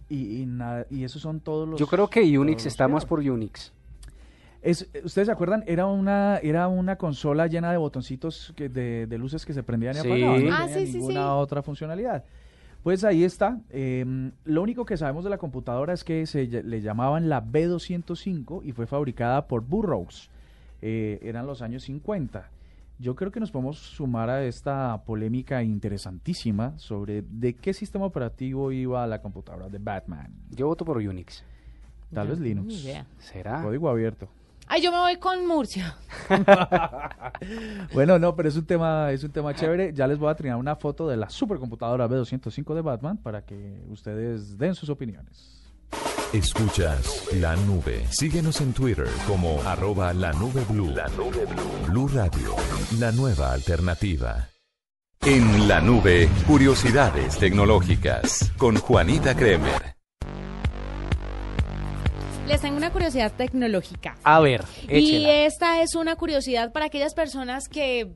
Y, 0.09 0.41
y, 0.41 0.45
nada- 0.45 0.85
y 0.89 1.03
esos 1.03 1.21
son 1.21 1.39
todos 1.39 1.67
los... 1.67 1.79
Yo 1.79 1.87
creo 1.87 2.09
que 2.09 2.37
Unix 2.37 2.65
está 2.65 2.87
más 2.87 3.05
por 3.05 3.19
Unix. 3.19 3.73
Es, 4.61 4.87
¿Ustedes 5.03 5.25
se 5.27 5.31
acuerdan? 5.31 5.63
Era 5.67 5.85
una, 5.87 6.37
era 6.37 6.67
una 6.67 6.95
consola 6.97 7.47
llena 7.47 7.71
de 7.71 7.77
botoncitos 7.77 8.53
que, 8.55 8.69
de, 8.69 9.07
de 9.07 9.17
luces 9.17 9.45
que 9.45 9.53
se 9.53 9.63
prendían 9.63 9.95
y 9.95 9.99
Sí. 10.01 10.07
apagaban. 10.07 10.45
No 10.45 10.53
Ah, 10.55 10.65
tenía 10.67 10.85
sí, 10.85 10.87
sí, 10.91 10.97
ninguna 10.99 11.21
sí. 11.21 11.27
otra 11.29 11.61
funcionalidad. 11.63 12.23
Pues 12.83 13.03
ahí 13.03 13.23
está. 13.23 13.59
Em, 13.69 14.31
lo 14.45 14.61
único 14.61 14.85
que 14.85 14.95
sabemos 14.95 15.23
de 15.23 15.29
la 15.31 15.37
computadora 15.39 15.93
es 15.93 16.03
que 16.03 16.25
se 16.27 16.45
le 16.45 16.81
llamaban 16.81 17.27
la 17.29 17.43
B205 17.43 18.61
y 18.63 18.71
fue 18.73 18.85
fabricada 18.87 19.47
por 19.47 19.61
Burroughs. 19.61 20.29
Eh, 20.81 21.19
eran 21.23 21.47
los 21.47 21.61
años 21.61 21.83
50. 21.83 22.49
Yo 22.99 23.15
creo 23.15 23.31
que 23.31 23.39
nos 23.39 23.51
podemos 23.51 23.77
sumar 23.77 24.29
a 24.29 24.43
esta 24.43 25.03
polémica 25.05 25.61
interesantísima 25.61 26.77
sobre 26.79 27.21
de 27.21 27.53
qué 27.53 27.73
sistema 27.73 28.05
operativo 28.05 28.71
iba 28.71 29.05
la 29.05 29.21
computadora 29.21 29.69
de 29.69 29.77
Batman. 29.77 30.33
Yo 30.49 30.65
voto 30.67 30.83
por 30.83 30.97
Unix. 30.97 31.43
Tal 32.11 32.27
vez 32.29 32.39
Linux. 32.39 32.67
ni 32.67 32.75
idea. 32.75 33.05
¿Será? 33.19 33.61
Código 33.61 33.89
abierto. 33.89 34.27
Ay, 34.69 34.81
yo 34.81 34.91
me 34.91 34.97
voy 34.97 35.17
con 35.17 35.47
Murcia. 35.47 35.95
Bueno, 37.93 38.19
no, 38.19 38.35
pero 38.35 38.49
es 38.49 38.55
un 38.55 38.65
tema, 38.65 39.11
es 39.11 39.23
un 39.23 39.31
tema 39.31 39.53
chévere. 39.53 39.93
Ya 39.93 40.07
les 40.07 40.17
voy 40.17 40.29
a 40.29 40.35
trinar 40.35 40.57
una 40.57 40.75
foto 40.75 41.07
de 41.07 41.15
la 41.17 41.29
supercomputadora 41.29 42.07
B205 42.07 42.73
de 42.73 42.81
Batman 42.81 43.17
para 43.17 43.43
que 43.43 43.83
ustedes 43.89 44.57
den 44.57 44.75
sus 44.75 44.89
opiniones. 44.89 45.56
Escuchas 46.33 47.23
la 47.35 47.55
nube. 47.55 48.05
Síguenos 48.09 48.59
en 48.61 48.73
Twitter 48.73 49.07
como 49.27 49.61
arroba 49.63 50.13
la 50.13 50.31
nube 50.33 50.61
blue. 50.69 50.91
La 50.93 51.07
nube 51.09 51.45
blue. 51.45 51.87
Blue 51.87 52.07
Radio, 52.09 52.55
la 52.99 53.11
nueva 53.11 53.53
alternativa. 53.53 54.49
En 55.25 55.67
la 55.67 55.79
nube, 55.81 56.29
curiosidades 56.45 57.37
tecnológicas 57.37 58.51
con 58.57 58.75
Juanita 58.75 59.35
Kremer. 59.35 59.95
Les 62.47 62.61
tengo 62.61 62.77
una 62.77 62.91
curiosidad 62.91 63.31
tecnológica. 63.35 64.15
A 64.23 64.39
ver, 64.39 64.63
Y 64.87 64.97
échela. 64.97 65.33
esta 65.45 65.81
es 65.81 65.95
una 65.95 66.15
curiosidad 66.15 66.71
para 66.71 66.85
aquellas 66.85 67.13
personas 67.13 67.67
que 67.67 68.13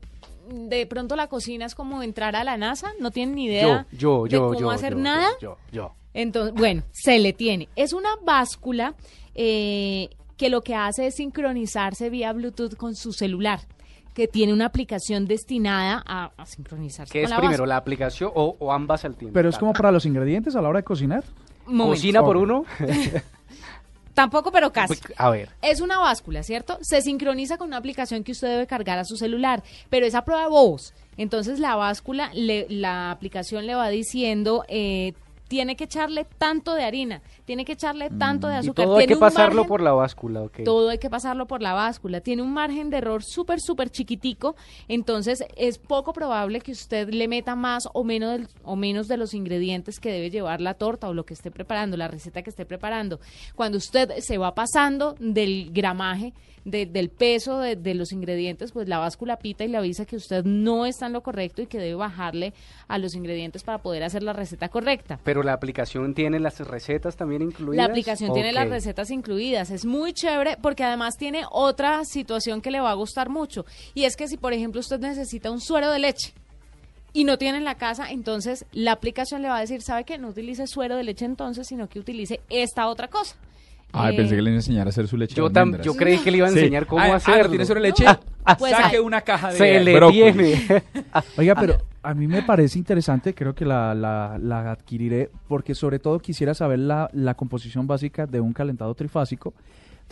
de 0.48 0.86
pronto 0.86 1.16
la 1.16 1.28
cocina 1.28 1.66
es 1.66 1.74
como 1.74 2.02
entrar 2.02 2.36
a 2.36 2.44
la 2.44 2.56
NASA, 2.56 2.92
no 3.00 3.10
tienen 3.10 3.34
ni 3.34 3.46
idea 3.46 3.86
yo, 3.92 3.98
yo, 3.98 4.24
de 4.24 4.30
yo, 4.30 4.48
cómo 4.48 4.60
yo, 4.60 4.70
hacer 4.70 4.94
yo, 4.94 4.98
nada. 4.98 5.28
Yo, 5.40 5.56
yo. 5.70 5.94
Entonces, 6.14 6.54
bueno, 6.54 6.82
se 6.92 7.18
le 7.18 7.32
tiene. 7.32 7.68
Es 7.76 7.92
una 7.92 8.10
báscula 8.24 8.94
eh, 9.34 10.10
que 10.36 10.50
lo 10.50 10.62
que 10.62 10.74
hace 10.74 11.06
es 11.06 11.14
sincronizarse 11.14 12.10
vía 12.10 12.32
Bluetooth 12.32 12.76
con 12.76 12.94
su 12.94 13.12
celular, 13.12 13.60
que 14.14 14.28
tiene 14.28 14.52
una 14.52 14.66
aplicación 14.66 15.26
destinada 15.26 16.02
a, 16.06 16.32
a 16.36 16.46
sincronizarse 16.46 17.12
¿Qué 17.12 17.20
con 17.20 17.24
es 17.24 17.30
la 17.30 17.36
primero, 17.36 17.62
báscula. 17.62 17.74
la 17.74 17.76
aplicación 17.78 18.30
o, 18.34 18.56
o 18.58 18.72
ambas 18.72 19.04
al 19.04 19.16
tiempo? 19.16 19.32
Pero 19.32 19.48
es 19.48 19.56
como 19.58 19.72
para 19.72 19.90
los 19.90 20.04
ingredientes 20.04 20.54
a 20.56 20.60
la 20.60 20.68
hora 20.68 20.80
de 20.80 20.84
cocinar. 20.84 21.24
Momento. 21.64 21.92
¿Cocina 21.92 22.22
por 22.22 22.36
uno? 22.36 22.64
Tampoco, 24.14 24.52
pero 24.52 24.72
casi. 24.72 24.98
A 25.16 25.30
ver. 25.30 25.48
Es 25.62 25.80
una 25.80 25.98
báscula, 25.98 26.42
¿cierto? 26.42 26.78
Se 26.82 27.00
sincroniza 27.00 27.56
con 27.56 27.68
una 27.68 27.78
aplicación 27.78 28.24
que 28.24 28.32
usted 28.32 28.48
debe 28.48 28.66
cargar 28.66 28.98
a 28.98 29.04
su 29.04 29.16
celular, 29.16 29.62
pero 29.88 30.04
es 30.06 30.14
a 30.14 30.24
prueba 30.24 30.42
de 30.42 30.48
voz. 30.50 30.92
Entonces 31.16 31.58
la 31.58 31.76
báscula, 31.76 32.30
le- 32.34 32.66
la 32.68 33.10
aplicación 33.10 33.66
le 33.66 33.74
va 33.74 33.88
diciendo, 33.88 34.64
eh, 34.68 35.14
tiene 35.52 35.76
que 35.76 35.84
echarle 35.84 36.24
tanto 36.38 36.72
de 36.74 36.82
harina, 36.82 37.20
tiene 37.44 37.66
que 37.66 37.72
echarle 37.72 38.08
tanto 38.08 38.46
de 38.48 38.54
Mm. 38.54 38.56
Y 38.56 38.58
azúcar. 38.60 38.86
todo 38.86 38.96
hay 38.96 39.06
que 39.06 39.16
pasarlo 39.16 39.56
margen- 39.64 39.68
por 39.68 39.80
la 39.82 39.92
báscula, 39.92 40.40
ok. 40.40 40.64
todo 40.64 40.88
hay 40.88 40.96
que 40.96 41.10
pasarlo 41.10 41.46
por 41.46 41.60
la 41.60 41.74
báscula. 41.74 42.22
Tiene 42.22 42.40
un 42.40 42.54
margen 42.54 42.88
de 42.88 42.96
error 42.96 43.22
súper, 43.22 43.60
súper 43.60 43.90
chiquitico. 43.90 44.56
Entonces, 44.88 45.44
es 45.56 45.76
poco 45.76 46.14
probable 46.14 46.60
que 46.62 46.72
usted 46.72 47.10
le 47.10 47.28
meta 47.28 47.54
más 47.54 47.86
o 47.92 48.02
menos, 48.02 48.30
del- 48.32 48.48
o 48.64 48.76
menos 48.76 49.08
de 49.08 49.18
los 49.18 49.34
ingredientes 49.34 50.00
que 50.00 50.10
debe 50.10 50.30
llevar 50.30 50.62
la 50.62 50.72
torta 50.72 51.06
o 51.10 51.12
lo 51.12 51.26
que 51.26 51.34
esté 51.34 51.50
preparando, 51.50 51.98
la 51.98 52.08
receta 52.08 52.40
que 52.40 52.48
esté 52.48 52.64
preparando. 52.64 53.20
Cuando 53.54 53.76
usted 53.76 54.10
se 54.20 54.38
va 54.38 54.54
pasando 54.54 55.14
del 55.18 55.68
gramaje, 55.70 56.32
de- 56.64 56.86
del 56.86 57.10
peso 57.10 57.58
de, 57.58 57.74
de 57.74 57.92
los 57.94 58.12
ingredientes, 58.12 58.70
pues 58.70 58.86
la 58.88 58.98
báscula 58.98 59.36
pita 59.36 59.64
y 59.64 59.68
le 59.68 59.78
avisa 59.78 60.06
que 60.06 60.14
usted 60.14 60.44
no 60.44 60.86
está 60.86 61.06
en 61.06 61.12
lo 61.12 61.20
correcto 61.20 61.60
y 61.60 61.66
que 61.66 61.78
debe 61.78 61.96
bajarle 61.96 62.54
a 62.86 62.98
los 62.98 63.16
ingredientes 63.16 63.64
para 63.64 63.78
poder 63.78 64.04
hacer 64.04 64.22
la 64.22 64.32
receta 64.32 64.68
correcta. 64.68 65.18
Pero 65.24 65.41
la 65.42 65.52
aplicación 65.52 66.14
tiene 66.14 66.38
las 66.40 66.58
recetas 66.60 67.16
también 67.16 67.42
incluidas. 67.42 67.76
La 67.76 67.90
aplicación 67.90 68.32
tiene 68.32 68.52
las 68.52 68.68
recetas 68.68 69.10
incluidas. 69.10 69.70
Es 69.70 69.84
muy 69.84 70.12
chévere 70.12 70.56
porque 70.60 70.84
además 70.84 71.16
tiene 71.16 71.42
otra 71.50 72.04
situación 72.04 72.60
que 72.60 72.70
le 72.70 72.80
va 72.80 72.90
a 72.90 72.94
gustar 72.94 73.28
mucho. 73.28 73.64
Y 73.94 74.04
es 74.04 74.16
que 74.16 74.28
si, 74.28 74.36
por 74.36 74.52
ejemplo, 74.52 74.80
usted 74.80 74.98
necesita 75.00 75.50
un 75.50 75.60
suero 75.60 75.90
de 75.90 75.98
leche 75.98 76.32
y 77.12 77.24
no 77.24 77.36
tiene 77.38 77.58
en 77.58 77.64
la 77.64 77.74
casa, 77.74 78.10
entonces 78.10 78.64
la 78.72 78.92
aplicación 78.92 79.42
le 79.42 79.48
va 79.48 79.58
a 79.58 79.60
decir, 79.60 79.82
¿sabe 79.82 80.04
qué? 80.04 80.18
No 80.18 80.28
utilice 80.28 80.66
suero 80.66 80.96
de 80.96 81.04
leche 81.04 81.24
entonces, 81.24 81.66
sino 81.66 81.88
que 81.88 81.98
utilice 81.98 82.40
esta 82.48 82.86
otra 82.88 83.08
cosa. 83.08 83.36
Ay, 83.94 84.14
Eh, 84.14 84.16
pensé 84.16 84.34
que 84.36 84.40
le 84.40 84.48
iba 84.48 84.56
a 84.56 84.60
enseñar 84.60 84.86
a 84.86 84.90
hacer 84.90 85.06
su 85.06 85.18
leche. 85.18 85.34
Yo, 85.34 85.50
tam- 85.50 85.78
yo 85.82 85.94
creí 85.94 86.16
que 86.16 86.30
le 86.30 86.38
iban 86.38 86.48
a 86.48 86.52
Sí. 86.54 86.60
enseñar 86.60 86.86
cómo 86.86 87.02
Ah, 87.02 87.08
ah, 87.12 87.16
hacerlo. 87.16 87.50
¿tiene 87.50 87.66
sobre 87.66 87.80
leche? 87.82 88.06
Pues 88.58 88.72
Saque 88.72 88.96
hay- 88.96 89.02
una 89.02 89.20
caja 89.20 89.52
de 89.52 89.58
Se 89.58 89.80
le 89.80 90.00
tiene. 90.10 90.82
Oiga, 91.36 91.54
pero 91.54 91.76
a 92.02 92.14
mí 92.14 92.26
me 92.26 92.42
parece 92.42 92.78
interesante, 92.78 93.34
creo 93.34 93.54
que 93.54 93.64
la, 93.64 93.94
la, 93.94 94.38
la 94.40 94.70
adquiriré, 94.72 95.30
porque 95.48 95.74
sobre 95.74 95.98
todo 95.98 96.18
quisiera 96.18 96.54
saber 96.54 96.80
la, 96.80 97.08
la 97.12 97.34
composición 97.34 97.86
básica 97.86 98.26
de 98.26 98.40
un 98.40 98.52
calentado 98.52 98.94
trifásico 98.94 99.54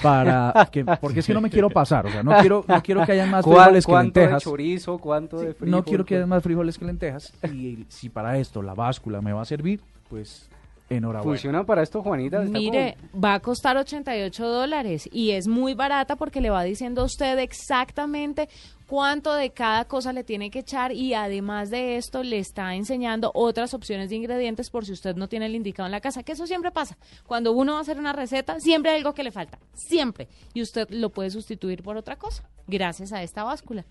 para 0.03 0.69
que, 0.73 0.85
porque 1.01 1.21
es 1.21 1.27
que 1.27 1.35
no 1.35 1.41
me 1.41 1.51
quiero 1.51 1.69
pasar, 1.69 2.07
o 2.07 2.11
sea, 2.11 2.23
no 2.23 2.37
quiero, 2.39 2.65
no 2.67 2.83
quiero 2.83 3.05
que 3.05 3.13
hayan 3.13 3.31
más 3.31 3.45
¿Cuán- 3.45 3.57
frijoles 3.65 3.87
que 3.87 3.93
¿Cuánto 3.93 4.21
de 4.21 4.27
lentejas. 4.27 4.43
chorizo? 4.43 4.99
¿Cuánto 4.99 5.39
de 5.41 5.55
frijol? 5.55 5.71
No 5.71 5.85
quiero 5.85 6.05
que 6.05 6.17
haya 6.17 6.27
más 6.27 6.43
frijoles 6.43 6.79
que 6.79 6.85
lentejas. 6.85 7.33
Y 7.53 7.85
si 7.89 8.09
para 8.09 8.39
esto 8.39 8.63
la 8.63 8.75
báscula 8.75 9.21
me 9.21 9.33
va 9.33 9.43
a 9.43 9.45
servir, 9.45 9.81
pues 10.09 10.49
enhorabuena. 10.89 11.23
¿Funciona 11.35 11.65
para 11.65 11.83
esto, 11.83 12.03
Juanita? 12.03 12.41
Mire, 12.41 12.97
va 13.23 13.35
a 13.35 13.41
costar 13.41 13.77
88 13.77 14.49
dólares 14.49 15.09
y 15.13 15.31
es 15.33 15.47
muy 15.47 15.75
barata 15.75 16.17
porque 16.17 16.41
le 16.41 16.51
va 16.51 16.63
diciendo 16.65 17.03
a 17.03 17.05
usted 17.05 17.39
exactamente 17.39 18.49
cuánto 18.91 19.35
de 19.35 19.51
cada 19.51 19.85
cosa 19.85 20.13
le 20.13 20.25
tiene 20.25 20.51
que 20.51 20.59
echar 20.59 20.91
y 20.91 21.15
además 21.15 21.71
de 21.71 21.97
esto 21.97 22.25
le 22.25 22.41
está 22.41 22.75
enseñando 22.75 23.31
otras 23.35 23.73
opciones 23.73 24.11
de 24.11 24.17
ingredientes 24.17 24.69
por 24.69 24.85
si 24.85 24.91
usted 24.91 25.15
no 25.15 25.29
tiene 25.29 25.47
el 25.47 25.55
indicado 25.55 25.87
en 25.87 25.93
la 25.93 26.01
casa, 26.01 26.25
que 26.25 26.33
eso 26.33 26.45
siempre 26.45 26.73
pasa. 26.73 26.99
Cuando 27.25 27.53
uno 27.53 27.75
va 27.75 27.79
a 27.79 27.83
hacer 27.83 28.01
una 28.01 28.13
receta, 28.13 28.59
siempre 28.59 28.91
hay 28.91 28.97
algo 28.99 29.15
que 29.15 29.23
le 29.23 29.31
falta, 29.31 29.61
siempre. 29.75 30.27
Y 30.55 30.63
usted 30.63 30.91
lo 30.91 31.11
puede 31.11 31.31
sustituir 31.31 31.85
por 31.85 31.97
otra 31.97 32.17
cosa, 32.17 32.43
gracias 32.67 33.13
a 33.13 33.23
esta 33.23 33.45
báscula. 33.45 33.85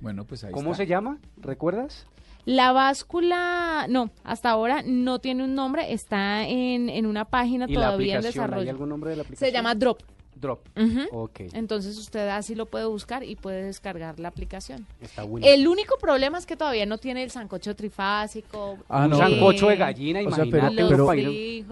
Bueno, 0.00 0.26
pues 0.26 0.44
ahí 0.44 0.52
¿Cómo 0.52 0.72
está. 0.72 0.82
se 0.82 0.86
llama? 0.86 1.18
¿Recuerdas? 1.38 2.06
La 2.44 2.72
báscula, 2.72 3.86
no, 3.88 4.10
hasta 4.22 4.50
ahora 4.50 4.82
no 4.84 5.18
tiene 5.18 5.44
un 5.44 5.54
nombre, 5.54 5.94
está 5.94 6.46
en, 6.46 6.90
en 6.90 7.06
una 7.06 7.24
página 7.24 7.64
¿Y 7.66 7.72
la 7.72 7.86
todavía 7.86 8.14
en 8.14 8.18
aplicación? 8.18 8.44
¿Hay 8.44 8.48
desarrollo. 8.50 8.70
algún 8.70 8.88
nombre 8.90 9.10
de 9.12 9.16
la 9.16 9.22
aplicación? 9.22 9.48
Se 9.48 9.54
llama 9.54 9.74
Drop. 9.74 10.02
Drop. 10.42 10.66
Ujú. 10.76 11.00
Ok. 11.12 11.40
Entonces 11.54 11.96
usted 11.96 12.28
así 12.28 12.54
lo 12.56 12.66
puede 12.66 12.84
buscar 12.84 13.22
y 13.22 13.36
puede 13.36 13.62
descargar 13.62 14.18
la 14.18 14.28
aplicación. 14.28 14.84
Está 15.00 15.22
bueno. 15.22 15.46
El 15.46 15.66
único 15.68 15.96
problema 15.98 16.36
es 16.36 16.44
que 16.46 16.56
todavía 16.56 16.84
no 16.84 16.98
tiene 16.98 17.22
el 17.22 17.30
sancocho 17.30 17.74
trifásico. 17.76 18.76
Ah, 18.88 19.06
no, 19.08 19.16
sancocho 19.16 19.68
de 19.68 19.74
eh, 19.74 19.76
gallina, 19.76 20.20
O 20.26 20.32
sea, 20.32 20.44
pero, 20.50 20.68
pero, 20.76 21.06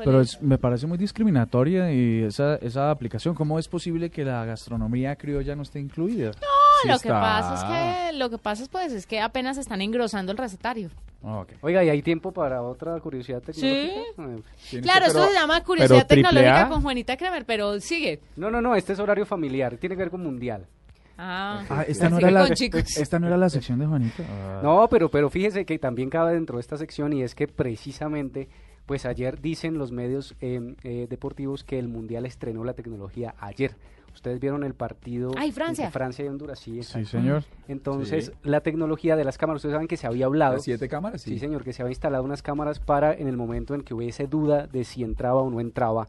pero 0.04 0.20
es- 0.20 0.40
me 0.40 0.56
parece 0.56 0.87
muy 0.87 0.96
discriminatoria 0.98 1.92
y 1.92 2.22
esa, 2.22 2.54
esa 2.56 2.90
aplicación, 2.92 3.35
¿cómo 3.35 3.59
es 3.59 3.66
posible 3.68 4.09
que 4.09 4.24
la 4.24 4.44
gastronomía 4.44 5.16
criolla 5.16 5.56
no 5.56 5.62
esté 5.62 5.80
incluida? 5.80 6.33
Sí 6.33 6.88
lo 6.88 6.98
que 6.98 7.09
pasa 7.11 7.54
es 7.54 7.64
que 8.12 8.18
lo 8.18 8.30
que 8.30 8.38
pasa 8.38 8.62
es 8.62 8.68
pues 8.68 8.92
es 8.92 9.04
que 9.06 9.20
apenas 9.20 9.59
están 9.59 9.83
engrosando 9.83 10.33
el 10.33 10.38
recetario. 10.38 10.90
Ah. 11.22 11.45
Oiga, 11.61 11.84
¿y 11.84 11.88
hay 11.90 12.03
tiempo 12.03 12.32
para 12.32 12.62
otra 12.62 12.99
curiosidad 13.01 13.42
tecnológica? 13.42 13.92
Eh, 13.92 14.42
Tiene 14.70 14.82
Claro, 14.84 15.07
esto 15.07 15.26
se 15.28 15.34
llama 15.34 15.62
curiosidad 15.62 16.07
tecnológica 16.07 16.66
A. 16.66 16.68
con 16.68 16.82
Juanita 16.82 17.16
Kremer, 17.16 17.45
pero 17.45 17.78
sigue. 17.80 18.20
No, 18.36 18.51
no, 18.51 18.61
no, 18.62 18.74
este 18.74 18.95
es 18.95 18.99
horario 18.99 19.26
familiar, 19.26 19.76
tiene 19.76 19.97
que 19.97 20.03
ver 20.03 20.11
con 20.11 20.22
mundial. 20.22 20.66
Ah, 21.18 21.62
Ah, 21.68 21.82
esta 21.86 22.09
no, 22.09 22.16
era 22.18 22.30
la, 22.30 22.45
esta 22.97 23.18
no 23.18 23.26
era 23.26 23.36
la 23.36 23.51
sección 23.51 23.78
de 23.78 23.86
Juanita. 23.86 24.22
Ah. 24.26 24.61
No, 24.62 24.88
pero, 24.88 25.11
pero 25.11 25.28
fíjese 25.28 25.66
que 25.66 25.78
también 25.78 26.09
cabe 26.09 26.32
dentro 26.32 26.57
de 26.57 26.62
esta 26.62 26.78
sección 26.78 27.12
y 27.12 27.22
es 27.22 27.34
que 27.34 27.47
precisamente 27.47 28.49
Pues 28.86 29.05
ayer 29.07 29.40
dicen 29.40 29.78
los 29.78 29.92
medios 29.92 30.34
em, 30.40 30.74
eh, 30.82 31.07
deportivos 31.09 31.62
que 31.62 31.78
el 31.78 31.86
Mundial 31.86 32.26
estrenó 32.26 32.64
la 32.64 32.72
tecnología 32.72 33.34
ayer. 33.38 33.76
Ustedes 34.14 34.40
vieron 34.40 34.64
el 34.64 34.74
partido 34.74 35.30
Ay, 35.36 35.52
Francia. 35.52 35.84
entre 35.86 35.92
Francia 35.98 36.24
y 36.24 36.28
Honduras, 36.28 36.58
sí, 36.58 36.82
señor. 36.82 37.44
Entonces, 37.68 38.26
Sí. 38.26 38.32
la 38.48 38.61
tecnología 38.61 39.16
de 39.16 39.24
las 39.24 39.38
cámaras, 39.38 39.61
ustedes 39.61 39.74
saben 39.74 39.88
que 39.88 39.96
se 39.96 40.06
había 40.06 40.26
hablado. 40.26 40.54
Las 40.54 40.64
siete 40.64 40.88
cámaras, 40.88 41.22
sí. 41.22 41.30
Sí, 41.30 41.38
señor, 41.38 41.64
que 41.64 41.72
se 41.72 41.82
había 41.82 41.92
instalado 41.92 42.24
unas 42.24 42.42
cámaras 42.42 42.80
para 42.80 43.14
en 43.14 43.28
el 43.28 43.36
momento 43.36 43.74
en 43.74 43.82
que 43.82 43.94
hubiese 43.94 44.26
duda 44.26 44.66
de 44.66 44.84
si 44.84 45.02
entraba 45.04 45.40
o 45.40 45.50
no 45.50 45.61
entraba 45.61 46.08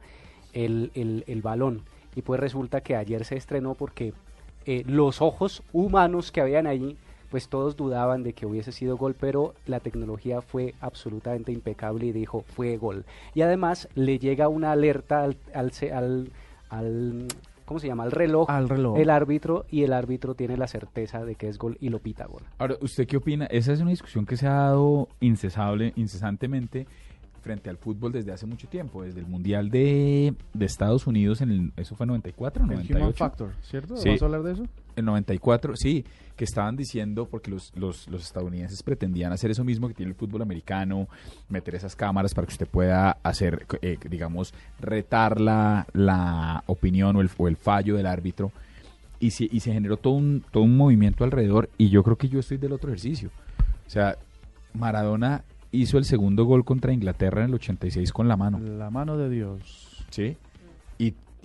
el, 0.53 0.91
el- 0.95 1.23
el 1.27 1.41
balón. 1.41 1.83
Y 2.15 2.23
pues 2.23 2.39
resulta 2.39 2.81
que 2.81 2.95
ayer 2.95 3.23
se 3.23 3.37
estrenó 3.37 3.75
porque 3.75 4.13
eh, 4.65 4.83
los 4.85 5.21
ojos 5.21 5.63
humanos 5.71 6.31
que 6.31 6.41
habían 6.41 6.67
allí, 6.67 6.97
pues 7.29 7.47
todos 7.47 7.77
dudaban 7.77 8.23
de 8.23 8.33
que 8.33 8.45
hubiese 8.45 8.73
sido 8.73 8.97
gol, 8.97 9.15
pero 9.17 9.53
la 9.65 9.79
tecnología 9.79 10.41
fue 10.41 10.75
absolutamente 10.81 11.53
impecable 11.53 12.07
y 12.07 12.11
dijo 12.11 12.43
fue 12.55 12.75
gol. 12.75 13.05
Y 13.33 13.41
además 13.41 13.87
le 13.95 14.19
llega 14.19 14.49
una 14.49 14.73
alerta 14.73 15.23
al, 15.23 15.37
al, 15.53 15.71
al, 15.93 16.29
al- 16.69 17.27
¿cómo 17.71 17.79
se 17.79 17.87
llama? 17.87 18.03
Al 18.03 18.11
reloj, 18.11 18.49
Al 18.49 18.67
reloj. 18.67 18.97
el 18.99 19.09
árbitro 19.09 19.65
y 19.71 19.83
el 19.83 19.93
árbitro 19.93 20.35
tiene 20.35 20.57
la 20.57 20.67
certeza 20.67 21.23
de 21.23 21.35
que 21.35 21.47
es 21.47 21.57
gol 21.57 21.77
y 21.79 21.87
lo 21.87 21.99
pita 21.99 22.25
gol. 22.25 22.43
Ahora, 22.57 22.75
¿usted 22.81 23.07
qué 23.07 23.15
opina? 23.15 23.45
Esa 23.45 23.71
es 23.71 23.79
una 23.79 23.91
discusión 23.91 24.25
que 24.25 24.35
se 24.35 24.45
ha 24.45 24.55
dado 24.55 25.07
incesable, 25.21 25.93
incesantemente 25.95 26.85
frente 27.41 27.69
al 27.69 27.77
fútbol 27.77 28.11
desde 28.11 28.33
hace 28.33 28.45
mucho 28.45 28.67
tiempo, 28.67 29.03
desde 29.03 29.21
el 29.21 29.25
Mundial 29.25 29.69
de, 29.71 30.33
de 30.53 30.65
Estados 30.65 31.07
Unidos, 31.07 31.41
en 31.41 31.49
el, 31.49 31.73
eso 31.77 31.95
fue 31.95 32.05
94, 32.05 32.61
El 32.63 32.69
98. 32.69 32.99
Human 33.03 33.13
Factor, 33.13 33.51
¿cierto? 33.61 33.95
Sí. 33.97 34.09
¿Vamos 34.09 34.21
a 34.21 34.25
hablar 34.25 34.43
de 34.43 34.51
eso? 34.51 34.63
El 34.95 35.05
94, 35.05 35.75
sí, 35.75 36.05
que 36.35 36.43
estaban 36.43 36.75
diciendo, 36.75 37.27
porque 37.29 37.51
los, 37.51 37.71
los, 37.75 38.07
los 38.07 38.21
estadounidenses 38.23 38.81
pretendían 38.83 39.31
hacer 39.31 39.51
eso 39.51 39.63
mismo 39.63 39.87
que 39.87 39.93
tiene 39.93 40.09
el 40.11 40.15
fútbol 40.15 40.41
americano, 40.41 41.07
meter 41.49 41.75
esas 41.75 41.95
cámaras 41.95 42.33
para 42.33 42.47
que 42.47 42.53
usted 42.53 42.67
pueda 42.67 43.17
hacer, 43.23 43.65
eh, 43.81 43.97
digamos, 44.09 44.53
retar 44.79 45.39
la, 45.39 45.85
la 45.93 46.63
opinión 46.67 47.15
o 47.15 47.21
el, 47.21 47.29
o 47.37 47.47
el 47.47 47.57
fallo 47.57 47.95
del 47.95 48.05
árbitro. 48.07 48.51
Y, 49.19 49.31
se- 49.31 49.47
y 49.51 49.59
se 49.59 49.71
generó 49.71 49.97
todo 49.97 50.13
un, 50.13 50.43
todo 50.51 50.63
un 50.63 50.75
movimiento 50.75 51.23
alrededor 51.23 51.69
y 51.77 51.89
yo 51.89 52.01
creo 52.03 52.17
que 52.17 52.27
yo 52.27 52.39
estoy 52.39 52.57
del 52.57 52.71
otro 52.73 52.89
ejercicio. 52.89 53.29
O 53.85 53.89
sea, 53.89 54.17
Maradona 54.73 55.43
hizo 55.71 55.97
el 55.97 56.05
segundo 56.05 56.45
gol 56.45 56.65
contra 56.65 56.91
Inglaterra 56.91 57.41
en 57.43 57.49
el 57.49 57.53
86 57.55 58.11
con 58.11 58.27
la 58.27 58.35
mano. 58.35 58.59
La 58.59 58.89
mano 58.89 59.17
de 59.17 59.29
Dios. 59.29 60.05
Sí. 60.09 60.37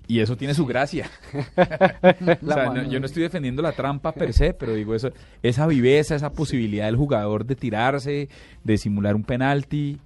Y, 0.08 0.20
eso 0.20 0.36
tiene 0.36 0.54
su 0.54 0.66
gracia. 0.66 1.10
o 1.34 2.46
sea, 2.52 2.66
no- 2.70 2.84
yo 2.90 3.00
no 3.00 3.06
estoy 3.06 3.22
defendiendo 3.22 3.62
la 3.62 3.72
trampa 3.72 4.12
per 4.12 4.32
se, 4.32 4.54
pero 4.54 4.74
digo 4.74 4.94
eso, 4.94 5.10
esa 5.42 5.66
viveza, 5.66 6.14
esa 6.14 6.30
posibilidad 6.32 6.86
del 6.86 6.96
jugador 6.96 7.44
de 7.44 7.56
tirarse, 7.56 8.28
de 8.62 8.78
simular 8.78 9.14
un 9.14 9.24
penalti. 9.24 9.98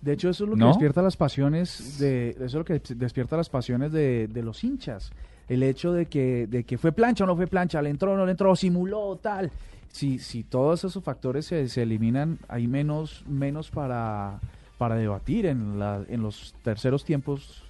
De 0.00 0.12
hecho, 0.12 0.30
eso 0.30 0.44
es 0.44 0.50
lo 0.50 0.54
que 0.56 0.60
¿No? 0.60 0.68
despierta 0.68 1.02
las 1.02 1.16
pasiones 1.16 1.98
de 1.98 2.30
eso 2.30 2.44
es 2.44 2.54
lo 2.54 2.64
que 2.64 2.80
despierta 2.94 3.36
las 3.36 3.48
pasiones 3.48 3.90
de, 3.92 4.28
de 4.28 4.42
los 4.42 4.62
hinchas. 4.62 5.10
El 5.48 5.62
hecho 5.62 5.92
de 5.92 6.06
que 6.06 6.46
de 6.46 6.62
que 6.64 6.78
fue 6.78 6.92
plancha 6.92 7.24
o 7.24 7.26
no 7.26 7.34
fue 7.34 7.46
plancha, 7.46 7.82
le 7.82 7.90
entró 7.90 8.12
o 8.12 8.16
no 8.16 8.24
le 8.26 8.32
entró, 8.32 8.54
simuló 8.54 9.18
tal. 9.20 9.50
Si 9.90 10.18
si 10.18 10.44
todos 10.44 10.84
esos 10.84 11.02
factores 11.02 11.46
se, 11.46 11.68
se 11.68 11.82
eliminan, 11.82 12.38
hay 12.48 12.68
menos 12.68 13.24
menos 13.26 13.70
para 13.70 14.38
para 14.76 14.94
debatir 14.94 15.46
en 15.46 15.78
la 15.80 16.04
en 16.08 16.22
los 16.22 16.54
terceros 16.62 17.04
tiempos 17.04 17.64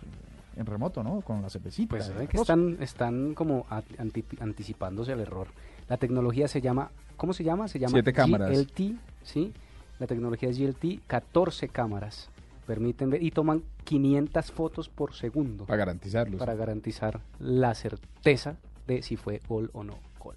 en 0.59 0.67
remoto, 0.67 1.03
¿no? 1.03 1.21
Con 1.23 1.41
la 1.41 1.49
cervecita. 1.49 1.91
Pues 1.97 2.11
que 2.29 2.37
están, 2.37 2.77
están 2.81 3.35
como 3.35 3.65
anti- 3.99 4.25
anticipándose 4.41 5.13
al 5.13 5.21
error. 5.21 5.49
La 5.89 5.97
tecnología 5.97 6.49
se 6.49 6.61
llama, 6.61 6.91
¿cómo 7.17 7.33
se 7.33 7.45
llama? 7.45 7.69
Se 7.69 7.79
llama 7.79 7.93
Siete 7.93 8.13
cámaras. 8.13 8.51
GLT, 8.51 8.97
¿sí? 9.23 9.53
La 9.99 10.07
tecnología 10.07 10.49
es 10.51 10.59
GLT, 10.59 11.01
14 11.07 11.69
cámaras. 11.69 12.29
Permiten 12.67 13.09
ver 13.09 13.23
y 13.23 13.31
toman 13.31 13.63
500 13.85 14.53
fotos 14.53 14.89
por 14.91 15.15
segundo 15.15 15.65
Para 15.65 15.79
garantizarlos. 15.79 16.39
para 16.39 16.55
garantizar 16.55 17.21
la 17.39 17.75
certeza 17.75 18.57
de 18.87 19.01
si 19.03 19.17
fue 19.17 19.41
gol 19.49 19.71
o 19.73 19.85
no 19.85 19.95
gol. 20.19 20.35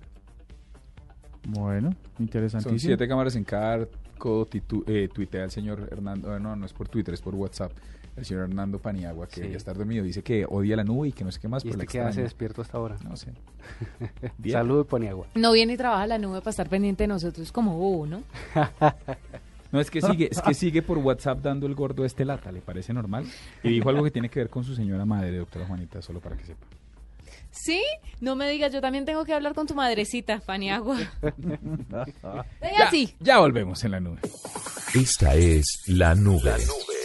Bueno, 1.48 1.94
interesantísimo. 2.20 2.72
Son 2.72 2.80
siete 2.80 3.08
cámaras 3.08 3.36
en 3.36 3.44
cada 3.44 3.74
arco, 3.74 4.46
titu- 4.48 4.84
eh, 4.88 5.10
tuitea 5.14 5.44
el 5.44 5.52
señor 5.52 5.90
Hernando, 5.92 6.36
eh, 6.36 6.40
no, 6.40 6.56
no 6.56 6.66
es 6.66 6.74
por 6.74 6.88
Twitter, 6.88 7.14
es 7.14 7.22
por 7.22 7.34
WhatsApp. 7.36 7.72
El 8.18 8.26
señor 8.26 8.44
Hernando 8.44 8.78
Paniagua, 8.80 9.28
que 9.28 9.42
Sí. 9.42 9.50
ya 9.50 9.58
está 9.58 9.74
dormido, 9.74 10.04
dice 10.04 10.22
que 10.22 10.46
odia 10.48 10.76
la 10.76 10.84
nube 10.84 11.08
y 11.08 11.12
que 11.14 11.24
no 11.24 11.32
sé 11.32 11.40
qué 11.40 11.48
más, 11.48 11.64
¿Y 11.64 11.70
este 11.70 11.86
qué 11.88 12.00
hace 12.00 12.08
extraña. 12.10 12.24
despierto 12.26 12.62
hasta 12.62 12.78
ahora? 12.78 12.98
No 13.04 13.16
sé. 13.16 13.32
Bien. 14.38 14.54
Salud, 14.54 14.86
Poniagua. 14.86 15.28
No 15.36 15.54
viene 15.54 15.74
y 15.74 15.78
trabaja 15.78 16.06
la 16.08 16.18
nube 16.18 16.40
para 16.40 16.50
estar 16.52 16.68
pendiente 16.70 17.04
de 17.04 17.08
nosotros 17.08 17.52
como 17.52 17.78
bobo, 17.78 18.06
¿no? 18.08 18.24
No, 19.72 19.80
es 19.80 19.90
que 19.90 20.02
sigue, 20.02 20.28
es 20.30 20.42
que 20.42 20.54
sigue 20.54 20.82
por 20.82 20.98
WhatsApp 20.98 21.40
dando 21.42 21.66
el 21.66 21.76
gordo 21.76 22.04
este 22.04 22.26
lata, 22.26 22.52
¿le 22.52 22.60
parece 22.60 22.94
normal? 22.94 23.26
Y 23.64 23.70
dijo 23.70 23.88
algo 23.90 24.04
que 24.04 24.12
tiene 24.12 24.28
que 24.28 24.42
ver 24.42 24.50
con 24.50 24.66
su 24.66 24.76
señora 24.76 25.06
madre, 25.06 25.38
doctora 25.38 25.66
Juanita, 25.66 26.02
solo 26.02 26.20
para 26.20 26.36
que 26.36 26.44
sepa. 26.44 26.66
¿Sí? 27.52 27.82
No 28.22 28.36
me 28.36 28.50
digas, 28.50 28.72
yo 28.74 28.82
también 28.82 29.06
tengo 29.06 29.26
que 29.26 29.34
hablar 29.34 29.54
con 29.54 29.68
tu 29.68 29.76
madrecita, 29.76 30.40
Paniagua. 30.40 30.98
Venga, 31.22 32.46
Ya, 32.62 32.90
sí. 32.90 33.14
Ya 33.20 33.40
volvemos 33.40 33.84
en 33.84 33.92
la 33.92 34.00
nube. 34.00 34.20
Esta 34.96 35.36
es 35.36 35.84
La 35.88 36.16
Nube. 36.16 36.54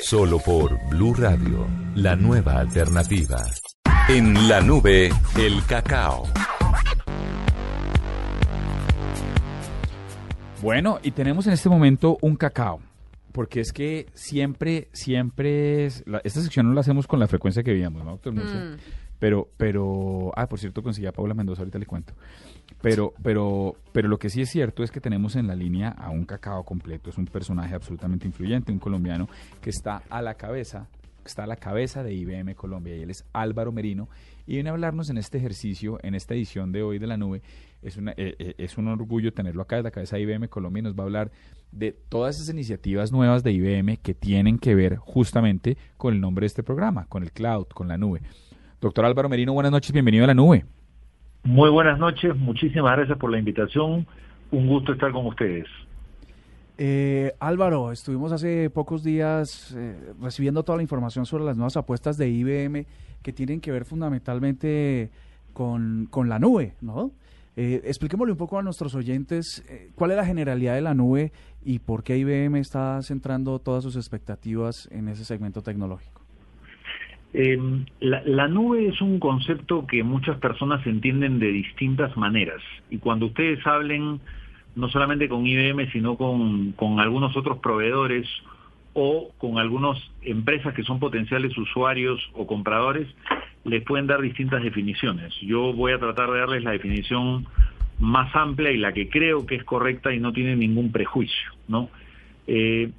Solo 0.03 0.39
por 0.39 0.79
Blue 0.89 1.15
Radio, 1.15 1.67
la 1.95 2.15
nueva 2.17 2.61
alternativa. 2.61 3.45
En 4.09 4.49
la 4.49 4.61
nube, 4.61 5.11
el 5.37 5.65
cacao. 5.67 6.25
Bueno, 10.63 10.99
y 11.03 11.11
tenemos 11.11 11.47
en 11.47 11.53
este 11.53 11.69
momento 11.69 12.19
un 12.23 12.37
cacao. 12.37 12.81
Porque 13.33 13.61
es 13.61 13.73
que 13.73 14.07
siempre, 14.15 14.89
siempre, 14.93 15.87
es- 15.87 16.03
la- 16.07 16.23
esta 16.25 16.41
sección 16.41 16.67
no 16.69 16.75
la 16.75 16.81
hacemos 16.81 17.07
con 17.07 17.21
la 17.21 17.27
frecuencia 17.29 17.63
que 17.63 17.73
veíamos, 17.73 18.03
¿no, 18.05 18.13
doctor? 18.13 18.33
Mm. 18.33 18.79
Pero, 19.19 19.49
pero, 19.57 20.33
ah, 20.37 20.47
por 20.47 20.59
cierto, 20.59 20.83
conseguí 20.83 21.07
a 21.07 21.13
Paula 21.13 21.35
Mendoza, 21.35 21.63
ahorita 21.63 21.79
le 21.79 21.87
cuento. 21.87 22.15
Pero, 22.83 23.15
pero, 23.23 23.75
pero 23.93 24.09
lo 24.09 24.19
que 24.19 24.29
sí 24.29 24.43
es 24.43 24.51
cierto 24.51 24.83
es 24.83 24.91
que 24.91 25.01
tenemos 25.01 25.37
en 25.37 25.47
la 25.47 25.55
línea 25.55 25.89
a 25.91 26.11
un 26.11 26.25
cacao 26.25 26.65
completo. 26.65 27.11
Es 27.11 27.19
un 27.19 27.27
personaje 27.27 27.75
absolutamente 27.75 28.27
influyente, 28.27 28.73
un 28.73 28.79
colombiano 28.79 29.29
que 29.61 29.71
está 29.71 30.03
a 30.11 30.21
la 30.21 30.35
cabeza, 30.35 30.89
está 31.25 31.45
a 31.45 31.47
la 31.47 31.57
cabeza 31.57 32.03
de 32.03 32.15
IBM 32.15 32.55
Colombia 32.55 32.97
y 32.97 33.03
él 33.03 33.11
es 33.11 33.25
Álvaro 33.33 33.73
Merino 33.73 34.09
y 34.47 34.55
viene 34.55 34.71
a 34.71 34.73
hablarnos 34.73 35.11
en 35.11 35.19
este 35.19 35.39
ejercicio, 35.39 35.99
en 36.03 36.15
esta 36.15 36.35
edición 36.35 36.71
de 36.73 36.83
hoy 36.83 36.99
de 36.99 37.07
la 37.07 37.17
nube. 37.17 37.43
Es, 37.83 37.97
una, 37.97 38.13
eh, 38.13 38.35
eh, 38.39 38.55
es 38.59 38.79
un 38.79 38.89
orgullo 38.89 39.33
tenerlo 39.33 39.63
acá 39.63 39.77
de 39.77 39.83
la 39.83 39.91
cabeza 39.91 40.17
de 40.17 40.23
IBM 40.23 40.49
Colombia 40.49 40.81
y 40.81 40.85
nos 40.85 40.95
va 40.95 41.03
a 41.03 41.07
hablar 41.07 41.33
de 41.73 41.93
todas 41.93 42.37
esas 42.37 42.55
iniciativas 42.55 43.13
nuevas 43.13 43.43
de 43.43 43.53
IBM 43.53 43.97
que 43.99 44.15
tienen 44.15 44.59
que 44.59 44.75
ver 44.75 44.97
justamente 44.97 45.77
con 45.97 46.15
el 46.15 46.21
nombre 46.21 46.45
de 46.45 46.49
este 46.49 46.63
programa, 46.63 47.07
con 47.07 47.23
el 47.23 47.33
cloud, 47.33 47.67
con 47.67 47.89
la 47.89 47.99
nube. 47.99 48.23
Doctor 48.81 49.05
Álvaro 49.05 49.29
Merino, 49.29 49.53
buenas 49.53 49.73
noches, 49.73 49.93
bienvenido 49.93 50.25
a 50.25 50.27
la 50.29 50.35
nube. 50.35 50.65
Muy 51.45 51.71
buenas 51.71 51.99
noches, 51.99 52.37
muchísimas 52.37 52.97
gracias 52.97 53.19
por 53.19 53.31
la 53.31 53.39
invitación. 53.39 54.07
Un 54.51 54.67
gusto 54.67 54.93
estar 54.93 55.13
con 55.13 55.27
ustedes. 55.27 55.67
Eh, 56.79 57.33
Álvaro, 57.41 57.91
estuvimos 57.91 58.33
hace 58.33 58.69
pocos 58.69 59.03
días 59.03 59.75
eh, 59.77 60.13
recibiendo 60.21 60.63
toda 60.63 60.77
la 60.77 60.83
información 60.83 61.25
sobre 61.25 61.45
las 61.45 61.57
nuevas 61.57 61.77
apuestas 61.77 62.19
de 62.19 62.29
IBM 62.29 62.85
que 63.23 63.33
tienen 63.33 63.61
que 63.61 63.73
ver 63.73 63.87
fundamentalmente 63.87 65.11
con, 65.53 66.07
con 66.11 66.29
la 66.29 66.39
nube, 66.39 66.75
¿no? 66.83 67.13
Eh, 67.59 67.81
expliquémosle 67.85 68.33
un 68.33 68.39
poco 68.39 68.59
a 68.59 68.63
nuestros 68.63 68.95
oyentes 68.95 69.65
eh, 69.71 69.91
cuál 69.95 70.11
es 70.11 70.19
la 70.19 70.27
generalidad 70.27 70.75
de 70.75 70.83
la 70.83 70.93
nube 70.93 71.33
y 71.65 71.79
por 71.79 72.05
qué 72.05 72.19
IBM 72.19 72.59
está 72.59 73.01
centrando 73.01 73.59
todas 73.59 73.83
sus 73.83 73.97
expectativas 73.97 74.87
en 74.91 75.09
ese 75.09 75.25
segmento 75.25 75.63
tecnológico. 75.63 76.26
Eh, 77.35 77.59
la, 78.01 78.23
la 78.25 78.49
nube 78.49 78.89
es 78.89 79.01
un 79.01 79.19
concepto 79.19 79.87
que 79.87 80.03
muchas 80.03 80.39
personas 80.39 80.87
entienden 80.87 81.39
de 81.39 81.49
distintas 81.49 82.17
maneras 82.17 82.63
y 82.89 82.99
cuando 82.99 83.27
ustedes 83.27 83.67
hablen 83.67 84.21
no 84.77 84.89
solamente 84.89 85.29
con 85.29 85.47
IBM 85.47 85.91
sino 85.91 86.17
con, 86.17 86.73
con 86.73 87.01
algunos 87.01 87.37
otros 87.37 87.59
proveedores 87.59 88.27
o 88.93 89.31
con 89.39 89.59
algunas 89.59 89.99
empresas 90.23 90.73
que 90.75 90.83
son 90.83 90.99
potenciales 90.99 91.57
usuarios 91.59 92.19
o 92.33 92.47
compradores, 92.47 93.07
les 93.65 93.83
pueden 93.83 94.07
dar 94.07 94.23
distintas 94.23 94.63
definiciones. 94.63 95.35
Yo 95.43 95.75
voy 95.75 95.93
a 95.93 95.99
tratar 95.99 96.31
de 96.31 96.39
darles 96.39 96.65
la 96.65 96.71
definición 96.71 97.47
más 97.99 98.35
amplia 98.35 98.71
y 98.71 98.79
la 98.79 98.93
que 98.93 99.11
creo 99.11 99.45
que 99.45 99.57
es 99.57 99.65
correcta 99.65 100.15
y 100.15 100.21
no 100.21 100.33
tiene 100.33 100.57
ningún 100.57 100.93
prejuicio, 100.93 101.51
¿no? 101.69 101.91
Eh, 102.47 102.91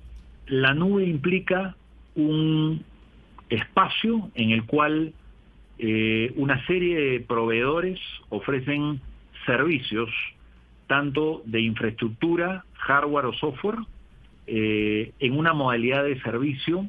la 0.46 0.76
nube 0.76 1.06
implica 1.06 1.76
un 2.16 2.84
espacio 3.50 4.30
en 4.36 4.52
el 4.52 4.66
cual 4.66 5.14
eh, 5.80 6.34
una 6.36 6.66
serie 6.66 7.00
de 7.00 7.20
proveedores 7.20 8.00
ofrecen 8.30 9.00
servicios 9.46 10.10
tanto 10.88 11.42
de 11.46 11.62
infraestructura, 11.62 12.64
hardware 12.74 13.26
o 13.26 13.34
software, 13.34 13.80
eh, 14.48 15.12
en 15.20 15.38
una 15.38 15.54
modalidad 15.54 16.04
de 16.04 16.20
servicio, 16.22 16.88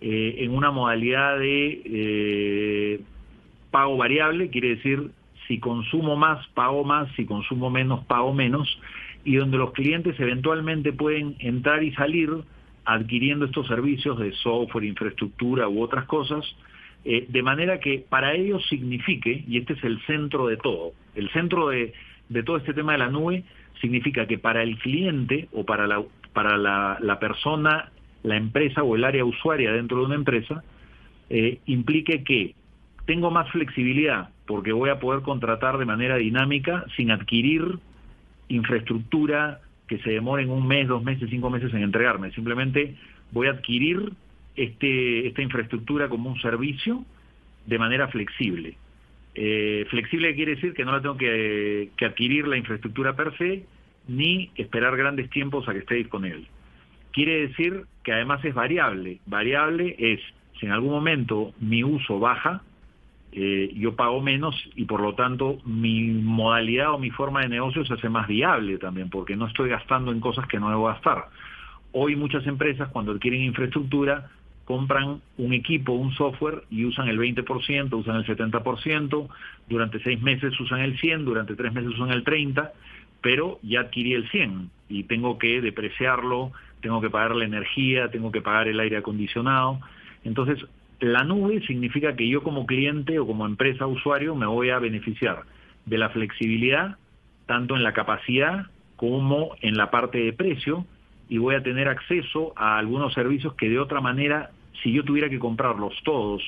eh, 0.00 0.36
en 0.38 0.54
una 0.54 0.70
modalidad 0.70 1.38
de 1.38 1.82
eh, 1.84 3.00
pago 3.70 3.96
variable, 3.96 4.50
quiere 4.50 4.76
decir 4.76 5.10
si 5.48 5.58
consumo 5.58 6.16
más, 6.16 6.46
pago 6.48 6.84
más, 6.84 7.10
si 7.16 7.24
consumo 7.24 7.70
menos, 7.70 8.04
pago 8.04 8.32
menos, 8.32 8.78
y 9.24 9.36
donde 9.36 9.58
los 9.58 9.72
clientes 9.72 10.18
eventualmente 10.20 10.92
pueden 10.92 11.36
entrar 11.40 11.82
y 11.82 11.92
salir 11.92 12.30
adquiriendo 12.84 13.46
estos 13.46 13.66
servicios 13.66 14.18
de 14.18 14.32
software, 14.32 14.84
infraestructura 14.84 15.68
u 15.68 15.82
otras 15.82 16.04
cosas, 16.06 16.44
eh, 17.04 17.26
de 17.28 17.42
manera 17.42 17.80
que 17.80 18.04
para 18.06 18.34
ellos 18.34 18.66
signifique, 18.68 19.44
y 19.48 19.58
este 19.58 19.74
es 19.74 19.84
el 19.84 20.00
centro 20.06 20.46
de 20.46 20.56
todo, 20.56 20.92
el 21.14 21.30
centro 21.30 21.68
de, 21.68 21.92
todo 22.44 22.58
este 22.58 22.74
tema 22.74 22.92
de 22.92 22.98
la 22.98 23.08
nube 23.08 23.44
significa 23.80 24.26
que 24.26 24.38
para 24.38 24.62
el 24.62 24.78
cliente 24.78 25.48
o 25.52 25.64
para 25.64 25.86
la, 25.86 26.02
para 26.32 26.56
la, 26.56 26.98
la 27.00 27.18
persona, 27.18 27.90
la 28.22 28.36
empresa 28.36 28.82
o 28.82 28.96
el 28.96 29.04
área 29.04 29.24
usuaria 29.24 29.72
dentro 29.72 29.98
de 29.98 30.04
una 30.04 30.14
empresa, 30.14 30.62
eh, 31.30 31.60
implique 31.66 32.22
que 32.24 32.54
tengo 33.06 33.30
más 33.30 33.50
flexibilidad 33.50 34.30
porque 34.46 34.72
voy 34.72 34.90
a 34.90 34.98
poder 34.98 35.22
contratar 35.22 35.78
de 35.78 35.84
manera 35.84 36.16
dinámica 36.16 36.84
sin 36.96 37.12
adquirir 37.12 37.78
infraestructura 38.48 39.60
que 39.90 39.98
se 39.98 40.10
demore 40.10 40.44
en 40.44 40.50
un 40.50 40.68
mes, 40.68 40.86
dos 40.86 41.02
meses, 41.02 41.28
cinco 41.28 41.50
meses 41.50 41.74
en 41.74 41.82
entregarme. 41.82 42.30
Simplemente 42.30 42.94
voy 43.32 43.48
a 43.48 43.50
adquirir 43.50 44.12
este, 44.54 45.26
esta 45.26 45.42
infraestructura 45.42 46.08
como 46.08 46.30
un 46.30 46.40
servicio 46.40 47.04
de 47.66 47.76
manera 47.76 48.06
flexible. 48.06 48.76
Eh, 49.34 49.84
flexible 49.90 50.32
quiere 50.36 50.54
decir 50.54 50.74
que 50.74 50.84
no 50.84 50.92
la 50.92 51.02
tengo 51.02 51.16
que, 51.16 51.90
que, 51.96 52.04
adquirir 52.04 52.46
la 52.46 52.56
infraestructura 52.56 53.16
per 53.16 53.36
se 53.36 53.64
ni 54.06 54.52
esperar 54.54 54.96
grandes 54.96 55.28
tiempos 55.28 55.68
a 55.68 55.72
que 55.72 55.80
esté 55.80 55.96
disponible. 55.96 56.46
Quiere 57.10 57.48
decir 57.48 57.82
que 58.04 58.12
además 58.12 58.44
es 58.44 58.54
variable. 58.54 59.18
Variable 59.26 59.96
es 59.98 60.20
si 60.60 60.66
en 60.66 60.72
algún 60.72 60.92
momento 60.92 61.52
mi 61.58 61.82
uso 61.82 62.20
baja, 62.20 62.62
eh, 63.32 63.72
yo 63.76 63.94
pago 63.94 64.20
menos 64.20 64.56
y 64.74 64.86
por 64.86 65.00
lo 65.00 65.14
tanto 65.14 65.58
mi 65.64 66.02
modalidad 66.02 66.94
o 66.94 66.98
mi 66.98 67.10
forma 67.10 67.42
de 67.42 67.48
negocio 67.48 67.84
se 67.84 67.94
hace 67.94 68.08
más 68.08 68.26
viable 68.26 68.78
también, 68.78 69.08
porque 69.08 69.36
no 69.36 69.46
estoy 69.46 69.68
gastando 69.68 70.10
en 70.10 70.20
cosas 70.20 70.46
que 70.48 70.58
no 70.58 70.68
debo 70.68 70.86
gastar. 70.86 71.26
Hoy 71.92 72.16
muchas 72.16 72.46
empresas 72.46 72.88
cuando 72.88 73.12
adquieren 73.12 73.42
infraestructura 73.42 74.30
compran 74.64 75.20
un 75.36 75.52
equipo, 75.52 75.92
un 75.92 76.12
software 76.12 76.62
y 76.70 76.84
usan 76.84 77.08
el 77.08 77.18
20%, 77.18 77.92
usan 77.92 78.16
el 78.16 78.24
70%, 78.24 79.28
durante 79.68 80.00
seis 80.00 80.20
meses 80.22 80.58
usan 80.60 80.80
el 80.80 80.98
100, 80.98 81.24
durante 81.24 81.56
tres 81.56 81.72
meses 81.72 81.90
usan 81.90 82.10
el 82.10 82.24
30%, 82.24 82.70
pero 83.20 83.58
ya 83.62 83.80
adquirí 83.80 84.14
el 84.14 84.28
100 84.30 84.70
y 84.88 85.04
tengo 85.04 85.38
que 85.38 85.60
depreciarlo, 85.60 86.52
tengo 86.80 87.00
que 87.00 87.10
pagar 87.10 87.34
la 87.36 87.44
energía, 87.44 88.10
tengo 88.10 88.32
que 88.32 88.42
pagar 88.42 88.68
el 88.68 88.80
aire 88.80 88.96
acondicionado. 88.96 89.80
Entonces, 90.24 90.64
la 91.00 91.24
nube 91.24 91.62
significa 91.66 92.14
que 92.14 92.28
yo 92.28 92.42
como 92.42 92.66
cliente 92.66 93.18
o 93.18 93.26
como 93.26 93.46
empresa 93.46 93.86
usuario 93.86 94.34
me 94.34 94.46
voy 94.46 94.70
a 94.70 94.78
beneficiar 94.78 95.44
de 95.86 95.98
la 95.98 96.10
flexibilidad, 96.10 96.96
tanto 97.46 97.74
en 97.74 97.82
la 97.82 97.92
capacidad 97.92 98.66
como 98.96 99.56
en 99.62 99.76
la 99.76 99.90
parte 99.90 100.18
de 100.18 100.32
precio, 100.34 100.84
y 101.28 101.38
voy 101.38 101.54
a 101.54 101.62
tener 101.62 101.88
acceso 101.88 102.52
a 102.56 102.76
algunos 102.78 103.14
servicios 103.14 103.54
que 103.54 103.70
de 103.70 103.78
otra 103.78 104.00
manera, 104.00 104.50
si 104.82 104.92
yo 104.92 105.04
tuviera 105.04 105.30
que 105.30 105.38
comprarlos 105.38 105.94
todos, 106.04 106.42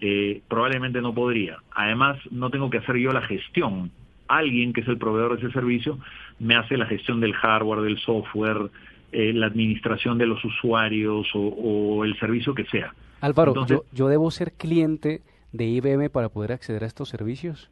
eh, 0.00 0.40
probablemente 0.48 1.02
no 1.02 1.12
podría. 1.12 1.58
Además, 1.72 2.18
no 2.30 2.48
tengo 2.48 2.70
que 2.70 2.78
hacer 2.78 2.96
yo 2.96 3.12
la 3.12 3.22
gestión. 3.22 3.90
Alguien 4.28 4.72
que 4.72 4.80
es 4.80 4.88
el 4.88 4.98
proveedor 4.98 5.38
de 5.38 5.46
ese 5.46 5.52
servicio 5.52 5.98
me 6.38 6.56
hace 6.56 6.78
la 6.78 6.86
gestión 6.86 7.20
del 7.20 7.34
hardware, 7.34 7.82
del 7.82 7.98
software, 7.98 8.70
eh, 9.12 9.32
la 9.34 9.46
administración 9.46 10.16
de 10.16 10.26
los 10.26 10.42
usuarios 10.44 11.26
o 11.34 12.04
el 12.04 12.18
servicio 12.18 12.54
que 12.54 12.64
sea. 12.66 12.94
Álvaro, 13.24 13.54
yo, 13.92 14.08
debo 14.08 14.30
ser 14.30 14.52
cliente 14.52 15.22
de 15.52 15.64
IBM 15.64 16.10
para 16.10 16.28
poder 16.28 16.52
acceder 16.52 16.84
a 16.84 16.86
estos 16.86 17.08
servicios? 17.08 17.70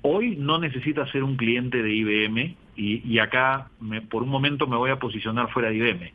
Hoy 0.00 0.36
no 0.36 0.58
necesitas 0.58 1.10
ser 1.10 1.24
un 1.24 1.36
cliente 1.36 1.82
de 1.82 1.94
IBM 1.94 2.56
y, 2.74 3.18
acá 3.18 3.68
me, 3.80 4.00
por 4.00 4.22
un 4.22 4.30
momento 4.30 4.66
me 4.66 4.78
voy 4.78 4.90
a 4.90 4.96
posicionar 4.98 5.50
fuera 5.50 5.68
de 5.68 5.76
IBM. 5.76 6.12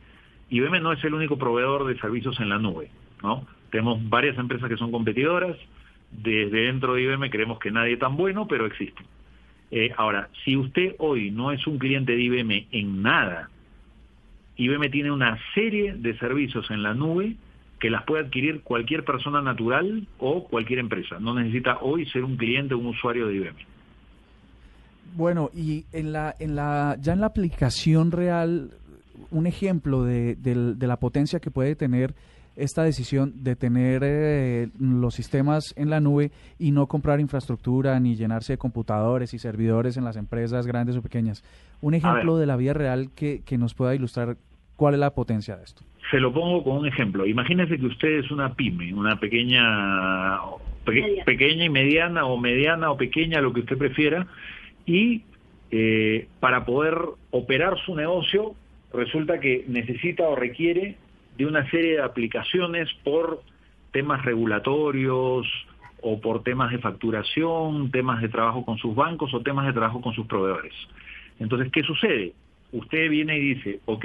IBM 0.50 0.82
no 0.82 0.92
es 0.92 1.04
el 1.04 1.14
único 1.14 1.38
proveedor 1.38 1.86
de 1.86 1.96
servicios 2.00 2.40
en 2.40 2.48
la 2.48 2.58
nube, 2.58 2.90
¿no? 3.22 3.46
Tenemos 3.70 4.08
varias 4.08 4.36
empresas 4.38 4.68
que 4.68 4.76
son 4.76 4.90
competidoras, 4.90 5.56
desde 6.10 6.66
dentro 6.66 6.94
de 6.94 7.02
IBM 7.02 7.30
creemos 7.30 7.60
que 7.60 7.70
nadie 7.70 7.96
tan 7.96 8.16
bueno, 8.16 8.48
pero 8.48 8.66
existe. 8.66 9.04
Eh, 9.70 9.92
ahora, 9.96 10.30
si 10.44 10.56
usted 10.56 10.96
hoy 10.98 11.30
no 11.30 11.52
es 11.52 11.64
un 11.68 11.78
cliente 11.78 12.16
de 12.16 12.22
IBM 12.22 12.66
en 12.72 13.02
nada, 13.02 13.50
IBM 14.56 14.90
tiene 14.90 15.12
una 15.12 15.38
serie 15.54 15.94
de 15.94 16.18
servicios 16.18 16.68
en 16.72 16.82
la 16.82 16.92
nube 16.92 17.36
que 17.84 17.90
las 17.90 18.02
puede 18.04 18.24
adquirir 18.24 18.62
cualquier 18.62 19.04
persona 19.04 19.42
natural 19.42 20.06
o 20.16 20.44
cualquier 20.44 20.78
empresa. 20.78 21.18
No 21.20 21.34
necesita 21.34 21.80
hoy 21.82 22.06
ser 22.06 22.24
un 22.24 22.38
cliente 22.38 22.72
o 22.72 22.78
un 22.78 22.86
usuario 22.86 23.26
de 23.26 23.34
IBM. 23.34 23.56
Bueno, 25.14 25.50
y 25.54 25.84
en 25.92 26.14
la, 26.14 26.34
en 26.38 26.56
la, 26.56 26.96
ya 26.98 27.12
en 27.12 27.20
la 27.20 27.26
aplicación 27.26 28.10
real, 28.10 28.70
un 29.30 29.46
ejemplo 29.46 30.02
de, 30.02 30.34
la 30.80 30.96
potencia 30.96 31.40
que 31.40 31.50
puede 31.50 31.76
tener 31.76 32.14
esta 32.56 32.84
decisión 32.84 33.44
de 33.44 33.54
tener 33.54 34.00
eh, 34.02 34.70
los 34.80 35.14
sistemas 35.14 35.74
en 35.76 35.90
la 35.90 36.00
nube 36.00 36.30
y 36.58 36.70
no 36.70 36.86
comprar 36.86 37.20
infraestructura 37.20 38.00
ni 38.00 38.16
llenarse 38.16 38.54
de 38.54 38.56
computadores 38.56 39.34
y 39.34 39.38
servidores 39.38 39.98
en 39.98 40.04
las 40.04 40.16
empresas 40.16 40.66
grandes 40.66 40.96
o 40.96 41.02
pequeñas. 41.02 41.44
Un 41.82 41.92
ejemplo 41.92 42.38
de 42.38 42.46
la 42.46 42.56
vida 42.56 42.72
real 42.72 43.10
que, 43.14 43.42
que 43.42 43.58
nos 43.58 43.74
pueda 43.74 43.94
ilustrar 43.94 44.38
cuál 44.76 44.94
es 44.94 45.00
la 45.00 45.10
potencia 45.10 45.54
de 45.54 45.64
esto. 45.64 45.82
Se 46.10 46.20
lo 46.20 46.32
pongo 46.32 46.62
con 46.62 46.78
un 46.78 46.86
ejemplo. 46.86 47.26
Imagínese 47.26 47.78
que 47.78 47.86
usted 47.86 48.18
es 48.20 48.30
una 48.30 48.54
pyme, 48.54 48.92
una 48.92 49.18
pequeña, 49.18 50.38
pequeña 51.24 51.64
y 51.64 51.70
mediana 51.70 52.26
o 52.26 52.36
mediana 52.36 52.90
o 52.90 52.96
pequeña, 52.96 53.40
lo 53.40 53.52
que 53.52 53.60
usted 53.60 53.78
prefiera, 53.78 54.26
y 54.86 55.22
eh, 55.70 56.28
para 56.40 56.64
poder 56.64 56.94
operar 57.30 57.78
su 57.84 57.96
negocio 57.96 58.54
resulta 58.92 59.40
que 59.40 59.64
necesita 59.66 60.24
o 60.24 60.36
requiere 60.36 60.96
de 61.36 61.46
una 61.46 61.68
serie 61.70 61.94
de 61.94 62.02
aplicaciones 62.02 62.88
por 63.02 63.42
temas 63.92 64.24
regulatorios 64.24 65.46
o 66.00 66.20
por 66.20 66.42
temas 66.42 66.70
de 66.70 66.78
facturación, 66.78 67.90
temas 67.90 68.20
de 68.20 68.28
trabajo 68.28 68.64
con 68.64 68.78
sus 68.78 68.94
bancos 68.94 69.32
o 69.34 69.40
temas 69.40 69.66
de 69.66 69.72
trabajo 69.72 70.00
con 70.00 70.14
sus 70.14 70.26
proveedores. 70.26 70.74
Entonces, 71.40 71.72
¿qué 71.72 71.82
sucede? 71.82 72.32
Usted 72.72 73.08
viene 73.08 73.38
y 73.38 73.54
dice, 73.54 73.80
ok, 73.86 74.04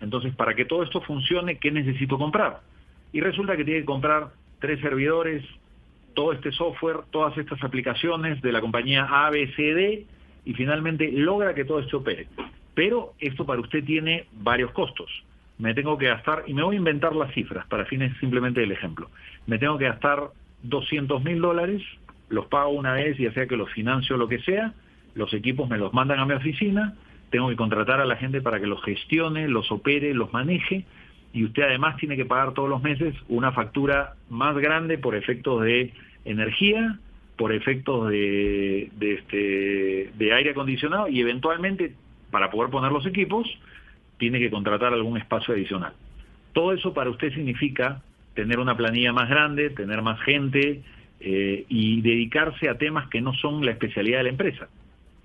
entonces, 0.00 0.34
para 0.34 0.54
que 0.54 0.64
todo 0.64 0.82
esto 0.82 1.00
funcione, 1.00 1.58
¿qué 1.58 1.70
necesito 1.70 2.18
comprar? 2.18 2.60
Y 3.12 3.20
resulta 3.20 3.56
que 3.56 3.64
tiene 3.64 3.80
que 3.80 3.86
comprar 3.86 4.28
tres 4.60 4.80
servidores, 4.80 5.44
todo 6.14 6.32
este 6.32 6.52
software, 6.52 6.98
todas 7.10 7.36
estas 7.38 7.62
aplicaciones 7.62 8.40
de 8.42 8.52
la 8.52 8.60
compañía 8.60 9.04
ABCD 9.04 10.04
y 10.44 10.54
finalmente 10.54 11.10
logra 11.12 11.54
que 11.54 11.64
todo 11.64 11.80
esto 11.80 11.98
opere. 11.98 12.26
Pero 12.74 13.14
esto 13.18 13.44
para 13.44 13.60
usted 13.60 13.84
tiene 13.84 14.26
varios 14.32 14.70
costos. 14.72 15.10
Me 15.58 15.74
tengo 15.74 15.98
que 15.98 16.06
gastar, 16.06 16.44
y 16.46 16.54
me 16.54 16.62
voy 16.62 16.76
a 16.76 16.78
inventar 16.78 17.14
las 17.16 17.32
cifras 17.34 17.66
para 17.66 17.84
fines 17.84 18.16
simplemente 18.18 18.60
del 18.60 18.70
ejemplo. 18.70 19.10
Me 19.46 19.58
tengo 19.58 19.76
que 19.78 19.86
gastar 19.86 20.30
200 20.62 21.22
mil 21.24 21.40
dólares, 21.40 21.82
los 22.28 22.46
pago 22.46 22.70
una 22.70 22.92
vez, 22.92 23.18
ya 23.18 23.32
sea 23.32 23.46
que 23.46 23.56
los 23.56 23.70
financio 23.72 24.14
o 24.14 24.18
lo 24.18 24.28
que 24.28 24.38
sea, 24.40 24.74
los 25.14 25.32
equipos 25.34 25.68
me 25.68 25.78
los 25.78 25.92
mandan 25.92 26.20
a 26.20 26.26
mi 26.26 26.34
oficina, 26.34 26.94
tengo 27.30 27.48
que 27.48 27.56
contratar 27.56 28.00
a 28.00 28.04
la 28.04 28.16
gente 28.16 28.40
para 28.40 28.60
que 28.60 28.66
los 28.66 28.82
gestione, 28.82 29.48
los 29.48 29.70
opere, 29.70 30.14
los 30.14 30.32
maneje 30.32 30.84
y 31.32 31.44
usted 31.44 31.62
además 31.62 31.96
tiene 31.96 32.16
que 32.16 32.24
pagar 32.24 32.54
todos 32.54 32.68
los 32.68 32.82
meses 32.82 33.14
una 33.28 33.52
factura 33.52 34.14
más 34.30 34.56
grande 34.56 34.98
por 34.98 35.14
efectos 35.14 35.62
de 35.62 35.92
energía, 36.24 36.98
por 37.36 37.52
efectos 37.52 38.08
de, 38.10 38.90
de, 38.96 39.14
este, 39.14 40.10
de 40.16 40.32
aire 40.32 40.50
acondicionado 40.50 41.08
y 41.08 41.20
eventualmente 41.20 41.94
para 42.30 42.50
poder 42.50 42.70
poner 42.70 42.92
los 42.92 43.06
equipos 43.06 43.46
tiene 44.18 44.38
que 44.38 44.50
contratar 44.50 44.92
algún 44.92 45.16
espacio 45.18 45.54
adicional. 45.54 45.92
Todo 46.52 46.72
eso 46.72 46.92
para 46.92 47.10
usted 47.10 47.32
significa 47.32 48.02
tener 48.34 48.58
una 48.58 48.76
planilla 48.76 49.12
más 49.12 49.28
grande, 49.28 49.70
tener 49.70 50.02
más 50.02 50.20
gente 50.22 50.82
eh, 51.20 51.64
y 51.68 52.00
dedicarse 52.00 52.68
a 52.68 52.78
temas 52.78 53.08
que 53.08 53.20
no 53.20 53.34
son 53.34 53.64
la 53.64 53.72
especialidad 53.72 54.18
de 54.18 54.24
la 54.24 54.30
empresa, 54.30 54.68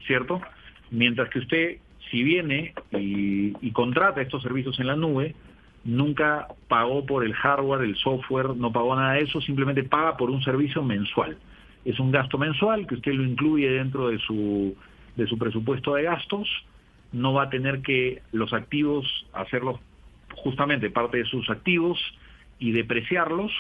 ¿cierto? 0.06 0.42
Mientras 0.92 1.30
que 1.30 1.40
usted 1.40 1.78
si 2.14 2.22
viene 2.22 2.76
y, 2.92 3.72
contrata 3.72 4.22
estos 4.22 4.44
servicios 4.44 4.80
en 4.80 4.86
la 4.86 4.96
nube, 4.96 5.34
nunca 5.84 6.48
pagó 6.68 7.04
por 7.08 7.26
el 7.26 7.34
hardware, 7.34 7.82
el 7.82 7.96
software, 7.96 8.56
no 8.56 8.72
pagó 8.72 8.96
nada 8.96 9.14
de 9.14 9.22
eso, 9.22 9.42
simplemente 9.42 9.84
paga 9.84 10.16
por 10.16 10.30
un 10.30 10.44
servicio 10.44 10.84
mensual. 10.84 11.40
Es 11.84 12.00
un 12.00 12.12
gasto 12.12 12.38
mensual 12.38 12.86
que 12.86 12.96
usted 12.96 13.14
lo 13.14 13.24
incluye 13.24 13.68
dentro 13.68 14.10
de 14.10 14.20
su, 14.20 14.76
de 15.16 15.26
su 15.26 15.40
presupuesto 15.40 15.96
de 15.96 16.04
gastos, 16.04 16.48
no 17.12 17.34
va 17.34 17.44
a 17.46 17.50
tener 17.50 17.82
que 17.82 18.22
los 18.32 18.54
activos 18.54 19.08
hacerlos 19.34 19.80
justamente 20.36 20.92
parte 20.92 21.18
de 21.18 21.26
sus 21.26 21.50
activos 21.50 22.00
y 22.60 22.74
depreciarlos. 22.74 23.52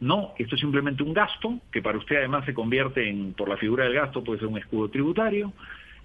No, 0.00 0.32
esto 0.38 0.56
es 0.56 0.60
simplemente 0.60 1.04
un 1.04 1.14
gasto 1.14 1.60
que 1.70 1.80
para 1.80 1.98
usted 1.98 2.16
además 2.16 2.44
se 2.46 2.52
convierte 2.52 3.08
en, 3.08 3.32
por 3.34 3.48
la 3.48 3.56
figura 3.58 3.84
del 3.84 3.94
gasto, 3.94 4.24
puede 4.24 4.40
ser 4.40 4.48
un 4.48 4.58
escudo 4.58 4.88
tributario 4.88 5.52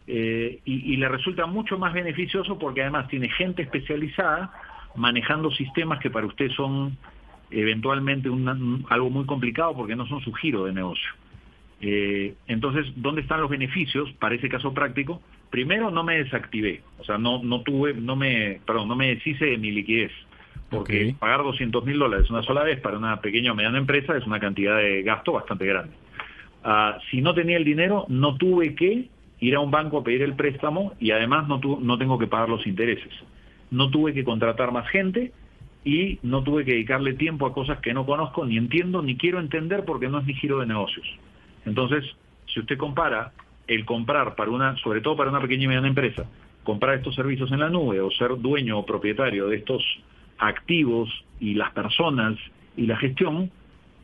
eh, 0.10 0.62
y, 0.64 0.96
le 0.96 1.10
resulta 1.10 1.46
mucho 1.48 1.78
más 1.78 1.94
beneficioso 1.94 2.58
porque 2.58 2.82
además 2.82 3.10
tiene 3.10 3.28
gente 3.28 3.64
especializada 3.64 4.54
manejando 4.96 5.52
sistemas 5.52 6.00
que 6.00 6.10
para 6.10 6.26
usted 6.26 6.50
son 6.52 6.98
eventualmente 7.52 8.30
algo 8.90 9.10
muy 9.10 9.26
complicado 9.26 9.76
porque 9.76 9.98
no 9.98 10.08
son 10.08 10.22
su 10.22 10.32
giro 10.34 10.64
de 10.64 10.72
negocio. 10.72 11.10
Eh, 11.82 12.36
entonces, 12.48 12.86
¿dónde 12.96 13.22
están 13.22 13.42
los 13.42 13.50
beneficios 13.50 14.10
para 14.14 14.36
ese 14.36 14.48
caso 14.48 14.74
práctico? 14.74 15.22
Primero, 15.50 15.92
no 15.92 16.04
me 16.04 16.24
desactivé, 16.24 16.82
o 17.00 17.04
sea, 17.04 17.18
no, 17.18 17.44
no 17.44 17.62
tuve, 17.62 17.94
no 17.94 18.16
me, 18.16 18.62
perdón, 18.66 18.88
no 18.88 18.96
me 18.96 19.10
deshice 19.10 19.46
de 19.46 19.58
mi 19.58 19.72
liquidez. 19.72 20.12
porque 20.70 21.16
pagar 21.20 21.44
200 21.44 21.84
mil 21.84 22.00
dólares 22.00 22.30
una 22.30 22.44
sola 22.44 22.64
vez 22.64 22.80
para 22.80 22.98
una 22.98 23.20
pequeña 23.20 23.52
o 23.52 23.56
mediana 23.56 23.78
empresa 23.78 24.16
es 24.16 24.26
una 24.26 24.40
cantidad 24.40 24.78
de 24.78 25.04
gasto 25.04 25.34
bastante 25.34 25.66
grande. 25.66 25.92
Ah, 26.64 26.98
si 27.12 27.22
no 27.22 27.34
tenía 27.34 27.58
el 27.58 27.66
dinero, 27.66 28.06
no 28.08 28.36
tuve 28.38 28.74
que 28.74 29.10
ir 29.40 29.56
a 29.56 29.60
un 29.60 29.72
banco 29.72 30.00
a 30.00 30.04
pedir 30.04 30.22
el 30.22 30.36
préstamo 30.36 30.94
y 31.00 31.12
además 31.12 31.48
no, 31.48 31.60
no 31.60 31.98
tengo 31.98 32.18
que 32.18 32.28
pagar 32.28 32.50
los 32.50 32.66
intereses. 32.66 33.14
No 33.70 33.90
tuve 33.90 34.14
que 34.14 34.24
contratar 34.24 34.72
más 34.72 34.88
gente 34.90 35.32
y 35.84 36.20
no 36.24 36.44
tuve 36.44 36.66
que 36.66 36.72
dedicarle 36.72 37.14
tiempo 37.14 37.46
a 37.46 37.54
cosas 37.54 37.80
que 37.80 37.94
no 37.94 38.06
conozco, 38.06 38.46
ni 38.46 38.58
entiendo, 38.58 39.02
ni 39.02 39.16
quiero 39.16 39.40
entender 39.40 39.86
porque 39.86 40.10
no 40.10 40.20
es 40.20 40.26
mi 40.26 40.34
giro 40.34 40.60
de 40.60 40.66
negocios. 40.66 41.08
Entonces, 41.66 42.04
si 42.46 42.60
usted 42.60 42.78
compara 42.78 43.32
el 43.68 43.86
comprar 43.86 44.36
para 44.36 44.52
una, 44.52 44.76
sobre 44.78 45.02
todo 45.02 45.16
para 45.16 45.30
una 45.30 45.42
pequeña 45.42 45.66
y 45.66 45.68
mediana 45.68 45.88
empresa, 45.88 46.26
comprar 46.64 46.96
estos 46.96 47.16
servicios 47.16 47.52
en 47.52 47.60
la 47.60 47.70
nube 47.70 48.02
o 48.02 48.12
ser 48.12 48.38
dueño 48.38 48.80
o 48.80 48.86
propietario 48.86 49.48
de 49.48 49.58
estos 49.58 49.84
activos 50.38 51.10
y 51.40 51.54
las 51.54 51.72
personas 51.72 52.38
y 52.76 52.86
la 52.86 52.98
gestión, 52.98 53.52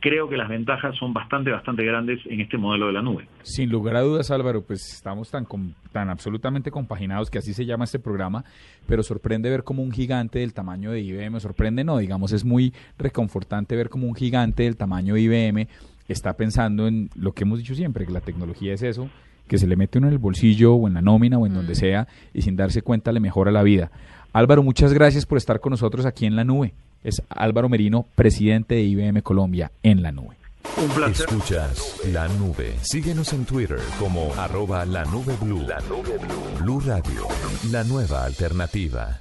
creo 0.04 0.28
que 0.28 0.36
las 0.36 0.50
ventajas 0.50 0.94
son 0.98 1.14
bastante, 1.14 1.50
bastante 1.50 1.82
grandes 1.82 2.20
en 2.26 2.42
este 2.42 2.58
modelo 2.58 2.88
de 2.88 2.92
la 2.92 3.00
nube. 3.00 3.26
Sin 3.42 3.70
lugar 3.70 3.96
a 3.96 4.02
dudas, 4.02 4.30
Álvaro, 4.30 4.60
pues 4.60 4.92
estamos 4.92 5.30
tan, 5.30 5.46
tan 5.92 6.10
absolutamente 6.10 6.70
compaginados 6.70 7.30
que 7.30 7.38
así 7.38 7.54
se 7.54 7.64
llama 7.64 7.84
este 7.84 7.98
programa, 7.98 8.44
pero 8.86 9.02
sorprende 9.02 9.48
ver 9.48 9.64
como 9.64 9.82
un 9.82 9.92
gigante 9.92 10.40
del 10.40 10.52
tamaño 10.52 10.90
de 10.90 11.00
IBM, 11.00 11.40
sorprende 11.40 11.84
no, 11.84 11.96
digamos, 11.96 12.32
es 12.32 12.44
muy 12.44 12.74
reconfortante 12.98 13.76
ver 13.76 13.88
como 13.88 14.06
un 14.06 14.14
gigante 14.14 14.64
del 14.64 14.76
tamaño 14.76 15.14
de 15.14 15.22
IBM 15.22 15.68
está 16.06 16.34
pensando 16.34 16.86
en 16.86 17.08
lo 17.14 17.32
que 17.32 17.44
hemos 17.44 17.58
dicho 17.58 17.74
siempre, 17.74 18.04
que 18.04 18.12
la 18.12 18.20
tecnología 18.20 18.74
es 18.74 18.82
eso, 18.82 19.08
que 19.48 19.56
se 19.56 19.66
le 19.66 19.74
mete 19.74 19.96
uno 19.96 20.08
en 20.08 20.12
el 20.12 20.18
bolsillo 20.18 20.74
o 20.74 20.86
en 20.86 20.92
la 20.92 21.00
nómina 21.00 21.38
o 21.38 21.46
en 21.46 21.54
donde 21.54 21.72
mm. 21.72 21.76
sea 21.76 22.08
y 22.34 22.42
sin 22.42 22.56
darse 22.56 22.82
cuenta 22.82 23.10
le 23.10 23.20
mejora 23.20 23.50
la 23.50 23.62
vida. 23.62 23.90
Álvaro, 24.34 24.62
muchas 24.62 24.92
gracias 24.92 25.24
por 25.24 25.38
estar 25.38 25.60
con 25.60 25.70
nosotros 25.70 26.04
aquí 26.04 26.26
en 26.26 26.36
la 26.36 26.44
nube 26.44 26.74
es 27.04 27.22
Álvaro 27.28 27.68
Merino, 27.68 28.06
presidente 28.16 28.74
de 28.74 28.82
IBM 28.82 29.22
Colombia 29.22 29.70
en 29.82 30.02
la 30.02 30.10
nube. 30.10 30.36
Un 30.76 30.88
placer. 30.88 31.26
Escuchas 31.28 32.00
la 32.10 32.26
nube. 32.26 32.74
Síguenos 32.82 33.32
en 33.32 33.44
Twitter 33.44 33.78
como 33.98 34.32
arroba 34.34 34.84
la 34.86 35.04
nube 35.04 35.36
blue. 35.40 35.60
La 35.60 35.78
nube 35.80 36.18
blue. 36.18 36.62
Blue 36.62 36.80
Radio, 36.80 37.28
la 37.70 37.84
nueva 37.84 38.24
alternativa. 38.24 39.18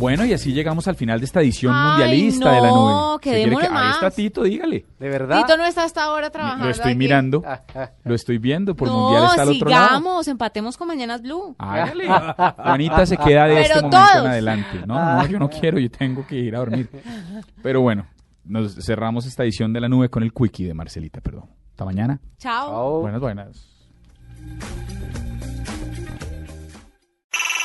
Bueno, 0.00 0.24
y 0.24 0.32
así 0.32 0.54
llegamos 0.54 0.88
al 0.88 0.96
final 0.96 1.20
de 1.20 1.26
esta 1.26 1.42
edición 1.42 1.74
mundialista 1.76 2.52
de 2.52 2.60
la 2.62 2.68
nube. 2.68 2.90
No, 2.90 3.18
que 3.20 3.34
Ahí 3.34 3.90
está 3.90 4.10
Tito, 4.10 4.42
dígale. 4.42 4.86
¿De 4.98 5.08
verdad? 5.10 5.42
Tito 5.42 5.58
no 5.58 5.64
está 5.66 5.84
hasta 5.84 6.04
ahora 6.04 6.30
trabajando. 6.30 6.64
Lo 6.64 6.70
estoy 6.70 6.94
mirando. 6.94 7.44
Lo 8.04 8.14
estoy 8.14 8.38
viendo. 8.38 8.74
Por 8.74 8.88
mundial 8.88 9.24
está 9.26 9.42
al 9.42 9.50
otro 9.50 9.68
lado. 9.68 9.86
sigamos, 9.88 10.28
empatemos 10.28 10.78
con 10.78 10.88
Mañanas 10.88 11.20
Blue. 11.20 11.54
Hágale. 11.58 12.08
Juanita 12.56 13.04
se 13.04 13.18
queda 13.18 13.44
de 13.44 13.60
este 13.60 13.74
momento 13.74 13.98
en 13.98 14.26
adelante. 14.26 14.82
No, 14.86 15.16
no, 15.16 15.26
yo 15.26 15.38
no 15.38 15.50
quiero, 15.50 15.78
yo 15.78 15.90
tengo 15.90 16.26
que 16.26 16.36
ir 16.36 16.56
a 16.56 16.60
dormir. 16.60 16.88
Pero 17.62 17.82
bueno, 17.82 18.06
nos 18.42 18.74
cerramos 18.82 19.26
esta 19.26 19.42
edición 19.42 19.74
de 19.74 19.82
la 19.82 19.88
nube 19.90 20.08
con 20.08 20.22
el 20.22 20.32
quickie 20.32 20.66
de 20.66 20.72
Marcelita, 20.72 21.20
perdón. 21.20 21.50
Hasta 21.72 21.84
mañana. 21.84 22.18
Chao. 22.38 23.02
Buenas, 23.02 23.20
buenas. 23.20 23.66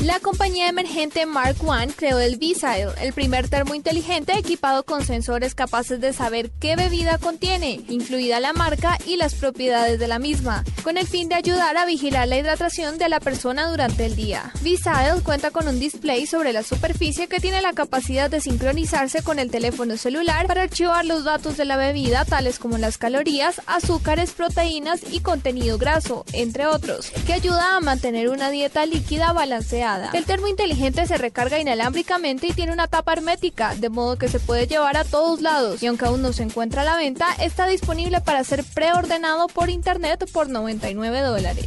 La 0.00 0.18
compañía 0.20 0.68
emergente 0.68 1.26
Mark 1.26 1.56
One 1.62 1.92
creó 1.94 2.20
el 2.20 2.36
V-Sile, 2.36 2.92
el 3.02 3.12
primer 3.12 3.50
termo 3.50 3.74
inteligente 3.74 4.32
equipado 4.38 4.82
con 4.82 5.04
sensores 5.04 5.54
capaces 5.54 6.00
de 6.00 6.14
saber 6.14 6.50
qué 6.58 6.74
bebida 6.74 7.18
contiene, 7.18 7.82
incluida 7.88 8.40
la 8.40 8.54
marca 8.54 8.98
y 9.06 9.16
las 9.16 9.34
propiedades 9.34 9.98
de 9.98 10.08
la 10.08 10.18
misma, 10.18 10.64
con 10.82 10.96
el 10.96 11.06
fin 11.06 11.28
de 11.28 11.34
ayudar 11.34 11.76
a 11.76 11.84
vigilar 11.84 12.28
la 12.28 12.38
hidratación 12.38 12.96
de 12.96 13.10
la 13.10 13.20
persona 13.20 13.68
durante 13.68 14.06
el 14.06 14.16
día. 14.16 14.52
V-Sile 14.62 15.22
cuenta 15.22 15.50
con 15.50 15.68
un 15.68 15.78
display 15.78 16.26
sobre 16.26 16.54
la 16.54 16.62
superficie 16.62 17.28
que 17.28 17.40
tiene 17.40 17.60
la 17.60 17.74
capacidad 17.74 18.30
de 18.30 18.40
sincronizarse 18.40 19.22
con 19.22 19.38
el 19.38 19.50
teléfono 19.50 19.98
celular 19.98 20.46
para 20.46 20.62
archivar 20.62 21.04
los 21.04 21.24
datos 21.24 21.58
de 21.58 21.66
la 21.66 21.76
bebida, 21.76 22.24
tales 22.24 22.58
como 22.58 22.78
las 22.78 22.96
calorías, 22.96 23.60
azúcares, 23.66 24.32
proteínas 24.32 25.00
y 25.10 25.20
contenido 25.20 25.76
graso, 25.76 26.24
entre 26.32 26.66
otros, 26.66 27.10
que 27.26 27.34
ayuda 27.34 27.76
a 27.76 27.80
mantener 27.80 28.30
una 28.30 28.50
dieta 28.50 28.86
líquida 28.94 29.32
balanceada. 29.32 30.10
El 30.12 30.24
termo 30.24 30.46
inteligente 30.46 31.06
se 31.06 31.18
recarga 31.18 31.58
inalámbricamente 31.58 32.46
y 32.46 32.52
tiene 32.52 32.72
una 32.72 32.86
tapa 32.86 33.12
hermética, 33.12 33.74
de 33.74 33.88
modo 33.88 34.16
que 34.16 34.28
se 34.28 34.38
puede 34.38 34.68
llevar 34.68 34.96
a 34.96 35.04
todos 35.04 35.42
lados, 35.42 35.82
y 35.82 35.86
aunque 35.86 36.04
aún 36.04 36.22
no 36.22 36.32
se 36.32 36.44
encuentra 36.44 36.82
a 36.82 36.84
la 36.84 36.96
venta, 36.96 37.26
está 37.40 37.66
disponible 37.66 38.20
para 38.20 38.44
ser 38.44 38.62
preordenado 38.62 39.48
por 39.48 39.68
internet 39.68 40.30
por 40.32 40.48
99 40.48 41.20
dólares. 41.22 41.66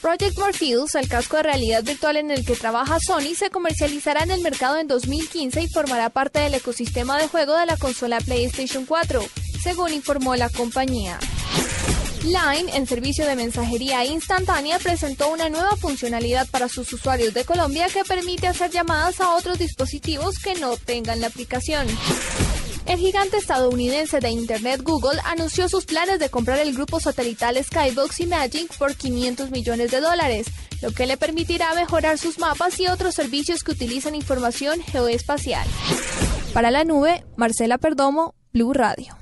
Project 0.00 0.38
Morpheus, 0.38 0.94
el 0.94 1.08
casco 1.08 1.36
de 1.36 1.44
realidad 1.44 1.82
virtual 1.82 2.16
en 2.16 2.30
el 2.30 2.44
que 2.44 2.54
trabaja 2.54 2.98
Sony, 3.00 3.34
se 3.36 3.50
comercializará 3.50 4.22
en 4.22 4.30
el 4.30 4.42
mercado 4.42 4.78
en 4.78 4.86
2015 4.86 5.62
y 5.62 5.68
formará 5.68 6.10
parte 6.10 6.38
del 6.40 6.54
ecosistema 6.54 7.18
de 7.18 7.28
juego 7.28 7.56
de 7.56 7.66
la 7.66 7.76
consola 7.76 8.18
PlayStation 8.18 8.84
4, 8.84 9.22
según 9.62 9.92
informó 9.92 10.36
la 10.36 10.48
compañía. 10.48 11.18
Line, 12.24 12.76
en 12.76 12.86
servicio 12.86 13.26
de 13.26 13.34
mensajería 13.34 14.04
instantánea, 14.04 14.78
presentó 14.78 15.32
una 15.32 15.48
nueva 15.48 15.76
funcionalidad 15.76 16.48
para 16.48 16.68
sus 16.68 16.92
usuarios 16.92 17.34
de 17.34 17.44
Colombia 17.44 17.88
que 17.92 18.04
permite 18.04 18.46
hacer 18.46 18.70
llamadas 18.70 19.20
a 19.20 19.34
otros 19.34 19.58
dispositivos 19.58 20.38
que 20.38 20.54
no 20.54 20.76
tengan 20.76 21.20
la 21.20 21.26
aplicación. 21.26 21.86
El 22.86 22.98
gigante 22.98 23.38
estadounidense 23.38 24.20
de 24.20 24.30
Internet 24.30 24.82
Google 24.84 25.20
anunció 25.24 25.68
sus 25.68 25.84
planes 25.84 26.20
de 26.20 26.30
comprar 26.30 26.60
el 26.60 26.74
grupo 26.74 27.00
satelital 27.00 27.62
Skybox 27.62 28.20
Imaging 28.20 28.68
por 28.78 28.94
500 28.94 29.50
millones 29.50 29.90
de 29.90 30.00
dólares, 30.00 30.46
lo 30.80 30.92
que 30.92 31.06
le 31.06 31.16
permitirá 31.16 31.74
mejorar 31.74 32.18
sus 32.18 32.38
mapas 32.38 32.78
y 32.78 32.86
otros 32.86 33.16
servicios 33.16 33.64
que 33.64 33.72
utilizan 33.72 34.14
información 34.14 34.80
geoespacial. 34.80 35.66
Para 36.52 36.70
la 36.70 36.84
nube, 36.84 37.24
Marcela 37.36 37.78
Perdomo, 37.78 38.34
Blue 38.52 38.72
Radio. 38.72 39.21